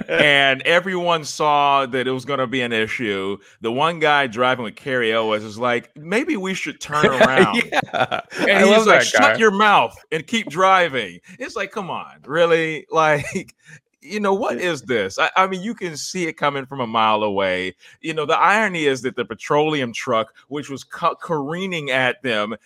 and 0.08 0.62
everyone 0.62 1.24
saw 1.24 1.86
that 1.86 2.06
it 2.06 2.10
was 2.10 2.24
going 2.24 2.38
to 2.38 2.46
be 2.46 2.62
an 2.62 2.72
issue. 2.72 3.36
The 3.60 3.70
one 3.72 3.98
guy 3.98 4.26
driving 4.26 4.64
with 4.64 4.76
Cary 4.76 5.12
Elwes 5.12 5.42
is 5.42 5.58
like, 5.58 5.94
maybe 5.96 6.36
we 6.36 6.54
should 6.54 6.80
turn 6.80 7.06
around. 7.22 7.62
yeah. 7.72 8.20
And 8.40 8.50
I 8.50 8.76
he's 8.76 8.86
like, 8.86 9.02
shut 9.02 9.20
guy. 9.20 9.36
your 9.36 9.50
mouth 9.50 9.96
and 10.10 10.26
keep 10.26 10.48
driving. 10.48 11.20
It's 11.38 11.56
like, 11.56 11.72
come 11.72 11.90
on, 11.90 12.22
really? 12.24 12.86
Like, 12.96 13.54
you 14.00 14.20
know, 14.20 14.32
what 14.32 14.56
is 14.58 14.82
this? 14.82 15.18
I, 15.18 15.30
I 15.36 15.46
mean, 15.46 15.62
you 15.62 15.74
can 15.74 15.96
see 15.96 16.26
it 16.26 16.34
coming 16.34 16.64
from 16.64 16.80
a 16.80 16.86
mile 16.86 17.22
away. 17.22 17.74
You 18.00 18.14
know, 18.14 18.24
the 18.24 18.38
irony 18.38 18.84
is 18.86 19.02
that 19.02 19.16
the 19.16 19.24
petroleum 19.24 19.92
truck, 19.92 20.32
which 20.48 20.70
was 20.70 20.82
ca- 20.84 21.16
careening 21.16 21.90
at 21.90 22.22
them, 22.22 22.56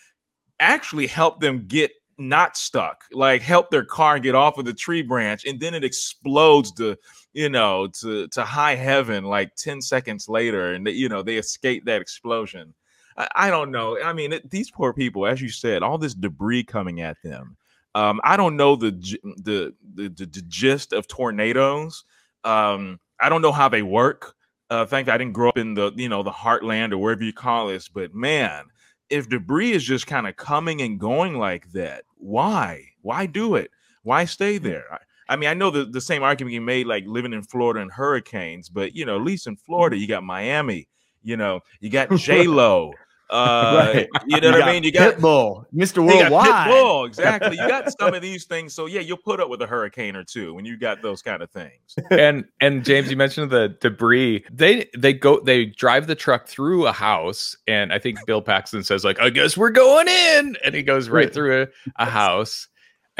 actually 0.61 1.07
helped 1.09 1.40
them 1.40 1.66
get 1.66 1.90
not 2.20 2.56
stuck, 2.56 3.04
like 3.12 3.42
help 3.42 3.70
their 3.70 3.85
car 3.85 4.18
get 4.18 4.35
off 4.35 4.59
of 4.59 4.64
the 4.64 4.74
tree 4.74 5.02
branch, 5.02 5.44
and 5.44 5.59
then 5.59 5.74
it 5.74 5.85
explodes 5.85 6.72
to, 6.72 6.96
you 7.33 7.48
know, 7.48 7.88
to 8.00 8.28
to 8.28 8.44
high 8.44 8.74
heaven 8.74 9.24
like 9.24 9.54
10 9.56 9.80
seconds 9.80 10.28
later, 10.28 10.74
and 10.74 10.87
you 10.87 11.09
know, 11.09 11.22
they 11.22 11.37
escape 11.37 11.85
that 11.87 12.00
explosion. 12.00 12.74
I, 13.16 13.28
I 13.35 13.50
don't 13.50 13.70
know. 13.70 14.00
I 14.00 14.12
mean, 14.12 14.35
it, 14.35 14.50
these 14.50 14.70
poor 14.70 14.92
people, 14.92 15.26
as 15.26 15.40
you 15.40 15.48
said, 15.48 15.83
all 15.83 15.98
this 15.98 16.14
debris 16.14 16.64
coming 16.64 17.00
at 17.00 17.16
them. 17.24 17.56
Um, 17.94 18.20
I 18.22 18.37
don't 18.37 18.56
know 18.56 18.76
the 18.76 18.92
the 19.38 19.74
the, 19.94 20.09
the, 20.11 20.26
the 20.26 20.42
gist 20.48 20.92
of 20.92 21.09
tornadoes. 21.09 22.04
Um, 22.44 23.00
I 23.20 23.28
don't 23.28 23.42
know 23.42 23.52
how 23.52 23.68
they 23.68 23.83
work. 23.83 24.35
Uh, 24.70 24.87
thankfully, 24.87 25.14
I 25.14 25.18
didn't 25.18 25.33
grow 25.33 25.48
up 25.48 25.59
in 25.59 25.74
the 25.74 25.92
you 25.96 26.09
know 26.09 26.22
the 26.22 26.30
heartland 26.30 26.92
or 26.92 26.98
wherever 26.98 27.24
you 27.24 27.33
call 27.33 27.68
this. 27.68 27.88
But 27.88 28.14
man, 28.14 28.66
if 29.11 29.29
debris 29.29 29.73
is 29.73 29.85
just 29.85 30.07
kind 30.07 30.27
of 30.27 30.37
coming 30.37 30.81
and 30.81 30.99
going 30.99 31.35
like 31.35 31.70
that, 31.73 32.05
why? 32.16 32.85
Why 33.03 33.27
do 33.27 33.57
it? 33.57 33.70
Why 34.03 34.25
stay 34.25 34.59
mm. 34.59 34.62
there? 34.62 34.85
I, 34.92 34.99
I 35.31 35.37
mean, 35.37 35.49
I 35.49 35.55
know 35.55 35.70
the, 35.70 35.85
the 35.85 36.01
same 36.01 36.23
argument 36.23 36.55
you 36.55 36.61
made, 36.61 36.87
like 36.87 37.05
living 37.07 37.33
in 37.33 37.42
Florida 37.42 37.81
and 37.81 37.92
hurricanes, 37.92 38.68
but 38.68 38.94
you 38.94 39.05
know, 39.05 39.16
at 39.16 39.23
least 39.23 39.46
in 39.46 39.57
Florida, 39.57 39.96
you 39.96 40.09
got 40.09 40.25
Miami. 40.25 40.88
You 41.23 41.37
know, 41.37 41.61
you 41.81 41.90
got 41.90 42.11
J 42.16 42.46
Lo. 42.46 42.92
Uh, 43.30 43.92
Right. 43.94 44.08
You 44.26 44.40
know 44.40 44.50
what 44.50 44.62
I 44.62 44.72
mean? 44.72 44.82
You 44.82 44.92
got 44.92 45.14
Pitbull, 45.16 45.64
Mr. 45.74 45.96
you 45.96 46.02
Worldwide. 46.04 46.48
Pitbull, 46.68 47.06
exactly. 47.06 47.52
You 47.56 47.68
got 47.68 47.92
some 47.98 48.12
of 48.14 48.20
these 48.22 48.44
things, 48.44 48.74
so 48.74 48.86
yeah, 48.86 49.00
you'll 49.00 49.16
put 49.18 49.38
up 49.40 49.48
with 49.48 49.62
a 49.62 49.66
hurricane 49.66 50.16
or 50.16 50.24
two 50.24 50.52
when 50.54 50.64
you 50.64 50.76
got 50.76 51.00
those 51.02 51.22
kind 51.22 51.42
of 51.42 51.50
things. 51.50 51.94
and 52.10 52.44
and 52.60 52.84
James, 52.84 53.10
you 53.10 53.16
mentioned 53.16 53.50
the 53.50 53.76
debris. 53.80 54.44
They 54.52 54.88
they 54.98 55.12
go 55.12 55.40
they 55.40 55.66
drive 55.66 56.06
the 56.08 56.14
truck 56.16 56.48
through 56.48 56.86
a 56.86 56.92
house, 56.92 57.56
and 57.68 57.92
I 57.92 57.98
think 57.98 58.18
Bill 58.26 58.42
Paxton 58.42 58.82
says 58.84 59.04
like, 59.04 59.20
"I 59.20 59.30
guess 59.30 59.56
we're 59.56 59.70
going 59.70 60.08
in," 60.08 60.56
and 60.64 60.74
he 60.74 60.82
goes 60.82 61.08
right 61.08 61.20
Right. 61.26 61.34
through 61.34 61.62
a, 61.62 61.66
a 61.96 62.06
house, 62.06 62.66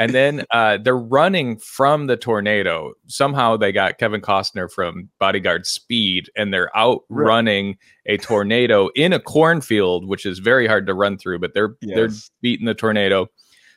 and 0.01 0.13
then 0.13 0.45
uh, 0.51 0.77
they're 0.83 0.97
running 0.97 1.57
from 1.57 2.07
the 2.07 2.17
tornado. 2.17 2.93
Somehow 3.07 3.57
they 3.57 3.71
got 3.71 3.97
Kevin 3.97 4.21
Costner 4.21 4.71
from 4.71 5.09
Bodyguard 5.19 5.65
Speed, 5.65 6.29
and 6.35 6.53
they're 6.53 6.75
out 6.77 7.01
Right. 7.09 7.25
running 7.27 7.77
a 8.05 8.17
tornado 8.17 8.89
in 8.95 9.13
a 9.13 9.19
cornfield, 9.19 10.07
which 10.07 10.25
is 10.25 10.39
very 10.39 10.67
hard 10.67 10.87
to 10.87 10.93
run 10.93 11.17
through. 11.17 11.39
But 11.39 11.53
they're 11.53 11.75
they're 11.81 12.09
beating 12.41 12.65
the 12.65 12.73
tornado. 12.73 13.27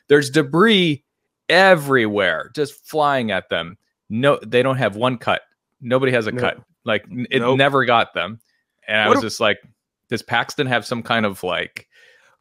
There's 0.07 0.29
debris 0.29 1.03
everywhere, 1.49 2.51
just 2.55 2.87
flying 2.87 3.31
at 3.31 3.49
them. 3.49 3.77
No, 4.09 4.39
they 4.45 4.61
don't 4.63 4.77
have 4.77 4.95
one 4.95 5.17
cut. 5.17 5.41
Nobody 5.81 6.11
has 6.11 6.27
a 6.27 6.31
No. 6.31 6.41
cut. 6.41 6.57
Like 6.83 7.05
it 7.31 7.39
Nope. 7.39 7.57
never 7.57 7.85
got 7.85 8.13
them. 8.13 8.39
And 8.87 9.01
I 9.01 9.07
What 9.07 9.15
was 9.17 9.23
a- 9.23 9.27
just 9.27 9.39
like, 9.39 9.57
does 10.09 10.21
Paxton 10.21 10.67
have 10.67 10.85
some 10.85 11.01
kind 11.01 11.25
of 11.25 11.41
like 11.43 11.87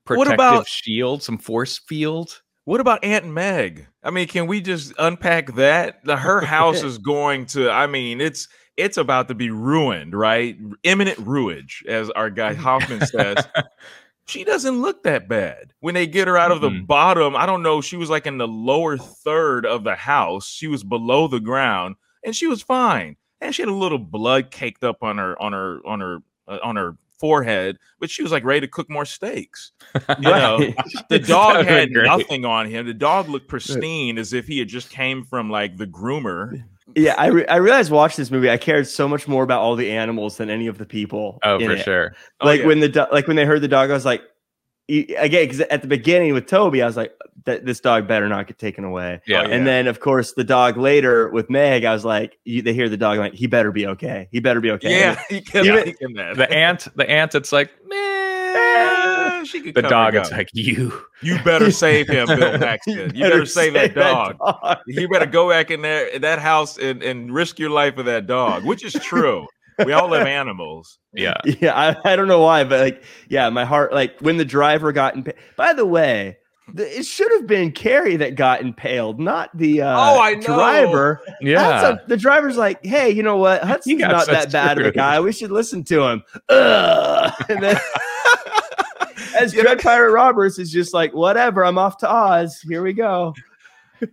What 0.07 0.17
protective 0.17 0.35
about- 0.35 0.69
shield, 0.69 1.23
some 1.23 1.39
force 1.39 1.79
field? 1.79 2.43
What 2.65 2.81
about 2.81 3.05
Aunt 3.05 3.27
Meg? 3.27 3.87
I 4.03 4.11
mean, 4.11 4.27
can 4.27 4.47
we 4.47 4.61
just 4.61 4.93
unpack 4.99 5.55
that? 5.55 6.05
The, 6.05 6.17
her 6.17 6.41
house 6.45 6.83
is 6.83 6.99
going 6.99 7.47
to. 7.47 7.71
I 7.71 7.87
mean, 7.87 8.21
it's 8.21 8.49
it's 8.77 8.97
about 8.97 9.29
to 9.29 9.35
be 9.35 9.51
ruined, 9.51 10.15
right? 10.15 10.57
Imminent 10.83 11.19
ruinage, 11.19 11.85
as 11.87 12.11
our 12.11 12.31
guy 12.31 12.55
Hoffman 12.55 13.07
says. 13.07 13.47
she 14.27 14.45
doesn't 14.45 14.81
look 14.81 15.03
that 15.03 15.29
bad 15.29 15.73
when 15.81 15.95
they 15.95 16.07
get 16.07 16.29
her 16.29 16.39
out 16.39 16.51
of 16.51 16.61
the 16.61 16.71
Mm-mm. 16.71 16.87
bottom. 16.87 17.37
I 17.37 17.47
don't 17.47 17.63
know. 17.63 17.81
She 17.81 17.97
was 17.97 18.11
like 18.11 18.27
in 18.27 18.39
the 18.39 18.49
lower 18.49 18.97
third 18.97 19.67
of 19.67 19.85
the 19.85 19.95
house. 19.95 20.49
She 20.49 20.67
was 20.67 20.83
below 20.83 21.29
the 21.29 21.41
ground, 21.41 21.97
and 22.25 22.35
she 22.35 22.47
was 22.47 22.63
fine. 22.63 23.17
And 23.41 23.55
she 23.55 23.63
had 23.63 23.69
a 23.69 23.75
little 23.75 23.99
blood 23.99 24.51
caked 24.51 24.85
up 24.85 25.03
on 25.03 25.19
her 25.19 25.41
on 25.41 25.53
her 25.53 25.81
on 25.87 26.01
her 26.01 26.19
uh, 26.49 26.59
on 26.63 26.77
her 26.77 26.97
forehead, 27.19 27.79
but 28.01 28.11
she 28.11 28.23
was 28.23 28.33
like 28.33 28.45
ready 28.45 28.61
to 28.61 28.69
cook 28.69 28.89
more 28.91 29.05
steaks. 29.05 29.73
You 29.95 30.15
know, 30.21 30.59
the 31.09 31.19
dog 31.19 31.65
had 31.67 31.93
great. 31.93 32.07
nothing 32.07 32.45
on 32.45 32.67
him. 32.69 32.87
The 32.87 32.95
dog 32.95 33.29
looked 33.29 33.49
pristine 33.49 34.19
as 34.19 34.33
if 34.33 34.47
he 34.47 34.59
had 34.59 34.69
just 34.69 34.91
came 34.91 35.25
from 35.25 35.51
like 35.51 35.77
the 35.77 35.87
groomer. 35.87 36.63
yeah, 36.97 37.15
I, 37.17 37.27
re- 37.29 37.47
I 37.47 37.57
realized 37.57 37.91
watching 37.91 38.21
this 38.23 38.31
movie, 38.31 38.51
I 38.51 38.57
cared 38.57 38.87
so 38.87 39.09
much 39.09 39.27
more 39.29 39.43
about 39.43 39.61
all 39.63 39.75
the 39.77 39.91
animals 39.91 40.37
than 40.37 40.51
any 40.51 40.67
of 40.67 40.79
the 40.79 40.87
people. 40.87 41.39
Oh, 41.43 41.59
in 41.59 41.67
for 41.67 41.73
it. 41.77 41.83
sure. 41.85 42.15
Oh, 42.41 42.47
Like 42.47 42.61
yeah. 42.61 42.67
when 42.67 42.81
the 42.81 42.89
do- 42.89 43.07
like 43.13 43.27
when 43.27 43.37
they 43.37 43.45
heard 43.45 43.61
the 43.63 43.69
dog, 43.69 43.91
I 43.91 43.95
was 43.95 44.05
like, 44.05 44.23
again, 44.89 45.45
because 45.45 45.61
at 45.61 45.81
the 45.83 45.89
beginning 45.89 46.35
with 46.35 46.47
Toby, 46.47 46.83
I 46.83 46.87
was 46.87 46.97
like, 46.97 47.15
that 47.47 47.67
this 47.67 47.81
dog 47.81 48.07
better 48.09 48.29
not 48.29 48.47
get 48.47 48.59
taken 48.59 48.85
away. 48.85 49.21
Yeah. 49.27 49.43
Oh, 49.43 49.49
yeah. 49.49 49.55
And 49.55 49.67
then, 49.67 49.87
of 49.87 50.01
course, 50.01 50.33
the 50.33 50.45
dog 50.45 50.77
later 50.77 51.29
with 51.31 51.51
Meg, 51.51 51.85
I 51.85 51.93
was 51.93 52.05
like, 52.05 52.39
you, 52.45 52.63
they 52.63 52.73
hear 52.73 52.89
the 52.89 52.97
dog, 52.97 53.19
like, 53.19 53.35
he 53.35 53.47
better 53.47 53.71
be 53.73 53.87
okay. 53.87 54.29
He 54.33 54.41
better 54.41 54.61
be 54.61 54.71
okay. 54.73 54.99
yeah, 54.99 55.23
he 55.29 55.41
kept 55.41 55.67
Yeah. 55.67 55.83
thinking 55.85 56.15
that. 56.15 56.37
The 56.37 56.51
ant, 56.51 56.89
the 56.97 57.09
ant, 57.09 57.35
it's 57.35 57.53
like, 57.53 57.71
man. 57.89 59.45
She 59.45 59.61
could 59.61 59.75
The 59.75 59.83
dog, 59.83 60.15
and 60.15 60.25
it's 60.25 60.33
like 60.33 60.49
you. 60.55 61.03
you 61.23 61.39
better 61.45 61.71
save 61.71 62.09
him, 62.09 62.27
Bill 62.27 62.59
Paxton. 62.59 63.15
You 63.15 63.25
better 63.25 63.45
save 63.45 63.75
that 63.75 63.95
dog. 63.95 64.39
dog. 64.39 64.79
You 64.87 65.07
better 65.09 65.27
go 65.27 65.51
back 65.51 65.71
in 65.71 65.83
there 65.83 66.07
in 66.07 66.23
that 66.23 66.39
house 66.39 66.79
and, 66.79 67.03
and 67.03 67.33
risk 67.33 67.59
your 67.59 67.71
life 67.71 67.95
for 67.97 68.03
that 68.05 68.27
dog, 68.27 68.65
which 68.65 68.83
is 68.85 68.95
true. 68.95 69.47
we 69.85 69.93
all 69.93 70.11
have 70.13 70.27
animals. 70.27 70.99
Yeah. 71.13 71.35
Yeah, 71.61 71.75
I, 71.75 72.13
I 72.13 72.17
don't 72.17 72.29
know 72.29 72.41
why, 72.41 72.65
but 72.65 72.81
like, 72.81 73.05
yeah, 73.29 73.51
my 73.51 73.65
heart, 73.67 73.93
like 73.93 74.19
when 74.21 74.39
the 74.39 74.45
driver 74.47 74.93
got 74.93 75.15
impaled. 75.15 75.37
By 75.57 75.73
the 75.75 75.85
way, 75.87 76.39
the, 76.39 76.44
it 76.77 77.05
should 77.05 77.31
have 77.33 77.47
been 77.47 77.73
Cary 77.73 78.17
that 78.17 78.35
got 78.37 78.61
impaled, 78.63 79.21
not 79.21 79.51
the 79.57 79.83
uh, 79.83 79.95
Oh, 79.97 80.21
I 80.21 80.35
know. 80.35 80.41
driver. 80.41 81.21
Yeah. 81.41 81.93
A- 82.03 82.09
the 82.09 82.17
driver's 82.17 82.57
like, 82.57 82.85
hey, 82.85 83.11
you 83.11 83.23
know 83.23 83.37
what? 83.37 83.63
Hudson's 83.63 84.01
got 84.01 84.11
not 84.11 84.27
that 84.29 84.51
bad 84.53 84.79
of 84.79 84.87
a 84.87 84.93
guy. 84.93 85.21
We 85.21 85.33
should 85.33 85.51
listen 85.51 85.85
to 85.85 86.03
him. 86.05 86.23
Ugh. 86.49 87.33
And 87.49 87.63
then, 87.63 87.77
as 89.39 89.55
Yeah. 89.55 89.63
Dread 89.63 89.81
Pirate 89.81 90.13
Roberts 90.13 90.59
is 90.59 90.71
just 90.71 90.95
like, 90.95 91.13
whatever, 91.13 91.65
I'm 91.65 91.79
off 91.79 91.99
to 91.99 92.11
Oz. 92.11 92.61
Here 92.69 92.83
we 92.83 92.93
go. 92.93 93.35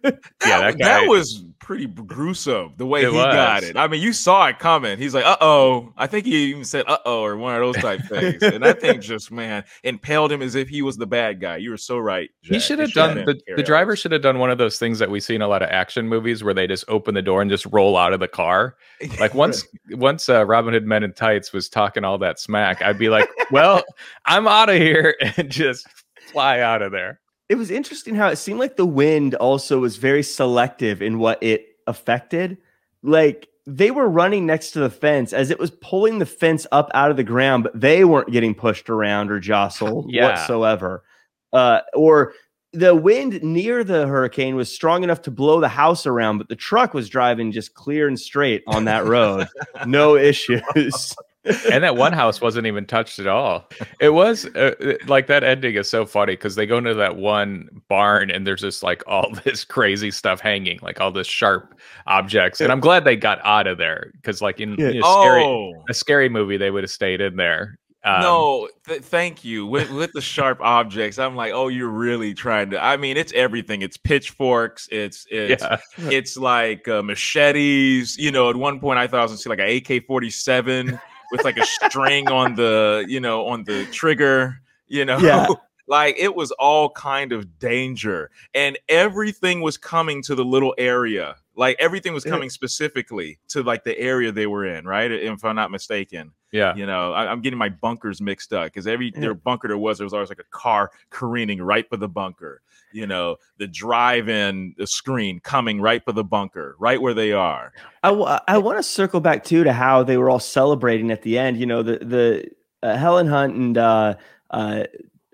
That, 0.04 0.22
that 0.40 0.78
guy- 0.78 0.86
that 0.86 1.08
was 1.08 1.44
pretty 1.60 1.86
gruesome 1.86 2.74
the 2.78 2.86
way 2.86 3.04
It 3.04 3.12
he 3.12 3.18
got 3.18 3.64
it. 3.64 3.78
I 3.78 3.88
mean, 3.88 4.02
you 4.02 4.12
saw 4.12 4.48
it 4.48 4.60
coming. 4.60 4.98
He's 4.98 5.14
like, 5.14 5.26
"Uh 5.26 5.38
oh." 5.40 5.94
I 5.96 6.08
think 6.08 6.26
he 6.26 6.36
even 6.50 6.66
said, 6.66 6.86
"Uh 6.88 6.98
oh," 7.06 7.24
or 7.24 7.38
one 7.38 7.56
of 7.56 7.62
those 7.62 7.82
type 7.82 8.02
things. 8.10 8.42
And 8.42 8.64
that 8.64 8.82
thing 8.82 9.00
just 9.00 9.32
man 9.32 9.64
impaled 9.84 10.32
him 10.32 10.42
as 10.42 10.56
if 10.56 10.68
he 10.68 10.82
was 10.82 10.98
the 10.98 11.06
bad 11.06 11.40
guy. 11.40 11.58
You 11.58 11.70
were 11.70 11.78
so 11.78 11.98
right. 11.98 12.30
He 12.42 12.60
should 12.60 12.80
have 12.80 12.92
done 12.92 13.24
the, 13.26 13.40
the 13.56 13.64
driver 13.64 13.96
should 13.96 14.12
have 14.12 14.22
done 14.22 14.40
one 14.40 14.50
of 14.50 14.58
those 14.58 14.80
things 14.80 15.00
that 15.00 15.10
we 15.10 15.20
see 15.20 15.36
in 15.36 15.42
a 15.42 15.48
lot 15.48 15.62
of 15.62 15.70
action 15.70 16.08
movies 16.08 16.44
where 16.44 16.54
they 16.54 16.68
just 16.68 16.84
open 16.88 17.14
the 17.14 17.22
door 17.22 17.42
and 17.42 17.50
just 17.50 17.66
roll 17.68 17.96
out 17.96 18.12
of 18.12 18.20
the 18.20 18.28
car. 18.28 18.76
Like 19.20 19.34
once 19.34 19.66
once 19.92 20.28
uh, 20.30 20.46
Robin 20.46 20.74
Hood 20.74 20.86
Men 20.86 21.04
in 21.04 21.14
Tights 21.14 21.54
was 21.54 21.70
talking 21.70 22.04
all 22.04 22.18
that 22.18 22.40
smack, 22.40 22.82
I'd 22.82 22.98
be 22.98 23.10
like, 23.10 23.30
"Well, 23.52 23.84
I'm 24.26 24.48
out 24.48 24.70
of 24.70 24.76
here," 24.76 25.16
and 25.38 25.50
just 25.50 25.88
fly 26.32 26.60
out 26.60 26.82
of 26.82 26.92
there. 26.92 27.21
It 27.52 27.58
was 27.58 27.70
interesting 27.70 28.16
how 28.16 28.30
it 28.30 28.38
seemed 28.38 28.60
like 28.62 28.78
the 28.78 28.86
wind 28.86 29.36
also 29.36 29.78
was 29.78 29.98
very 29.98 30.24
selective 30.24 31.02
in 31.02 31.20
what 31.20 31.38
it 31.44 31.66
affected. 31.86 32.58
Like 33.04 33.50
they 33.66 33.92
were 33.92 34.08
running 34.08 34.46
next 34.46 34.72
to 34.72 34.80
the 34.80 34.90
fence 34.90 35.34
as 35.34 35.50
it 35.50 35.60
was 35.60 35.70
pulling 35.70 36.20
the 36.20 36.26
fence 36.26 36.66
up 36.72 36.90
out 36.94 37.12
of 37.12 37.18
the 37.18 37.26
ground, 37.26 37.64
but 37.64 37.78
they 37.78 38.06
weren't 38.06 38.32
getting 38.32 38.56
pushed 38.56 38.90
around 38.90 39.32
or 39.32 39.42
jostled 39.42 40.06
Yeah. 40.14 40.28
whatsoever. 40.30 41.04
Uh, 41.52 41.82
or 41.94 42.36
the 42.72 42.96
wind 42.96 43.44
near 43.44 43.84
the 43.84 44.08
hurricane 44.08 44.56
was 44.56 44.74
strong 44.74 45.04
enough 45.04 45.22
to 45.24 45.32
blow 45.32 45.60
the 45.60 45.68
house 45.68 46.06
around, 46.06 46.38
but 46.38 46.48
the 46.48 46.56
truck 46.56 46.94
was 46.94 47.10
driving 47.10 47.52
just 47.52 47.74
clear 47.74 48.08
and 48.08 48.18
straight 48.18 48.64
on 48.66 48.86
that 48.86 49.06
road. 49.06 49.50
no 49.86 50.16
issues. 50.16 50.64
and 51.72 51.84
that 51.84 51.96
one 51.96 52.14
house 52.14 52.40
wasn't 52.42 52.68
even 52.68 52.86
touched 52.86 53.18
at 53.20 53.28
all. 53.28 53.68
It 54.00 54.10
was 54.10 54.46
uh, 54.48 54.76
it- 54.80 55.08
like 55.08 55.28
that 55.28 55.44
ending 55.44 55.76
is 55.76 55.90
so 55.90 56.06
funny 56.06 56.34
because 56.34 56.56
they 56.56 56.66
go 56.66 56.78
into 56.78 56.94
that 56.94 57.16
one 57.18 57.68
barn 57.90 58.30
and 58.30 58.46
there's 58.46 58.62
just 58.62 58.84
like 58.84 59.04
all 59.08 59.32
this 59.44 59.64
crazy 59.64 60.12
stuff 60.12 60.40
hanging, 60.40 60.80
like 60.82 61.02
all 61.02 61.12
this 61.12 61.28
sharp 61.28 61.80
objects. 62.08 62.62
And 62.62 62.72
I'm 62.72 62.80
glad 62.80 63.04
they 63.06 63.16
got 63.16 63.40
out 63.44 63.68
of 63.68 63.78
there 63.78 64.12
because, 64.16 64.42
like 64.42 64.60
in, 64.60 64.76
Yeah. 64.76 64.90
in 64.90 64.98
a, 64.98 65.02
scary, 65.02 65.44
Oh 65.44 65.84
a 65.90 65.94
scary 65.94 66.30
movie, 66.30 66.58
they 66.58 66.70
would 66.72 66.84
have 66.84 66.92
stayed 66.92 67.22
in 67.22 67.36
there. 67.38 67.78
Um, 68.04 68.22
no, 68.22 68.70
th- 68.88 69.02
thank 69.04 69.44
you. 69.44 69.68
With 69.68 69.92
with 69.92 70.12
the 70.14 70.22
sharp 70.22 70.60
objects, 70.62 71.20
I'm 71.20 71.36
like, 71.36 71.54
oh, 71.54 71.68
you're 71.68 71.88
really 71.88 72.34
trying 72.34 72.72
to. 72.72 72.84
I 72.84 72.98
mean, 72.98 73.16
it's 73.16 73.32
everything. 73.34 73.84
It's 73.84 73.96
pitchforks. 73.96 74.90
It's 74.92 75.28
it's 75.30 75.62
yeah, 75.62 75.78
it's 76.10 76.36
like 76.36 76.88
uh, 76.88 77.04
machetes. 77.04 78.18
You 78.18 78.32
know, 78.32 78.50
at 78.50 78.56
one 78.56 78.80
point 78.80 78.98
I 78.98 79.06
thought 79.06 79.20
I 79.20 79.24
was 79.24 79.32
gonna 79.34 79.38
see 79.38 79.50
like 79.50 79.60
an 79.60 80.00
AK-47 80.00 81.00
with 81.32 81.44
like 81.44 81.58
a 81.58 81.66
string 81.66 82.30
on 82.30 82.56
the 82.56 83.06
you 83.08 83.20
know 83.20 83.48
on 83.48 83.64
the 83.64 83.86
trigger. 83.88 84.62
You 84.88 85.06
know, 85.06 85.20
Yeah. 85.20 85.48
like 85.88 86.16
it 86.18 86.36
was 86.36 86.52
all 86.52 86.90
kind 86.90 87.32
of 87.32 87.60
danger, 87.60 88.30
and 88.54 88.78
everything 88.90 89.62
was 89.62 89.78
coming 89.78 90.22
to 90.24 90.36
the 90.36 90.46
little 90.46 90.76
area. 90.78 91.36
Like 91.56 91.78
everything 91.80 92.14
was 92.14 92.24
coming 92.24 92.50
specifically 92.50 93.40
to 93.50 93.64
like 93.64 93.84
the 93.84 93.98
area 93.98 94.32
they 94.32 94.48
were 94.48 94.66
in, 94.66 94.86
right? 94.86 95.12
If 95.12 95.44
I'm 95.44 95.56
not 95.56 95.72
mistaken. 95.72 96.32
Yeah. 96.52 96.76
You 96.76 96.86
know, 96.86 97.14
I, 97.14 97.32
I'm 97.32 97.42
getting 97.42 97.60
my 97.60 97.70
bunkers 97.70 98.22
mixed 98.22 98.54
up 98.54 98.66
because 98.66 98.88
every 98.88 99.12
Yeah. 99.14 99.22
their 99.22 99.34
bunker 99.34 99.68
there 99.68 99.78
was, 99.78 99.98
there 99.98 100.06
was 100.06 100.14
always 100.14 100.30
like 100.30 100.40
a 100.40 100.50
car 100.52 100.92
careening 101.10 101.62
right 101.62 101.88
for 101.90 101.98
the 101.98 102.08
bunker. 102.10 102.62
You 102.94 103.08
know, 103.08 103.38
the 103.58 103.68
drive-in 103.68 104.76
the 104.78 104.86
screen 104.86 105.40
coming 105.40 105.80
right 105.80 106.04
for 106.04 106.12
the 106.12 106.26
bunker, 106.26 106.76
right 106.78 107.02
where 107.02 107.14
they 107.14 107.32
are. 107.32 107.72
I, 108.04 108.10
w- 108.10 108.28
I 108.48 108.58
want 108.58 108.80
to 108.80 108.84
circle 108.84 109.22
back 109.22 109.46
too 109.46 109.64
to 109.64 109.72
how 109.72 110.04
they 110.04 110.18
were 110.18 110.30
all 110.30 110.40
celebrating 110.40 111.10
at 111.10 111.22
the 111.22 111.38
end. 111.38 111.58
You 111.58 111.66
know, 111.68 111.84
the 111.84 112.00
the 112.00 112.52
uh, 112.84 112.98
Helen 112.98 113.28
Hunt 113.28 113.56
and 113.56 113.78
uh, 113.78 114.16
uh, 114.50 114.84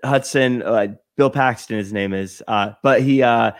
Hudson, 0.04 0.62
uh, 0.62 0.88
Bill 1.16 1.30
Paxton, 1.30 1.78
his 1.78 1.92
name 1.92 2.12
is, 2.14 2.42
uh, 2.46 2.74
but 2.84 3.02
he 3.02 3.24
uh, 3.24 3.50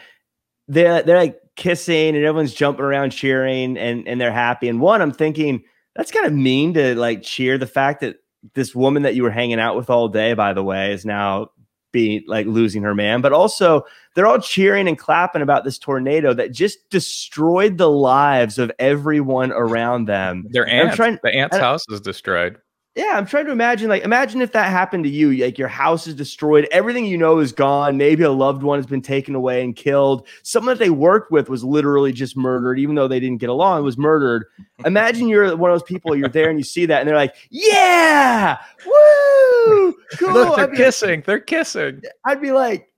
they're 0.69 1.03
they're 1.03 1.19
like 1.19 1.41
kissing 1.57 2.15
and 2.15 2.25
everyone's 2.25 2.55
jumping 2.55 2.85
around 2.85 3.11
cheering 3.11 3.77
and 3.77 4.07
and 4.07 4.21
they're 4.21 4.31
happy. 4.33 4.69
And 4.69 4.81
one, 4.81 5.03
I'm 5.03 5.11
thinking 5.11 5.65
that's 5.99 6.13
kind 6.13 6.25
of 6.25 6.33
mean 6.33 6.73
to 6.75 6.95
like 6.95 7.23
cheer 7.23 7.59
the 7.59 7.67
fact 7.67 8.01
that 8.01 8.17
this 8.55 8.75
woman 8.75 9.03
that 9.03 9.17
you 9.17 9.25
were 9.25 9.31
hanging 9.31 9.59
out 9.61 9.77
with 9.77 9.91
all 9.91 10.09
day, 10.09 10.33
by 10.33 10.53
the 10.53 10.63
way, 10.63 10.93
is 10.93 11.05
now 11.05 11.51
being 11.91 12.23
like 12.27 12.47
losing 12.47 12.83
her 12.85 12.95
man. 12.95 13.21
But 13.21 13.33
also, 13.33 13.85
they're 14.15 14.27
all 14.27 14.41
cheering 14.41 14.87
and 14.89 14.97
clapping 14.99 15.43
about 15.43 15.65
this 15.65 15.79
tornado 15.79 16.33
that 16.35 16.53
just 16.53 16.89
destroyed 16.91 17.79
the 17.79 17.91
lives 17.91 18.59
of 18.59 18.71
everyone 18.79 19.51
around 19.53 20.05
them. 20.07 20.47
Their 20.51 20.69
I'm 20.69 20.87
aunt, 20.87 20.95
trying- 20.97 21.19
the 21.23 21.35
aunt's 21.35 21.57
house 21.57 21.85
is 21.89 22.01
destroyed. 22.01 22.59
Yeah, 22.99 23.13
I'm 23.15 23.27
trying 23.27 23.47
to 23.47 23.53
imagine 23.53 23.89
like 23.89 24.03
imagine 24.03 24.43
if 24.43 24.51
that 24.55 24.73
happened 24.73 25.05
to 25.05 25.11
you. 25.11 25.31
Like 25.31 25.57
your 25.57 25.69
house 25.69 26.09
is 26.09 26.17
destroyed, 26.17 26.67
everything 26.73 27.05
you 27.05 27.17
know 27.17 27.39
is 27.39 27.53
gone. 27.53 27.97
Maybe 27.97 28.25
a 28.25 28.31
loved 28.33 28.65
one 28.65 28.77
has 28.77 28.87
been 28.87 29.03
taken 29.03 29.37
away 29.37 29.63
and 29.63 29.77
killed. 29.77 30.27
Someone 30.43 30.75
that 30.77 30.83
they 30.83 30.91
worked 30.91 31.31
with 31.31 31.49
was 31.49 31.63
literally 31.63 32.13
just 32.13 32.37
murdered, 32.37 32.81
even 32.81 32.97
though 32.97 33.07
they 33.07 33.21
didn't 33.21 33.39
get 33.39 33.51
along, 33.51 33.85
was 33.85 33.97
murdered. 33.97 34.47
Imagine 34.85 35.29
you're 35.29 35.57
one 35.57 35.71
of 35.71 35.79
those 35.79 35.87
people, 35.89 36.17
you're 36.17 36.29
there 36.29 36.51
and 36.51 36.59
you 36.59 36.65
see 36.65 36.87
that, 36.87 36.99
and 36.99 37.09
they're 37.09 37.15
like, 37.15 37.37
Yeah, 37.51 38.59
woo, 38.85 39.93
cool. 40.17 40.33
Look, 40.33 40.57
they're 40.57 40.69
I'd 40.69 40.77
kissing. 40.77 41.23
They're 41.25 41.39
kissing. 41.39 42.03
I'd 42.25 42.43
be 42.43 42.51
like, 42.51 42.89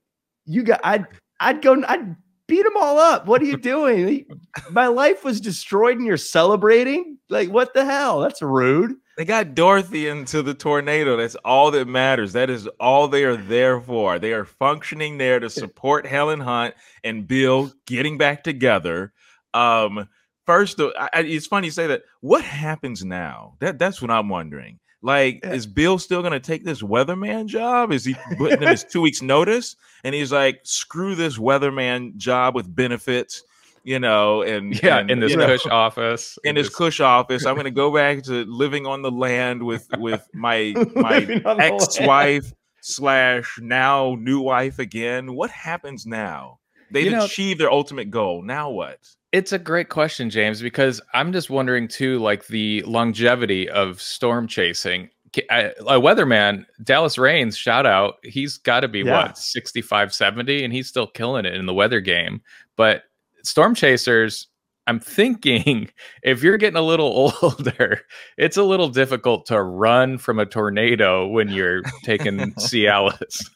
You 0.47 0.63
got 0.63 0.81
I'd 0.83 1.05
I'd 1.39 1.61
go 1.61 1.79
I'd 1.87 2.15
beat 2.51 2.63
them 2.63 2.75
all 2.75 2.99
up. 2.99 3.25
What 3.27 3.41
are 3.41 3.45
you 3.45 3.55
doing? 3.57 4.25
My 4.71 4.87
life 4.87 5.23
was 5.23 5.39
destroyed 5.39 5.95
and 5.97 6.05
you're 6.05 6.17
celebrating? 6.17 7.17
Like, 7.29 7.49
what 7.49 7.73
the 7.73 7.85
hell? 7.85 8.19
That's 8.19 8.41
rude. 8.41 8.95
They 9.17 9.23
got 9.23 9.55
Dorothy 9.55 10.07
into 10.07 10.41
the 10.41 10.53
tornado. 10.53 11.15
That's 11.15 11.35
all 11.45 11.71
that 11.71 11.87
matters. 11.87 12.33
That 12.33 12.49
is 12.49 12.67
all 12.79 13.07
they 13.07 13.23
are 13.23 13.37
there 13.37 13.79
for. 13.79 14.19
They 14.19 14.33
are 14.33 14.43
functioning 14.45 15.17
there 15.17 15.39
to 15.39 15.49
support 15.49 16.05
Helen 16.05 16.41
Hunt 16.41 16.75
and 17.05 17.25
Bill 17.25 17.71
getting 17.85 18.17
back 18.17 18.43
together. 18.43 19.13
Um, 19.53 20.09
first, 20.45 20.75
though, 20.77 20.91
I, 20.99 21.09
I- 21.13 21.19
it's 21.21 21.47
funny 21.47 21.67
you 21.67 21.71
say 21.71 21.87
that. 21.87 22.03
What 22.19 22.43
happens 22.43 23.05
now? 23.05 23.55
That 23.59 23.79
that's 23.79 24.01
what 24.01 24.11
I'm 24.11 24.27
wondering. 24.29 24.79
Like, 25.01 25.39
Yeah. 25.43 25.53
is 25.53 25.65
Bill 25.65 25.97
still 25.97 26.21
going 26.21 26.33
to 26.33 26.39
take 26.39 26.63
this 26.63 26.81
weatherman 26.81 27.47
job? 27.47 27.91
Is 27.91 28.05
he 28.05 28.15
putting 28.37 28.61
in 28.61 28.67
his 28.67 28.83
two 28.83 29.01
weeks 29.01 29.21
notice? 29.21 29.75
And 30.03 30.13
he's 30.15 30.31
like, 30.31 30.59
screw 30.63 31.15
this 31.15 31.37
weatherman 31.37 32.15
job 32.17 32.53
with 32.55 32.73
benefits, 32.75 33.43
you 33.83 33.97
know? 33.99 34.43
And 34.43 34.81
Yeah, 34.83 34.97
and, 34.99 35.09
in 35.09 35.19
this 35.19 35.31
you 35.31 35.37
know, 35.37 35.47
cush 35.47 35.65
office. 35.65 36.37
in 36.43 36.55
his 36.55 36.67
this- 36.67 36.75
cush 36.75 36.99
office. 36.99 37.45
I'm 37.45 37.55
gonna 37.61 37.71
go 37.71 37.91
back 37.93 38.21
to 38.23 38.45
living 38.45 38.85
on 38.85 39.01
the 39.01 39.11
land 39.11 39.63
with 39.63 39.87
with 39.97 40.27
my 40.33 40.73
my 40.95 41.19
Living 41.19 41.45
on 41.45 41.57
the 41.57 41.63
land. 41.63 41.81
ex-wife 41.81 42.53
slash 42.81 43.57
now 43.61 44.15
new 44.19 44.39
wife 44.39 44.77
again. 44.79 45.33
What 45.33 45.49
happens 45.49 46.05
now? 46.05 46.59
They've 46.91 47.05
You 47.05 47.11
know- 47.11 47.25
achieved 47.25 47.59
their 47.59 47.71
ultimate 47.71 48.11
goal. 48.11 48.43
Now 48.43 48.69
what? 48.69 48.99
It's 49.31 49.51
a 49.53 49.59
great 49.59 49.89
question, 49.89 50.29
James, 50.29 50.61
because 50.61 51.01
I'm 51.13 51.31
just 51.31 51.49
wondering 51.49 51.87
too, 51.87 52.19
like 52.19 52.47
the 52.47 52.81
longevity 52.83 53.69
of 53.69 54.01
storm 54.01 54.47
chasing. 54.47 55.09
A 55.49 55.71
weatherman, 55.97 56.65
Dallas 56.83 57.17
Raines, 57.17 57.55
shout 57.55 57.85
out. 57.85 58.15
He's 58.23 58.57
got 58.57 58.81
to 58.81 58.89
be 58.89 58.99
Yeah. 58.99 59.27
what 59.27 59.37
65, 59.37 60.13
70, 60.13 60.65
and 60.65 60.73
he's 60.73 60.89
still 60.89 61.07
killing 61.07 61.45
it 61.45 61.53
in 61.55 61.65
the 61.65 61.73
weather 61.73 62.01
game. 62.01 62.41
But 62.75 63.03
storm 63.43 63.73
chasers, 63.73 64.47
I'm 64.87 64.99
thinking 64.99 65.89
if 66.23 66.43
you're 66.43 66.57
getting 66.57 66.75
a 66.75 66.81
little 66.81 67.33
older, 67.41 68.01
it's 68.37 68.57
a 68.57 68.63
little 68.63 68.89
difficult 68.89 69.45
to 69.45 69.61
run 69.63 70.17
from 70.17 70.37
a 70.39 70.45
tornado 70.45 71.25
when 71.27 71.47
you're 71.47 71.81
taking 72.03 72.37
Cialis. 72.55 73.49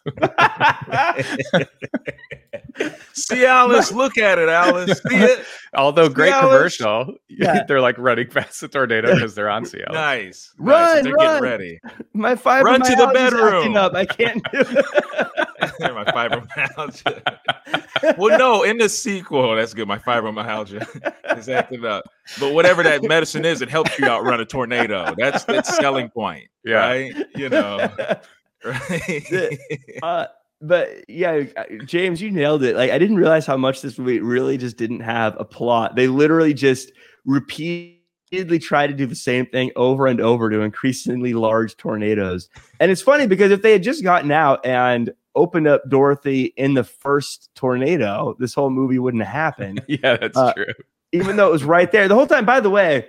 Alice, 3.33 3.91
look 3.91 4.17
at 4.17 4.39
it, 4.39 4.49
Alice. 4.49 4.99
See 5.09 5.15
it? 5.17 5.45
Although 5.75 6.09
great 6.09 6.33
Cialis. 6.33 6.39
commercial, 6.41 7.13
Yeah. 7.29 7.63
they're 7.67 7.81
like 7.81 7.97
running 7.97 8.27
past 8.29 8.61
the 8.61 8.67
tornado 8.67 9.13
because 9.13 9.35
they're 9.35 9.49
on 9.49 9.65
Cialis. 9.65 9.91
Nice. 9.91 9.93
nice. 9.93 10.53
Run, 10.57 11.03
They're 11.03 11.13
run. 11.13 11.25
getting 11.27 11.43
ready. 11.43 11.79
My 12.13 12.35
fibromyalgia 12.35 12.63
Run 12.63 12.81
to 12.81 12.95
the 12.95 13.07
bedroom. 13.13 13.75
Up. 13.77 13.93
I 13.93 14.05
can't 14.05 14.41
do 14.51 14.59
it. 14.61 14.85
my 15.93 16.03
fibromyalgia. 16.05 18.17
well, 18.17 18.37
no, 18.37 18.63
in 18.63 18.77
the 18.77 18.89
sequel, 18.89 19.55
that's 19.55 19.73
good. 19.73 19.87
My 19.87 19.97
fibromyalgia 19.97 21.37
is 21.37 21.49
acting 21.49 21.85
up. 21.85 22.05
But 22.39 22.53
whatever 22.53 22.83
that 22.83 23.03
medicine 23.03 23.45
is, 23.45 23.61
it 23.61 23.69
helps 23.69 23.97
you 23.99 24.05
outrun 24.05 24.39
a 24.39 24.45
tornado. 24.45 25.13
That's 25.17 25.45
its 25.47 25.75
selling 25.75 26.09
point. 26.09 26.45
Yeah. 26.63 26.75
Right? 26.85 27.15
You 27.35 27.49
know. 27.49 27.89
Right? 28.63 29.57
uh, 30.01 30.25
but 30.67 30.89
yeah, 31.09 31.43
James, 31.85 32.21
you 32.21 32.31
nailed 32.31 32.63
it. 32.63 32.75
Like 32.75 32.91
I 32.91 32.97
didn't 32.97 33.17
realize 33.17 33.45
how 33.45 33.57
much 33.57 33.81
this 33.81 33.97
movie 33.97 34.19
really 34.19 34.57
just 34.57 34.77
didn't 34.77 35.01
have 35.01 35.35
a 35.39 35.45
plot. 35.45 35.95
They 35.95 36.07
literally 36.07 36.53
just 36.53 36.91
repeatedly 37.25 38.59
try 38.59 38.87
to 38.87 38.93
do 38.93 39.05
the 39.05 39.15
same 39.15 39.45
thing 39.45 39.71
over 39.75 40.07
and 40.07 40.19
over 40.19 40.49
to 40.49 40.61
increasingly 40.61 41.33
large 41.33 41.77
tornadoes. 41.77 42.49
And 42.79 42.91
it's 42.91 43.01
funny 43.01 43.27
because 43.27 43.51
if 43.51 43.61
they 43.61 43.71
had 43.71 43.83
just 43.83 44.03
gotten 44.03 44.31
out 44.31 44.65
and 44.65 45.13
opened 45.35 45.67
up 45.67 45.83
Dorothy 45.89 46.53
in 46.57 46.73
the 46.73 46.83
first 46.83 47.49
tornado, 47.55 48.35
this 48.39 48.53
whole 48.53 48.69
movie 48.69 48.99
wouldn't 48.99 49.23
have 49.23 49.33
happened. 49.33 49.81
Yeah, 49.87 50.17
that's 50.17 50.37
Uh, 50.37 50.53
true. 50.53 50.65
even 51.11 51.35
though 51.35 51.47
it 51.47 51.51
was 51.51 51.63
right 51.63 51.91
there 51.91 52.07
the 52.07 52.15
whole 52.15 52.27
time. 52.27 52.45
By 52.45 52.59
the 52.59 52.69
way, 52.69 53.07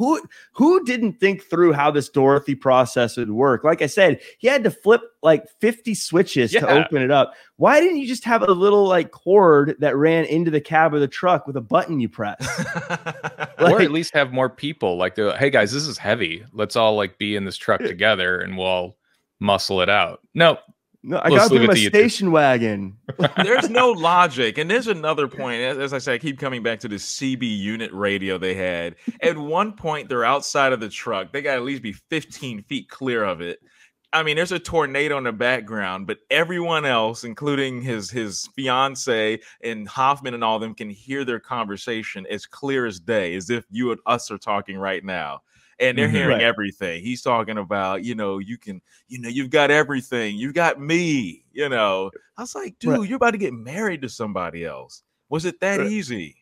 who 0.00 0.18
who 0.52 0.82
didn't 0.84 1.20
think 1.20 1.42
through 1.42 1.74
how 1.74 1.90
this 1.90 2.08
Dorothy 2.08 2.54
process 2.54 3.18
would 3.18 3.30
work? 3.30 3.64
Like 3.64 3.82
I 3.82 3.86
said, 3.86 4.18
he 4.38 4.48
had 4.48 4.64
to 4.64 4.70
flip 4.70 5.02
like 5.22 5.44
50 5.60 5.94
switches 5.94 6.54
Yeah. 6.54 6.60
to 6.60 6.70
open 6.70 7.02
it 7.02 7.10
up. 7.10 7.34
Why 7.56 7.80
didn't 7.80 7.98
you 7.98 8.08
just 8.08 8.24
have 8.24 8.40
a 8.40 8.50
little 8.52 8.88
like 8.88 9.10
cord 9.10 9.76
that 9.80 9.94
ran 9.94 10.24
into 10.24 10.50
the 10.50 10.60
cab 10.62 10.94
of 10.94 11.00
the 11.02 11.06
truck 11.06 11.46
with 11.46 11.54
a 11.58 11.60
button 11.60 12.00
you 12.00 12.08
press? 12.08 12.40
or 13.58 13.82
at 13.82 13.90
least 13.90 14.14
have 14.14 14.32
more 14.32 14.48
people 14.48 14.96
like 14.96 15.18
like, 15.18 15.36
hey 15.36 15.50
guys 15.50 15.70
this 15.70 15.86
is 15.86 15.98
heavy 15.98 16.42
let's 16.54 16.76
all 16.76 16.96
like 16.96 17.18
be 17.18 17.36
in 17.36 17.44
this 17.44 17.58
truck 17.58 17.80
together 17.80 18.40
and 18.40 18.56
we'll 18.56 18.66
all 18.66 18.96
muscle 19.38 19.82
it 19.82 19.90
out 19.90 20.20
no 20.34 20.56
No, 21.02 21.20
I 21.24 21.30
got 21.30 21.48
to 21.48 21.50
leave 21.50 21.60
bring 21.60 21.62
it 21.62 21.68
my 21.68 21.74
to 21.74 21.80
you 21.80 21.90
two. 21.90 21.98
station 21.98 22.30
wagon. 22.30 22.96
there's 23.42 23.70
no 23.70 23.90
logic. 23.92 24.58
And 24.58 24.70
there's 24.70 24.86
another 24.86 25.28
point. 25.28 25.62
As, 25.62 25.78
as 25.78 25.92
I 25.94 25.98
said, 25.98 26.14
I 26.14 26.18
keep 26.18 26.38
coming 26.38 26.62
back 26.62 26.80
to 26.80 26.88
the 26.88 26.96
CB 26.96 27.58
unit 27.58 27.90
radio 27.92 28.36
they 28.36 28.54
had. 28.54 28.96
At 29.22 29.38
one 29.38 29.72
point, 29.72 30.08
they're 30.08 30.24
outside 30.26 30.72
of 30.72 30.80
the 30.80 30.90
truck. 30.90 31.32
They 31.32 31.40
got 31.40 31.52
to 31.52 31.56
at 31.58 31.64
least 31.64 31.82
be 31.82 31.92
15 31.92 32.62
feet 32.64 32.88
clear 32.90 33.24
of 33.24 33.40
it. 33.40 33.60
I 34.12 34.24
mean, 34.24 34.34
there's 34.36 34.52
a 34.52 34.58
tornado 34.58 35.18
in 35.18 35.24
the 35.24 35.32
background, 35.32 36.08
but 36.08 36.18
everyone 36.30 36.84
else, 36.84 37.22
including 37.22 37.80
his 37.80 38.10
his 38.10 38.48
fiance 38.56 39.38
and 39.62 39.88
Hoffman 39.88 40.34
and 40.34 40.42
all 40.42 40.56
of 40.56 40.62
them, 40.62 40.74
can 40.74 40.90
hear 40.90 41.24
their 41.24 41.38
conversation 41.38 42.26
as 42.28 42.44
clear 42.44 42.86
as 42.86 42.98
day, 42.98 43.36
as 43.36 43.50
if 43.50 43.64
you 43.70 43.92
and 43.92 44.00
us 44.06 44.30
are 44.32 44.38
talking 44.38 44.76
right 44.76 45.04
now. 45.04 45.42
And 45.80 45.96
they're 45.96 46.08
Mhm. 46.08 46.12
hearing 46.12 46.28
Right. 46.38 46.42
everything. 46.42 47.02
He's 47.02 47.22
talking 47.22 47.56
about, 47.58 48.04
you 48.04 48.14
know, 48.14 48.38
you 48.38 48.58
can, 48.58 48.82
you 49.08 49.18
know, 49.18 49.28
you've 49.30 49.50
got 49.50 49.70
everything. 49.70 50.36
You've 50.36 50.54
got 50.54 50.78
me, 50.80 51.44
you 51.52 51.68
know. 51.68 52.10
I 52.36 52.42
was 52.42 52.54
like, 52.54 52.78
dude, 52.78 52.90
Right. 52.98 53.08
you're 53.08 53.16
about 53.16 53.30
to 53.32 53.38
get 53.38 53.54
married 53.54 54.02
to 54.02 54.08
somebody 54.08 54.64
else. 54.64 55.02
Was 55.30 55.44
it 55.46 55.58
that 55.60 55.78
Right. 55.80 55.90
easy? 55.90 56.36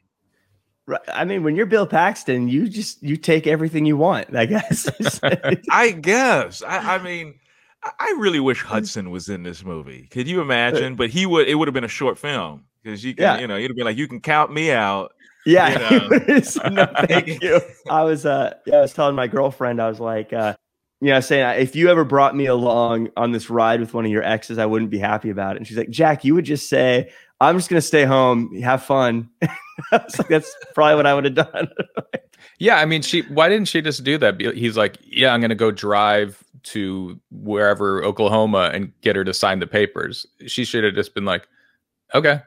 Right. 0.86 1.00
I 1.12 1.24
mean, 1.24 1.42
when 1.44 1.54
you're 1.54 1.66
Bill 1.66 1.86
Paxton, 1.86 2.48
you 2.48 2.68
just 2.68 3.02
you 3.02 3.16
take 3.16 3.46
everything 3.46 3.84
you 3.84 3.96
want. 3.96 4.34
I 4.34 4.46
guess. 4.46 4.88
I 5.70 5.90
guess. 5.92 6.62
I, 6.62 6.96
I 6.96 6.98
mean, 7.02 7.34
I- 7.84 7.92
I 8.00 8.16
really 8.18 8.40
wish 8.40 8.62
Hudson 8.62 9.10
was 9.10 9.28
in 9.28 9.42
this 9.44 9.64
movie. 9.64 10.08
Could 10.10 10.26
you 10.26 10.40
imagine? 10.40 10.96
But 10.96 11.10
he 11.10 11.26
would. 11.26 11.46
It 11.46 11.54
would 11.56 11.68
have 11.68 11.74
been 11.74 11.84
a 11.84 11.88
short 11.88 12.18
film 12.18 12.64
because 12.82 13.04
you 13.04 13.14
can, 13.14 13.22
Yeah. 13.22 13.38
you 13.38 13.46
know, 13.46 13.56
you'd 13.56 13.70
have 13.70 13.76
been 13.76 13.84
like, 13.84 13.98
you 13.98 14.08
can 14.08 14.20
count 14.20 14.52
me 14.52 14.72
out. 14.72 15.12
Yeah. 15.46 15.90
You 15.90 16.00
know. 16.10 16.40
No, 16.70 16.86
thank 17.06 17.42
you. 17.42 17.60
I 17.90 18.02
was 18.02 18.26
uh 18.26 18.54
yeah, 18.66 18.76
I 18.76 18.80
was 18.80 18.92
telling 18.92 19.14
my 19.14 19.26
girlfriend, 19.26 19.80
I 19.80 19.88
was 19.88 20.00
like, 20.00 20.32
uh, 20.32 20.54
you 21.00 21.08
know, 21.08 21.20
saying 21.20 21.60
if 21.60 21.76
you 21.76 21.88
ever 21.90 22.04
brought 22.04 22.34
me 22.36 22.46
along 22.46 23.08
on 23.16 23.32
this 23.32 23.48
ride 23.50 23.80
with 23.80 23.94
one 23.94 24.04
of 24.04 24.10
your 24.10 24.22
exes, 24.24 24.58
I 24.58 24.66
wouldn't 24.66 24.90
be 24.90 24.98
happy 24.98 25.30
about 25.30 25.54
it. 25.56 25.58
And 25.58 25.66
she's 25.66 25.76
like, 25.76 25.90
Jack, 25.90 26.24
you 26.24 26.34
would 26.34 26.44
just 26.44 26.68
say, 26.68 27.10
I'm 27.40 27.56
just 27.56 27.68
gonna 27.70 27.80
stay 27.80 28.04
home, 28.04 28.54
have 28.62 28.82
fun. 28.82 29.30
I 29.42 29.48
was 29.92 30.18
like, 30.18 30.28
that's 30.28 30.54
probably 30.74 30.96
what 30.96 31.06
I 31.06 31.14
would 31.14 31.24
have 31.24 31.34
done. 31.34 31.68
yeah 32.60 32.76
i 32.78 32.84
mean 32.84 33.02
she 33.02 33.22
why 33.22 33.48
didn't 33.48 33.68
she 33.68 33.80
just 33.80 34.02
do 34.04 34.16
that 34.18 34.40
he's 34.40 34.76
like 34.76 34.96
yeah 35.04 35.32
i'm 35.32 35.40
gonna 35.40 35.54
go 35.54 35.70
drive 35.70 36.42
to 36.64 37.18
wherever 37.30 38.02
oklahoma 38.04 38.70
and 38.72 38.92
get 39.00 39.14
her 39.16 39.24
to 39.24 39.32
sign 39.34 39.58
the 39.60 39.66
papers 39.66 40.26
she 40.46 40.64
should 40.64 40.82
have 40.84 40.94
just 40.94 41.14
been 41.14 41.24
like 41.24 41.46
okay 42.14 42.40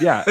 yeah. 0.00 0.24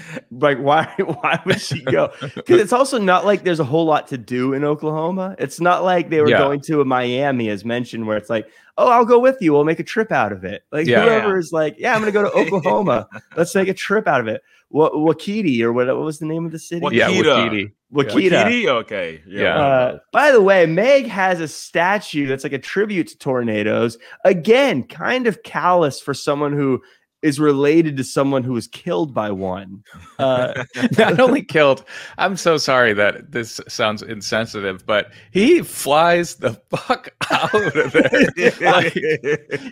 Like 0.30 0.58
why 0.58 0.92
why 0.98 1.40
would 1.46 1.60
she 1.60 1.82
go? 1.82 2.12
Because 2.20 2.60
it's 2.60 2.72
also 2.72 2.98
not 2.98 3.24
like 3.24 3.44
there's 3.44 3.60
a 3.60 3.64
whole 3.64 3.84
lot 3.84 4.06
to 4.08 4.18
do 4.18 4.52
in 4.52 4.64
Oklahoma. 4.64 5.34
It's 5.38 5.60
not 5.60 5.82
like 5.84 6.10
they 6.10 6.20
were 6.20 6.28
Yeah. 6.28 6.38
going 6.38 6.60
to 6.62 6.80
a 6.80 6.84
Miami 6.84 7.48
as 7.48 7.64
mentioned, 7.64 8.06
where 8.06 8.16
it's 8.16 8.28
like, 8.30 8.46
oh, 8.76 8.90
I'll 8.90 9.04
go 9.04 9.18
with 9.18 9.36
you. 9.40 9.52
We'll 9.52 9.64
make 9.64 9.80
a 9.80 9.84
trip 9.84 10.12
out 10.12 10.32
of 10.32 10.44
it. 10.44 10.62
Like 10.72 10.86
Yeah. 10.86 11.02
whoever 11.04 11.38
is 11.38 11.52
like, 11.52 11.76
yeah, 11.78 11.94
I'm 11.94 12.00
gonna 12.00 12.12
go 12.12 12.22
to 12.24 12.30
Oklahoma. 12.36 13.08
Let's 13.36 13.54
make 13.54 13.68
a 13.68 13.74
trip 13.74 14.06
out 14.06 14.20
of 14.20 14.28
it. 14.28 14.42
What 14.68 14.94
Wakiti 14.94 15.60
or 15.62 15.72
what, 15.72 15.86
what 15.86 15.98
was 15.98 16.18
the 16.18 16.26
name 16.26 16.44
of 16.44 16.50
the 16.52 16.58
city? 16.58 16.84
yeah 16.90 17.08
Wakita. 17.08 17.22
Wakiti. 17.50 17.72
Wakita. 17.94 18.30
Wakiti? 18.44 18.66
Okay. 18.66 19.22
Yeah. 19.26 19.56
Uh, 19.56 19.98
by 20.12 20.32
the 20.32 20.42
way, 20.42 20.66
Meg 20.66 21.06
has 21.06 21.40
a 21.40 21.46
statue 21.46 22.26
that's 22.26 22.42
like 22.42 22.52
a 22.52 22.58
tribute 22.58 23.06
to 23.08 23.18
tornadoes. 23.18 23.96
Again, 24.24 24.82
kind 24.82 25.28
of 25.28 25.44
callous 25.44 26.00
for 26.00 26.12
someone 26.14 26.52
who 26.52 26.82
is 27.26 27.40
related 27.40 27.96
to 27.96 28.04
someone 28.04 28.44
who 28.44 28.52
was 28.52 28.68
killed 28.68 29.12
by 29.12 29.30
one. 29.30 29.82
Uh, 30.18 30.64
not 30.98 31.20
only 31.20 31.42
killed 31.42 31.84
i'm 32.16 32.38
so 32.38 32.56
sorry 32.56 32.94
that 32.94 33.32
this 33.32 33.60
sounds 33.68 34.00
insensitive 34.00 34.86
but 34.86 35.12
he 35.30 35.60
flies 35.60 36.36
the 36.36 36.54
fuck 36.70 37.10
out 37.30 37.52
of 37.54 37.92
there 37.92 38.52
like, 38.62 38.96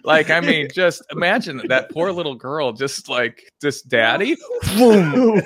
like 0.04 0.28
i 0.28 0.40
mean 0.40 0.68
just 0.70 1.02
imagine 1.12 1.62
that 1.68 1.90
poor 1.90 2.12
little 2.12 2.34
girl 2.34 2.72
just 2.72 3.08
like 3.08 3.50
this 3.62 3.80
daddy 3.80 4.36
boom 4.76 5.40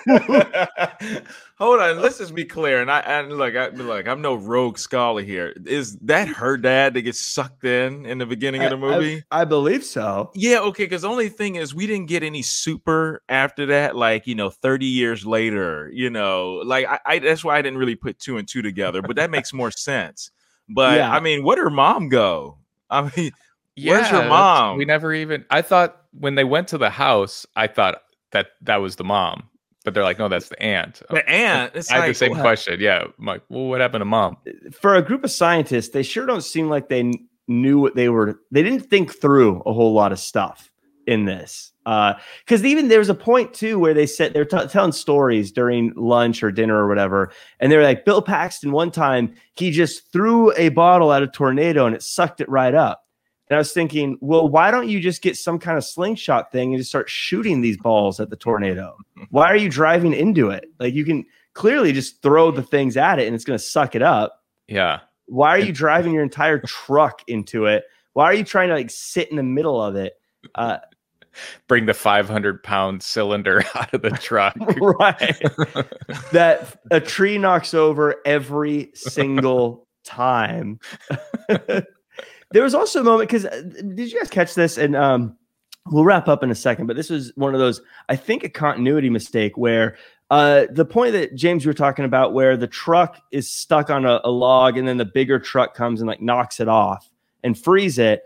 Hold 1.58 1.80
on, 1.80 2.00
let's 2.00 2.18
just 2.18 2.36
be 2.36 2.44
clear. 2.44 2.80
And 2.80 2.88
I 2.88 3.00
and 3.00 3.32
look, 3.36 3.56
I 3.56 3.68
look, 3.70 4.06
I'm 4.06 4.22
no 4.22 4.34
rogue 4.34 4.78
scholar 4.78 5.22
here. 5.22 5.52
Is 5.66 5.96
that 6.02 6.28
her 6.28 6.56
dad 6.56 6.94
that 6.94 7.02
gets 7.02 7.18
sucked 7.18 7.64
in 7.64 8.06
in 8.06 8.18
the 8.18 8.26
beginning 8.26 8.62
of 8.62 8.70
the 8.70 8.76
I- 8.86 8.90
I- 8.92 8.98
movie? 8.98 9.24
I, 9.32 9.44
believe 9.44 9.82
so. 9.84 10.30
yeah, 10.34 10.60
okay. 10.60 10.84
Because 10.84 11.02
the 11.02 11.08
only 11.08 11.28
thing 11.28 11.56
is, 11.56 11.74
we 11.74 11.88
didn't 11.88 12.06
get 12.06 12.22
any 12.22 12.42
super 12.42 13.22
after 13.28 13.66
that. 13.66 13.96
Like 13.96 14.28
you 14.28 14.36
know, 14.36 14.50
30 14.50 14.86
years 14.86 15.26
later, 15.26 15.90
you 15.92 16.10
know, 16.10 16.62
like 16.64 16.86
I, 16.86 17.00
I 17.04 17.18
that's 17.18 17.42
why 17.42 17.58
I 17.58 17.62
didn't 17.62 17.78
really 17.78 17.96
put 17.96 18.20
two 18.20 18.36
and 18.38 18.46
two 18.46 18.62
together. 18.62 19.02
But 19.02 19.16
that 19.16 19.30
makes 19.30 19.52
more 19.52 19.72
sense. 19.72 20.30
But 20.68 20.98
Yeah. 20.98 21.10
I 21.12 21.18
mean, 21.18 21.42
where'd 21.42 21.58
her 21.58 21.70
mom 21.70 22.08
go? 22.08 22.58
I 22.90 23.10
mean, 23.16 23.32
Where's 23.82 24.10
your 24.10 24.24
mom? 24.26 24.76
we 24.78 24.84
never 24.84 25.12
even 25.14 25.44
i 25.50 25.62
thought 25.62 26.02
when 26.12 26.34
they 26.34 26.42
went 26.42 26.66
to 26.68 26.78
the 26.78 26.90
house 26.90 27.46
i 27.54 27.68
thought 27.68 28.02
that 28.32 28.48
that 28.62 28.78
was 28.78 28.96
the 28.96 29.04
mom 29.04 29.48
but 29.88 29.94
they're 29.94 30.04
like 30.04 30.18
no 30.18 30.28
that's 30.28 30.50
the 30.50 30.62
aunt 30.62 31.02
the 31.08 31.26
aunt. 31.28 31.72
It's 31.74 31.90
i 31.90 31.94
had 31.94 32.00
like, 32.00 32.10
the 32.10 32.14
same 32.14 32.30
what? 32.32 32.40
question 32.40 32.78
yeah 32.78 33.04
I'm 33.18 33.24
like 33.24 33.42
well 33.48 33.64
what 33.64 33.80
happened 33.80 34.02
to 34.02 34.06
mom 34.06 34.36
uh, 34.46 34.70
For 34.70 34.94
a 34.94 35.02
group 35.02 35.24
of 35.24 35.30
scientists, 35.30 35.88
they 35.88 36.02
sure 36.02 36.26
don't 36.26 36.42
seem 36.42 36.68
like 36.68 36.88
they 36.88 37.12
knew 37.48 37.78
what 37.78 37.94
they 37.94 38.08
were. 38.08 38.40
They 38.50 38.62
didn't 38.62 38.88
think 38.90 39.18
through 39.18 39.62
a 39.66 39.72
whole 39.72 39.94
lot 39.94 40.12
of 40.12 40.18
stuff 40.18 40.70
in 41.06 41.24
this. 41.24 41.72
Uh, 41.86 42.12
because 42.40 42.62
even 42.64 42.88
there 42.88 42.98
was 42.98 43.08
a 43.08 43.14
point 43.14 43.54
too 43.54 43.78
where 43.78 43.94
they 43.94 44.06
said 44.06 44.34
they're 44.34 44.44
t- 44.44 44.66
telling 44.68 44.92
stories 44.92 45.50
during 45.50 45.90
lunch 45.96 46.42
or 46.42 46.52
dinner 46.52 46.76
or 46.76 46.86
whatever, 46.86 47.32
and 47.60 47.72
they're 47.72 47.82
like, 47.82 48.04
Bill 48.04 48.20
Paxton. 48.20 48.72
One 48.72 48.90
time, 48.90 49.34
he 49.54 49.70
just 49.70 50.12
threw 50.12 50.52
a 50.56 50.68
bottle 50.68 51.12
at 51.12 51.22
a 51.22 51.26
tornado 51.26 51.86
and 51.86 51.96
it 51.96 52.02
sucked 52.02 52.42
it 52.42 52.48
right 52.50 52.74
up. 52.74 53.04
And 53.50 53.56
I 53.56 53.58
was 53.58 53.72
thinking, 53.72 54.18
well, 54.20 54.48
why 54.48 54.70
don't 54.70 54.88
you 54.88 55.00
just 55.00 55.22
get 55.22 55.36
some 55.36 55.58
kind 55.58 55.78
of 55.78 55.84
slingshot 55.84 56.52
thing 56.52 56.72
and 56.72 56.80
just 56.80 56.90
start 56.90 57.08
shooting 57.08 57.60
these 57.60 57.78
balls 57.78 58.20
at 58.20 58.30
the 58.30 58.36
tornado? 58.36 58.96
Why 59.30 59.46
are 59.46 59.56
you 59.56 59.68
driving 59.68 60.12
into 60.12 60.50
it? 60.50 60.66
Like 60.78 60.94
you 60.94 61.04
can 61.04 61.24
clearly 61.54 61.92
just 61.92 62.22
throw 62.22 62.50
the 62.50 62.62
things 62.62 62.96
at 62.96 63.18
it 63.18 63.26
and 63.26 63.34
it's 63.34 63.44
going 63.44 63.58
to 63.58 63.64
suck 63.64 63.94
it 63.94 64.02
up. 64.02 64.44
yeah 64.68 65.00
Why 65.26 65.50
are 65.50 65.58
you 65.58 65.72
driving 65.72 66.12
your 66.12 66.22
entire 66.22 66.58
truck 66.60 67.22
into 67.26 67.66
it? 67.66 67.84
Why 68.12 68.24
are 68.24 68.34
you 68.34 68.44
trying 68.44 68.68
to 68.68 68.74
like 68.74 68.90
sit 68.90 69.30
in 69.30 69.36
the 69.36 69.42
middle 69.42 69.82
of 69.82 69.96
it? 69.96 70.14
Uh, 70.54 70.78
bring 71.66 71.86
the 71.86 71.94
500 71.94 72.62
pound 72.62 73.02
cylinder 73.02 73.64
out 73.74 73.92
of 73.94 74.02
the 74.02 74.10
truck 74.10 74.54
right. 74.80 75.40
that 76.32 76.78
a 76.90 77.00
tree 77.00 77.38
knocks 77.38 77.74
over 77.74 78.16
every 78.24 78.90
single 78.94 79.86
time. 80.04 80.80
There 82.50 82.62
was 82.62 82.74
also 82.74 83.00
a 83.00 83.04
moment 83.04 83.28
because 83.28 83.44
did 83.44 84.12
you 84.12 84.18
guys 84.18 84.30
catch 84.30 84.54
this? 84.54 84.78
And 84.78 84.96
um, 84.96 85.36
we'll 85.86 86.04
wrap 86.04 86.28
up 86.28 86.42
in 86.42 86.50
a 86.50 86.54
second, 86.54 86.86
but 86.86 86.96
this 86.96 87.10
was 87.10 87.32
one 87.36 87.54
of 87.54 87.60
those, 87.60 87.80
I 88.08 88.16
think, 88.16 88.44
a 88.44 88.48
continuity 88.48 89.10
mistake 89.10 89.56
where 89.56 89.96
uh, 90.30 90.66
the 90.70 90.84
point 90.84 91.12
that 91.12 91.34
James 91.34 91.64
you 91.64 91.70
were 91.70 91.74
talking 91.74 92.04
about, 92.04 92.32
where 92.32 92.56
the 92.56 92.66
truck 92.66 93.20
is 93.32 93.50
stuck 93.50 93.90
on 93.90 94.04
a, 94.04 94.20
a 94.24 94.30
log 94.30 94.76
and 94.76 94.86
then 94.86 94.98
the 94.98 95.04
bigger 95.04 95.38
truck 95.38 95.74
comes 95.74 96.00
and 96.00 96.08
like 96.08 96.20
knocks 96.20 96.60
it 96.60 96.68
off 96.68 97.10
and 97.42 97.58
frees 97.58 97.98
it. 97.98 98.22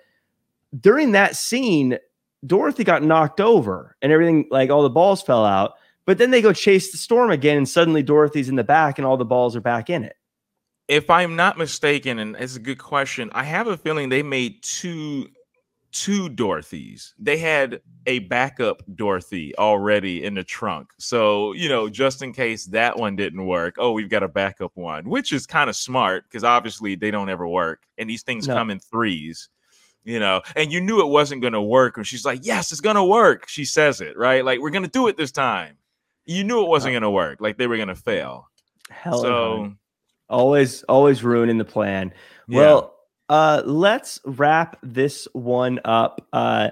During 0.80 1.12
that 1.12 1.36
scene, 1.36 1.98
Dorothy 2.46 2.82
got 2.82 3.02
knocked 3.02 3.40
over 3.40 3.96
and 4.02 4.10
everything, 4.10 4.48
like 4.50 4.70
all 4.70 4.82
the 4.82 4.90
balls 4.90 5.22
fell 5.22 5.44
out. 5.44 5.74
But 6.04 6.18
then 6.18 6.32
they 6.32 6.42
go 6.42 6.52
chase 6.52 6.90
the 6.90 6.98
storm 6.98 7.30
again, 7.30 7.56
and 7.56 7.68
suddenly 7.68 8.02
Dorothy's 8.02 8.48
in 8.48 8.56
the 8.56 8.64
back, 8.64 8.98
and 8.98 9.06
all 9.06 9.16
the 9.16 9.24
balls 9.24 9.54
are 9.54 9.60
back 9.60 9.88
in 9.88 10.02
it. 10.02 10.16
If 10.92 11.08
I'm 11.08 11.36
not 11.36 11.56
mistaken, 11.56 12.18
and 12.18 12.36
it's 12.36 12.56
a 12.56 12.60
good 12.60 12.76
question, 12.76 13.30
I 13.32 13.44
have 13.44 13.66
a 13.66 13.78
feeling 13.78 14.10
they 14.10 14.22
made 14.22 14.62
two 14.62 15.28
two 15.90 16.28
Dorothys. 16.30 17.12
They 17.18 17.36
had 17.36 17.80
a 18.06 18.20
backup 18.20 18.82
Dorothy 18.94 19.54
already 19.58 20.24
in 20.24 20.34
the 20.34 20.44
trunk. 20.44 20.88
So, 20.98 21.52
you 21.52 21.68
know, 21.68 21.88
just 21.88 22.22
in 22.22 22.32
case 22.32 22.64
that 22.66 22.98
one 22.98 23.14
didn't 23.14 23.44
work, 23.46 23.76
oh, 23.78 23.92
we've 23.92 24.08
got 24.08 24.22
a 24.22 24.28
backup 24.28 24.72
one, 24.74 25.08
which 25.08 25.32
is 25.34 25.46
kind 25.46 25.68
of 25.68 25.76
smart 25.76 26.24
because 26.24 26.44
obviously 26.44 26.94
they 26.94 27.10
don't 27.10 27.28
ever 27.28 27.46
work. 27.46 27.82
And 27.98 28.08
these 28.08 28.22
things 28.22 28.48
No. 28.48 28.54
come 28.54 28.70
in 28.70 28.78
threes, 28.78 29.50
you 30.02 30.18
know, 30.18 30.40
and 30.56 30.72
you 30.72 30.80
knew 30.80 31.00
it 31.00 31.08
wasn't 31.08 31.42
going 31.42 31.52
to 31.52 31.60
work. 31.60 31.98
And 31.98 32.06
she's 32.06 32.24
like, 32.24 32.40
yes, 32.42 32.72
it's 32.72 32.80
going 32.80 32.96
to 32.96 33.04
work. 33.04 33.46
She 33.48 33.66
says 33.66 34.00
it, 34.00 34.16
right? 34.16 34.44
Like, 34.44 34.60
we're 34.60 34.70
going 34.70 34.84
to 34.84 34.90
do 34.90 35.08
it 35.08 35.18
this 35.18 35.32
time. 35.32 35.76
You 36.24 36.42
knew 36.42 36.62
it 36.62 36.68
wasn't 36.68 36.94
going 36.94 37.02
to 37.02 37.10
work. 37.10 37.40
Like, 37.40 37.58
they 37.58 37.66
were 37.66 37.76
going 37.76 37.88
to 37.88 37.94
fail. 37.94 38.48
Hell, 38.88 39.20
so, 39.20 39.72
always, 40.32 40.82
always 40.84 41.22
ruining 41.22 41.58
the 41.58 41.64
plan. 41.64 42.12
yeah. 42.48 42.58
Well, 42.58 42.94
uh, 43.28 43.62
let's 43.64 44.20
wrap 44.24 44.78
this 44.82 45.28
one 45.32 45.80
up. 45.84 46.26
Uh, 46.32 46.70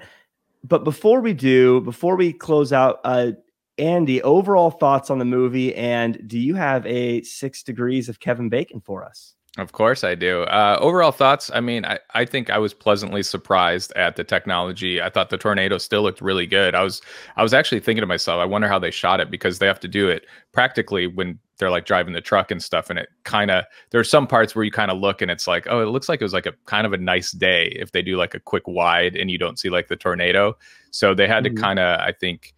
but 0.64 0.84
before 0.84 1.20
we 1.20 1.32
do, 1.32 1.80
before 1.80 2.16
we 2.16 2.32
close 2.32 2.72
out, 2.72 3.00
uh, 3.04 3.32
Andy, 3.78 4.22
overall 4.22 4.70
thoughts 4.70 5.08
on 5.08 5.18
the 5.18 5.24
movie, 5.24 5.74
and 5.74 6.28
do 6.28 6.38
you 6.38 6.54
have 6.54 6.84
a 6.86 7.22
six 7.22 7.62
degrees 7.62 8.08
of 8.10 8.20
Kevin 8.20 8.50
Bacon 8.50 8.80
for 8.80 9.04
us? 9.04 9.36
Of 9.58 9.72
course 9.72 10.04
I 10.04 10.14
do. 10.14 10.42
Uh, 10.42 10.78
overall 10.80 11.10
thoughts. 11.10 11.50
I 11.52 11.60
mean, 11.60 11.84
I, 11.84 11.98
I 12.14 12.24
think 12.24 12.50
I 12.50 12.58
was 12.58 12.72
pleasantly 12.72 13.24
surprised 13.24 13.92
at 13.96 14.14
the 14.14 14.22
technology. 14.22 15.02
I 15.02 15.10
thought 15.10 15.30
the 15.30 15.38
tornado 15.38 15.76
still 15.78 16.02
looked 16.02 16.20
really 16.20 16.46
good. 16.46 16.76
I 16.76 16.84
was 16.84 17.02
I 17.34 17.42
was 17.42 17.52
actually 17.52 17.80
thinking 17.80 18.02
to 18.02 18.06
myself, 18.06 18.38
I 18.38 18.44
wonder 18.44 18.68
how 18.68 18.78
they 18.78 18.92
shot 18.92 19.18
it 19.18 19.28
because 19.28 19.58
they 19.58 19.66
have 19.66 19.80
to 19.80 19.88
do 19.88 20.08
it 20.08 20.26
practically 20.52 21.08
when 21.08 21.36
they're 21.58 21.70
like 21.70 21.84
driving 21.84 22.14
the 22.14 22.20
truck 22.20 22.52
and 22.52 22.62
stuff. 22.62 22.90
And 22.90 22.98
it 23.00 23.08
kind 23.24 23.50
of 23.50 23.64
there 23.90 24.00
are 24.00 24.04
some 24.04 24.28
parts 24.28 24.54
where 24.54 24.64
you 24.64 24.70
kind 24.70 24.90
of 24.92 24.98
look 24.98 25.20
and 25.20 25.32
it's 25.32 25.48
like, 25.48 25.66
oh, 25.68 25.82
it 25.82 25.86
looks 25.86 26.08
like 26.08 26.20
it 26.20 26.24
was 26.24 26.32
like 26.32 26.46
a 26.46 26.54
kind 26.66 26.86
of 26.86 26.92
a 26.92 26.98
nice 26.98 27.32
day 27.32 27.76
if 27.76 27.90
they 27.90 28.02
do 28.02 28.16
like 28.16 28.34
a 28.34 28.40
quick 28.40 28.68
wide 28.68 29.16
and 29.16 29.32
you 29.32 29.38
don't 29.38 29.58
see 29.58 29.68
like 29.68 29.88
the 29.88 29.96
tornado. 29.96 30.56
So 30.92 31.12
they 31.12 31.26
had 31.26 31.42
mm-hmm. 31.42 31.56
to 31.56 31.60
kind 31.60 31.78
of, 31.80 31.98
I 31.98 32.12
think, 32.12 32.54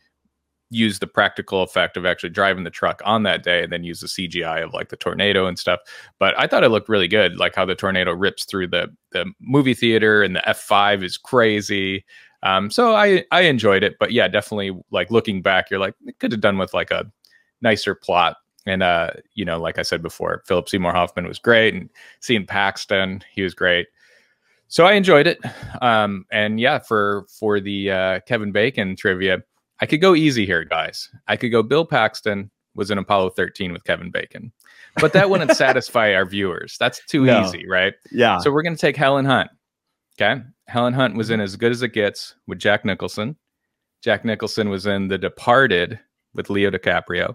use 0.73 0.99
the 0.99 1.07
practical 1.07 1.63
effect 1.63 1.97
of 1.97 2.07
actually 2.07 2.31
driving 2.31 2.65
the 2.65 2.71
truck 2.71 3.03
on 3.05 3.23
that 3.25 3.43
day 3.43 3.63
and 3.63 3.73
then 3.73 3.85
use 3.85 4.01
the 4.01 4.07
CGI 4.07 4.65
of 4.65 4.73
like 4.73 4.89
the 4.89 4.97
tornado 4.97 5.47
and 5.47 5.59
stuff. 5.59 5.81
But 6.19 6.39
I 6.39 6.47
thought 6.47 6.65
it 6.65 6.71
looked 6.71 6.89
really 6.89 7.09
good, 7.09 7.37
like 7.37 7.55
how 7.55 7.65
the 7.65 7.75
tornado 7.75 8.13
rips 8.13 8.45
through 8.45 8.69
the 8.69 8.95
the 9.13 9.31
movie 9.41 9.75
theater 9.75 10.23
and 10.23 10.35
the 10.35 10.43
F5 10.47 11.03
is 11.03 11.19
crazy. 11.19 12.05
Um, 12.43 12.71
so 12.71 12.95
I 12.95 13.25
I 13.31 13.43
enjoyed 13.43 13.83
it, 13.83 13.97
but 14.01 14.13
yeah, 14.13 14.29
definitely 14.29 14.81
like 14.91 15.11
looking 15.11 15.43
back, 15.43 15.71
you're 15.71 15.81
like 15.81 15.95
it 16.07 16.19
could 16.19 16.33
have 16.33 16.41
done 16.41 16.59
with 16.59 16.75
like 16.75 16.91
a 16.91 17.11
nicer 17.61 17.95
plot. 17.95 18.37
And 18.65 18.83
uh, 18.83 19.11
you 19.35 19.45
know, 19.45 19.61
like 19.61 19.79
I 19.79 19.83
said 19.83 20.03
before, 20.03 20.43
Philip 20.47 20.69
Seymour 20.69 20.93
Hoffman 20.93 21.27
was 21.27 21.39
great, 21.39 21.75
and 21.75 21.91
seeing 22.21 22.47
Paxton, 22.47 23.23
he 23.33 23.43
was 23.43 23.55
great. 23.55 23.89
So 24.69 24.87
I 24.87 24.93
enjoyed 24.95 25.27
it. 25.27 25.39
Um, 25.83 26.25
and 26.33 26.59
yeah, 26.61 26.79
for 26.79 27.27
for 27.29 27.61
the 27.61 27.91
uh, 27.91 28.21
Kevin 28.21 28.53
Bacon 28.53 28.97
trivia, 28.97 29.43
I 29.83 29.87
could 29.87 30.01
go 30.01 30.15
easy 30.15 30.47
here, 30.47 30.63
guys. 30.63 31.11
I 31.27 31.37
could 31.37 31.51
go 31.51 31.61
Bill 31.61 31.85
Paxton 31.85 32.53
was 32.77 32.93
in 32.93 32.99
Apollo 32.99 33.31
13 33.31 33.73
with 33.73 33.83
Kevin 33.83 34.13
Bacon, 34.13 34.53
but 35.01 35.13
that 35.13 35.29
wouldn't 35.29 35.51
satisfy 35.57 36.15
our 36.15 36.25
viewers. 36.25 36.77
That's 36.79 37.05
too 37.07 37.25
no. 37.25 37.43
easy, 37.43 37.69
right? 37.69 37.93
Yeah. 38.13 38.39
So 38.39 38.53
we're 38.53 38.63
going 38.63 38.77
to 38.77 38.81
take 38.81 38.97
Helen 38.97 39.25
Hunt. 39.25 39.51
Okay. 40.15 40.41
Helen 40.69 40.95
Hunt 40.95 41.17
was 41.17 41.31
in 41.31 41.39
mm-hmm. 41.39 41.45
As 41.45 41.57
Good 41.57 41.73
as 41.73 41.83
It 41.83 41.95
Gets 41.95 42.37
with 42.47 42.61
Jack 42.61 42.85
Nicholson. 42.85 43.35
Jack 44.05 44.25
Nicholson 44.25 44.71
was 44.71 44.87
in 44.87 45.09
The 45.09 45.19
Departed 45.19 45.99
with 46.33 46.49
Leo 46.49 46.71
DiCaprio. 46.71 47.35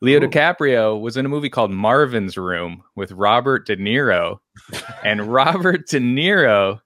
Leo 0.00 0.16
Ooh. 0.16 0.26
DiCaprio 0.26 0.98
was 0.98 1.18
in 1.18 1.26
a 1.26 1.28
movie 1.28 1.50
called 1.50 1.72
Marvin's 1.72 2.38
Room 2.38 2.82
with 2.96 3.12
Robert 3.12 3.66
De 3.66 3.76
Niro. 3.76 4.38
and 5.04 5.30
Robert 5.30 5.86
De 5.88 6.00
Niro 6.00 6.80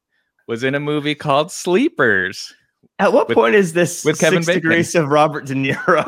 was 0.49 0.65
in 0.65 0.75
a 0.75 0.81
movie 0.81 1.15
called 1.15 1.53
Sleepers 1.53 2.53
at 2.99 3.13
what 3.13 3.29
with, 3.29 3.37
point 3.37 3.55
is 3.55 3.73
this 3.73 4.05
with 4.05 4.19
Kevin 4.19 4.43
six 4.43 4.57
Bacon? 4.57 4.71
degrees 4.71 4.95
of 4.95 5.09
Robert 5.09 5.47
De 5.47 5.55
Niro? 5.55 6.05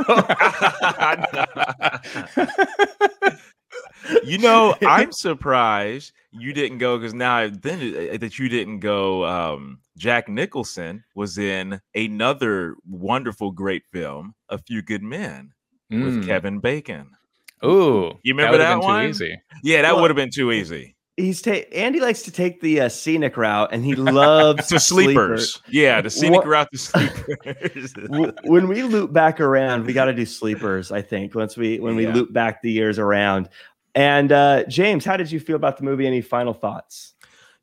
you 4.25 4.39
know, 4.39 4.75
I'm 4.83 5.13
surprised 5.13 6.13
you 6.33 6.53
didn't 6.53 6.79
go 6.79 6.99
because 6.99 7.15
now 7.15 7.49
then 7.49 8.19
that 8.19 8.39
you 8.39 8.49
didn't 8.49 8.81
go. 8.81 9.25
Um, 9.25 9.81
Jack 9.97 10.29
Nicholson 10.29 11.05
was 11.15 11.39
in 11.39 11.81
another 11.95 12.77
wonderful, 12.89 13.51
great 13.51 13.85
film, 13.93 14.35
A 14.49 14.59
Few 14.59 14.81
Good 14.81 15.03
Men, 15.03 15.53
mm. 15.93 16.05
with 16.05 16.27
Kevin 16.27 16.61
Bacon. 16.61 17.11
Ooh, 17.65 18.17
you 18.23 18.35
remember 18.35 18.59
that, 18.59 18.81
that 18.81 18.83
one? 18.83 19.13
Yeah, 19.65 19.83
that 19.83 19.93
well, 19.93 20.03
would 20.03 20.11
have 20.11 20.17
been 20.17 20.31
too 20.31 20.53
easy 20.53 20.95
he's 21.19 21.43
ta- 21.43 21.67
Andy 21.73 22.01
likes 22.01 22.23
to 22.23 22.31
take 22.31 22.61
the 22.61 22.83
uh, 22.83 22.89
scenic 22.89 23.37
route, 23.37 23.71
and 23.73 23.85
he 23.85 23.95
loves 23.95 24.69
the 24.71 24.79
sleepers. 24.79 25.53
sleepers. 25.55 25.63
Yeah, 25.69 26.01
the 26.01 26.11
scenic 26.11 26.41
what, 26.41 26.47
route 26.47 26.69
to 26.73 26.79
sleepers. 26.79 27.95
when 28.45 28.69
we 28.69 28.83
loop 28.83 29.13
back 29.13 29.41
around, 29.41 29.85
we 29.85 29.93
got 29.93 30.07
to 30.07 30.15
do 30.15 30.25
sleepers. 30.25 30.91
I 30.93 31.03
think 31.03 31.35
once 31.35 31.57
we 31.57 31.81
when 31.81 31.97
we 31.97 32.07
yeah. 32.07 32.15
loop 32.15 32.33
back 32.33 32.63
the 32.63 32.71
years 32.71 32.99
around. 32.99 33.49
And 33.95 34.31
uh, 34.31 34.65
James, 34.65 35.05
how 35.05 35.17
did 35.17 35.33
you 35.33 35.41
feel 35.41 35.57
about 35.57 35.77
the 35.77 35.85
movie? 35.85 36.07
Any 36.07 36.21
final 36.21 36.55
thoughts? 36.55 37.15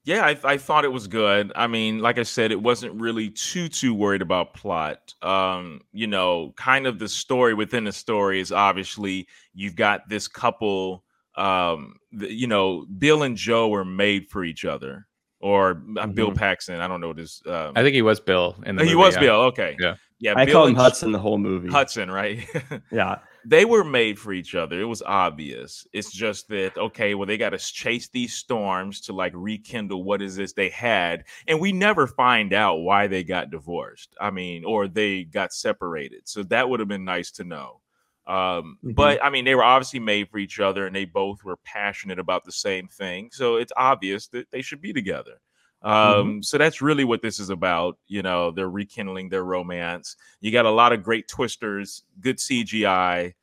Yeah, 0.03 0.23
I, 0.23 0.37
I, 0.43 0.57
thought 0.57 0.85
it 0.85 0.91
was 0.91 1.07
good. 1.07 1.51
I 1.55 1.65
mean, 1.65 1.97
like 1.97 2.19
I 2.19 2.23
said, 2.23 2.51
it 2.51 2.61
wasn't 2.61 3.01
really 3.01 3.31
too 3.31 3.69
too 3.69 3.93
worried 3.95 4.21
about 4.21 4.53
plot. 4.53 5.15
Um, 5.23 5.81
you 5.93 6.05
know, 6.05 6.53
kind 6.57 6.85
of 6.85 6.99
the 6.99 7.07
story 7.07 7.55
within 7.55 7.85
the 7.85 7.91
story 7.91 8.39
is 8.39 8.51
obviously 8.51 9.27
you've 9.53 9.75
got 9.75 10.07
this 10.07 10.27
couple 10.27 11.05
um, 11.37 11.95
the, 12.04 12.04
you 12.17 12.47
know, 12.47 12.85
Bill 12.97 13.23
and 13.23 13.37
Jo 13.37 13.67
were 13.67 13.85
made 13.85 14.29
for 14.29 14.43
each 14.43 14.65
other, 14.65 15.07
or 15.39 15.71
uh, 15.71 15.73
mm-hmm. 15.73 16.11
Bill 16.11 16.31
Paxton. 16.31 16.79
I 16.79 16.87
don't 16.87 17.01
know 17.01 17.13
this. 17.13 17.41
Um, 17.45 17.73
I 17.75 17.83
think 17.83 17.95
he 17.95 18.01
was 18.01 18.19
Bill 18.19 18.55
in 18.65 18.75
the. 18.75 18.83
He 18.83 18.93
movie, 18.93 18.95
was 18.95 19.15
yeah. 19.15 19.19
Bill. 19.21 19.41
Okay. 19.43 19.75
Yeah. 19.79 19.95
Yeah. 20.19 20.33
I 20.35 20.45
Bill 20.45 20.53
call 20.53 20.67
him 20.67 20.75
Hudson 20.75 21.11
the 21.11 21.19
whole 21.19 21.37
movie. 21.37 21.69
Hudson, 21.69 22.09
right? 22.09 22.47
yeah. 22.91 23.19
They 23.47 23.63
were 23.63 23.83
made 23.83 24.17
for 24.17 24.33
each 24.33 24.55
other. 24.55 24.81
It 24.81 24.85
was 24.85 25.03
obvious. 25.03 25.85
It's 25.93 26.11
just 26.11 26.47
that 26.47 26.75
okay, 26.77 27.13
well, 27.13 27.27
they 27.27 27.37
got 27.37 27.51
to 27.51 27.59
chase 27.59 28.09
these 28.09 28.33
storms 28.33 29.01
to 29.01 29.13
like 29.13 29.33
rekindle 29.35 30.03
what 30.03 30.21
is 30.21 30.35
this 30.35 30.53
they 30.53 30.69
had, 30.69 31.25
and 31.47 31.59
we 31.59 31.71
never 31.71 32.07
find 32.07 32.53
out 32.53 32.77
why 32.77 33.05
they 33.05 33.23
got 33.23 33.51
divorced. 33.51 34.15
I 34.19 34.31
mean, 34.31 34.65
or 34.65 34.87
they 34.87 35.25
got 35.25 35.53
separated. 35.53 36.21
So 36.25 36.41
that 36.43 36.67
would 36.67 36.79
have 36.79 36.89
been 36.89 37.05
nice 37.05 37.31
to 37.33 37.43
know. 37.43 37.81
Um, 38.27 38.77
mm-hmm. 38.83 38.91
But 38.91 39.23
I 39.23 39.29
mean, 39.29 39.45
they 39.45 39.55
were 39.55 39.63
obviously 39.63 39.99
made 39.99 40.29
for 40.29 40.37
each 40.37 40.59
other, 40.59 40.87
and 40.87 40.95
they 40.95 41.05
both 41.05 41.43
were 41.43 41.57
passionate 41.57 42.19
about 42.19 42.43
the 42.43 42.51
same 42.51 42.87
thing. 42.87 43.29
So 43.31 43.57
it's 43.57 43.73
obvious 43.77 44.27
that 44.27 44.49
they 44.51 44.61
should 44.61 44.81
be 44.81 44.93
together. 44.93 45.39
Mm-hmm. 45.83 45.89
Um, 45.91 46.27
mm-hmm. 46.27 46.41
So 46.41 46.57
that's 46.57 46.81
really 46.81 47.03
what 47.03 47.21
this 47.21 47.39
is 47.39 47.49
about. 47.49 47.97
You 48.07 48.23
know, 48.23 48.51
they're 48.51 48.69
rekindling 48.69 49.29
their 49.29 49.43
romance. 49.43 50.15
You 50.41 50.51
got 50.51 50.65
a 50.65 50.71
lot 50.71 50.93
of 50.93 51.03
great 51.03 51.27
twisters, 51.27 52.03
good 52.19 52.37
CGI. 52.37 53.33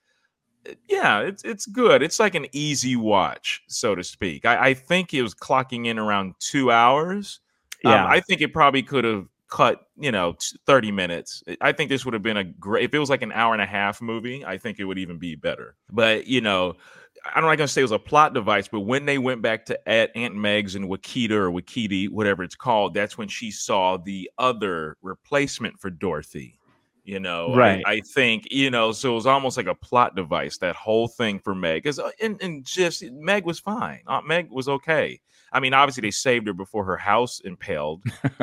Yeah, 0.88 1.20
it's 1.20 1.44
it's 1.44 1.66
good. 1.66 2.02
It's 2.02 2.20
like 2.20 2.34
an 2.34 2.46
easy 2.52 2.96
watch, 2.96 3.62
so 3.68 3.94
to 3.94 4.04
speak. 4.04 4.44
I, 4.44 4.68
I 4.68 4.74
think 4.74 5.12
it 5.12 5.22
was 5.22 5.34
clocking 5.34 5.86
in 5.86 5.98
around 5.98 6.34
two 6.38 6.70
hours. 6.70 7.40
Um, 7.84 7.92
yeah, 7.92 8.04
um, 8.04 8.10
I 8.10 8.20
think 8.20 8.40
it 8.40 8.52
probably 8.52 8.82
could 8.82 9.04
have 9.04 9.26
cut, 9.52 9.86
you 9.98 10.10
know, 10.10 10.34
30 10.66 10.90
minutes. 10.92 11.42
I 11.60 11.72
think 11.72 11.90
this 11.90 12.06
would 12.06 12.14
have 12.14 12.22
been 12.22 12.38
a 12.38 12.44
great 12.44 12.84
if 12.84 12.94
it 12.94 12.98
was 12.98 13.10
like 13.10 13.20
an 13.20 13.32
hour 13.32 13.52
and 13.52 13.60
a 13.60 13.66
half 13.66 14.00
movie, 14.00 14.42
I 14.46 14.56
think 14.56 14.80
it 14.80 14.84
would 14.84 14.98
even 14.98 15.18
be 15.18 15.34
better. 15.34 15.76
But, 15.90 16.26
you 16.26 16.40
know, 16.40 16.76
I'm 17.34 17.44
not 17.44 17.56
gonna 17.56 17.68
say 17.68 17.82
it 17.82 17.84
was 17.84 17.92
a 17.92 17.98
plot 17.98 18.32
device, 18.32 18.66
but 18.66 18.80
when 18.80 19.04
they 19.04 19.18
went 19.18 19.42
back 19.42 19.66
to 19.66 19.88
at 19.88 20.10
Aunt 20.16 20.34
Meg's 20.34 20.74
and 20.74 20.86
Wakita 20.86 21.32
or 21.32 21.50
Wakiti, 21.50 22.08
whatever 22.08 22.42
it's 22.42 22.56
called, 22.56 22.94
that's 22.94 23.18
when 23.18 23.28
she 23.28 23.50
saw 23.50 23.98
the 23.98 24.30
other 24.38 24.96
replacement 25.02 25.78
for 25.78 25.90
Dorothy. 25.90 26.58
You 27.04 27.20
know, 27.20 27.54
right? 27.54 27.82
I, 27.84 27.94
I 27.94 28.00
think 28.00 28.48
you 28.50 28.70
know, 28.70 28.92
so 28.92 29.12
it 29.12 29.14
was 29.16 29.26
almost 29.26 29.58
like 29.58 29.66
a 29.66 29.74
plot 29.74 30.16
device. 30.16 30.56
That 30.58 30.76
whole 30.76 31.08
thing 31.08 31.40
for 31.40 31.54
Meg, 31.54 31.82
because 31.82 31.98
uh, 31.98 32.10
and, 32.22 32.40
and 32.40 32.64
just 32.64 33.02
Meg 33.10 33.44
was 33.44 33.60
fine. 33.60 34.00
Aunt 34.06 34.26
Meg 34.26 34.50
was 34.50 34.68
okay. 34.68 35.20
I 35.52 35.60
mean, 35.60 35.74
obviously 35.74 36.00
they 36.00 36.10
saved 36.10 36.46
her 36.46 36.54
before 36.54 36.84
her 36.84 36.96
house 36.96 37.40
impaled, 37.40 38.02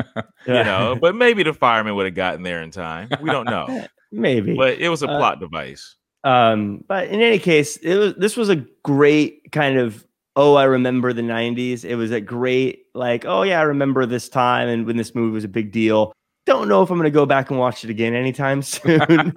you 0.47 0.53
know, 0.53 0.97
but 0.99 1.16
maybe 1.16 1.43
the 1.43 1.53
firemen 1.53 1.95
would 1.95 2.05
have 2.05 2.16
gotten 2.16 2.43
there 2.43 2.62
in 2.62 2.72
time. 2.72 3.10
We 3.22 3.32
don't 3.32 3.45
know. 3.45 3.86
maybe. 4.12 4.55
But 4.55 4.80
it 4.80 4.89
was 4.89 5.03
a 5.03 5.10
uh, 5.10 5.18
plot 5.18 5.38
uh, 5.38 5.39
device. 5.39 5.95
Um, 6.24 6.84
but 6.88 7.07
in 7.07 7.22
any 7.22 7.39
case, 7.39 7.78
it 7.78 7.95
was 7.95 8.14
this 8.16 8.38
was 8.38 8.49
a 8.49 8.57
great 8.84 9.51
kind 9.51 9.78
of 9.78 10.05
oh, 10.39 10.55
I 10.55 10.64
remember 10.64 11.12
the 11.12 11.22
90s. 11.22 11.84
It 11.84 11.95
was 11.95 12.12
a 12.12 12.22
great, 12.22 12.86
like, 12.93 13.26
oh 13.26 13.43
yeah, 13.43 13.60
I 13.60 13.64
remember 13.64 14.05
this 14.05 14.30
time 14.30 14.70
and 14.70 14.86
when 14.86 14.95
this 14.95 15.14
movie 15.14 15.34
was 15.34 15.43
a 15.43 15.49
big 15.49 15.72
deal. 15.74 16.14
Don't 16.45 16.70
know 16.70 16.82
if 16.82 16.89
I'm 16.89 16.97
gonna 16.97 17.10
go 17.10 17.26
back 17.26 17.49
and 17.49 17.60
watch 17.60 17.84
it 17.84 17.89
again 17.89 18.14
anytime 18.14 18.62
soon. 18.64 19.34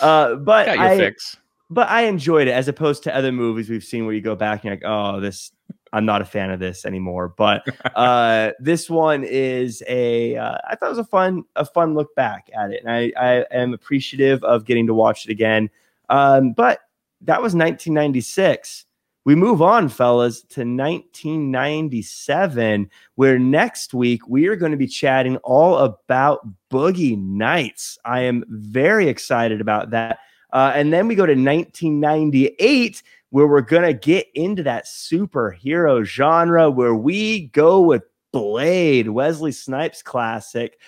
uh, 0.00 0.36
but 0.36 0.68
I, 0.68 0.96
fix. 0.96 1.36
but 1.68 1.90
I 1.90 2.02
enjoyed 2.02 2.48
it 2.48 2.52
as 2.52 2.68
opposed 2.68 3.02
to 3.04 3.14
other 3.14 3.32
movies 3.32 3.68
we've 3.68 3.84
seen 3.84 4.06
where 4.06 4.14
you 4.14 4.22
go 4.22 4.34
back 4.34 4.64
and 4.64 4.64
you're 4.64 4.74
like, 4.74 4.84
oh, 4.86 5.20
this 5.20 5.52
I'm 5.92 6.04
not 6.04 6.22
a 6.22 6.24
fan 6.24 6.50
of 6.50 6.60
this 6.60 6.84
anymore. 6.84 7.28
But 7.28 7.66
uh, 7.96 8.52
this 8.60 8.88
one 8.88 9.24
is 9.24 9.82
a 9.88 10.36
uh, 10.36 10.58
I 10.68 10.76
thought 10.76 10.86
it 10.86 10.90
was 10.90 10.98
a 10.98 11.04
fun 11.04 11.42
a 11.56 11.64
fun 11.64 11.94
look 11.94 12.14
back 12.14 12.48
at 12.56 12.70
it, 12.72 12.84
and 12.84 12.92
I, 12.92 13.12
I 13.20 13.44
am 13.50 13.74
appreciative 13.74 14.44
of 14.44 14.64
getting 14.64 14.86
to 14.86 14.94
watch 14.94 15.26
it 15.26 15.30
again. 15.30 15.68
Um, 16.08 16.52
but 16.52 16.80
that 17.22 17.42
was 17.42 17.54
1996. 17.54 18.86
We 19.26 19.34
move 19.34 19.60
on, 19.60 19.90
fellas, 19.90 20.40
to 20.42 20.60
1997, 20.60 22.90
where 23.16 23.38
next 23.38 23.92
week 23.92 24.26
we 24.26 24.46
are 24.46 24.56
going 24.56 24.72
to 24.72 24.78
be 24.78 24.86
chatting 24.86 25.36
all 25.38 25.76
about 25.76 26.48
Boogie 26.70 27.18
Nights. 27.18 27.98
I 28.04 28.20
am 28.20 28.44
very 28.48 29.08
excited 29.08 29.60
about 29.60 29.90
that. 29.90 30.20
Uh, 30.52 30.72
and 30.74 30.92
then 30.92 31.08
we 31.08 31.14
go 31.14 31.26
to 31.26 31.32
1998 31.32 33.02
where 33.30 33.46
we're 33.46 33.60
going 33.60 33.84
to 33.84 33.94
get 33.94 34.28
into 34.34 34.62
that 34.64 34.84
superhero 34.84 36.04
genre 36.04 36.70
where 36.70 36.94
we 36.94 37.46
go 37.48 37.80
with 37.80 38.02
Blade, 38.32 39.08
Wesley 39.08 39.52
Snipes 39.52 40.02
classic. 40.02 40.78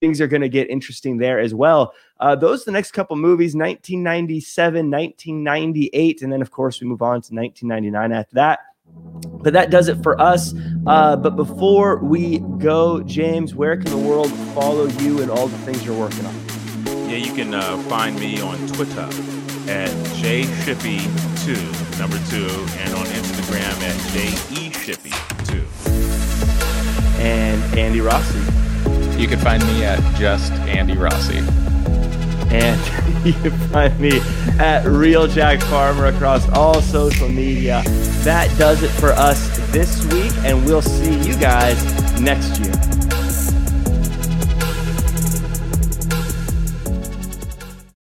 Things 0.00 0.20
are 0.20 0.26
going 0.26 0.42
to 0.42 0.48
get 0.48 0.68
interesting 0.68 1.16
there 1.16 1.38
as 1.38 1.54
well. 1.54 1.94
Uh, 2.18 2.34
those 2.34 2.62
are 2.62 2.64
the 2.66 2.72
next 2.72 2.92
couple 2.92 3.16
movies 3.16 3.54
1997, 3.54 4.90
1998, 4.90 6.22
and 6.22 6.32
then, 6.32 6.42
of 6.42 6.50
course, 6.50 6.80
we 6.80 6.86
move 6.86 7.02
on 7.02 7.20
to 7.22 7.34
1999 7.34 8.12
after 8.12 8.34
that. 8.34 8.60
But 9.42 9.52
that 9.52 9.70
does 9.70 9.88
it 9.88 10.02
for 10.02 10.20
us. 10.20 10.54
Uh, 10.86 11.16
but 11.16 11.36
before 11.36 11.98
we 11.98 12.40
go, 12.58 13.00
James, 13.02 13.54
where 13.54 13.76
can 13.76 13.90
the 13.90 13.96
world 13.96 14.30
follow 14.54 14.86
you 14.86 15.22
and 15.22 15.30
all 15.30 15.46
the 15.46 15.58
things 15.58 15.84
you're 15.84 15.98
working 15.98 16.26
on? 16.26 16.51
Yeah, 17.12 17.18
you 17.18 17.34
can 17.34 17.52
uh, 17.52 17.76
find 17.90 18.18
me 18.18 18.40
on 18.40 18.56
Twitter 18.68 19.02
at 19.70 19.90
jshippy2, 20.16 21.98
number 21.98 22.16
two, 22.30 22.48
and 22.78 22.94
on 22.94 23.04
Instagram 23.04 23.74
atjeshippy2. 23.84 25.60
And 27.18 27.78
Andy 27.78 28.00
Rossi. 28.00 28.38
You 29.20 29.28
can 29.28 29.38
find 29.40 29.62
me 29.66 29.84
at 29.84 30.00
just 30.18 30.52
Andy 30.52 30.96
Rossi. 30.96 31.40
And 32.48 32.80
you 33.26 33.34
can 33.34 33.58
find 33.68 34.00
me 34.00 34.22
at 34.58 34.86
Real 34.86 35.26
Jack 35.26 35.60
Farmer 35.64 36.06
across 36.06 36.48
all 36.52 36.80
social 36.80 37.28
media. 37.28 37.82
That 38.24 38.48
does 38.56 38.82
it 38.82 38.88
for 38.88 39.10
us 39.10 39.58
this 39.70 40.02
week, 40.14 40.32
and 40.46 40.64
we'll 40.64 40.80
see 40.80 41.12
you 41.28 41.36
guys 41.36 41.84
next 42.22 42.58
year. 42.58 42.72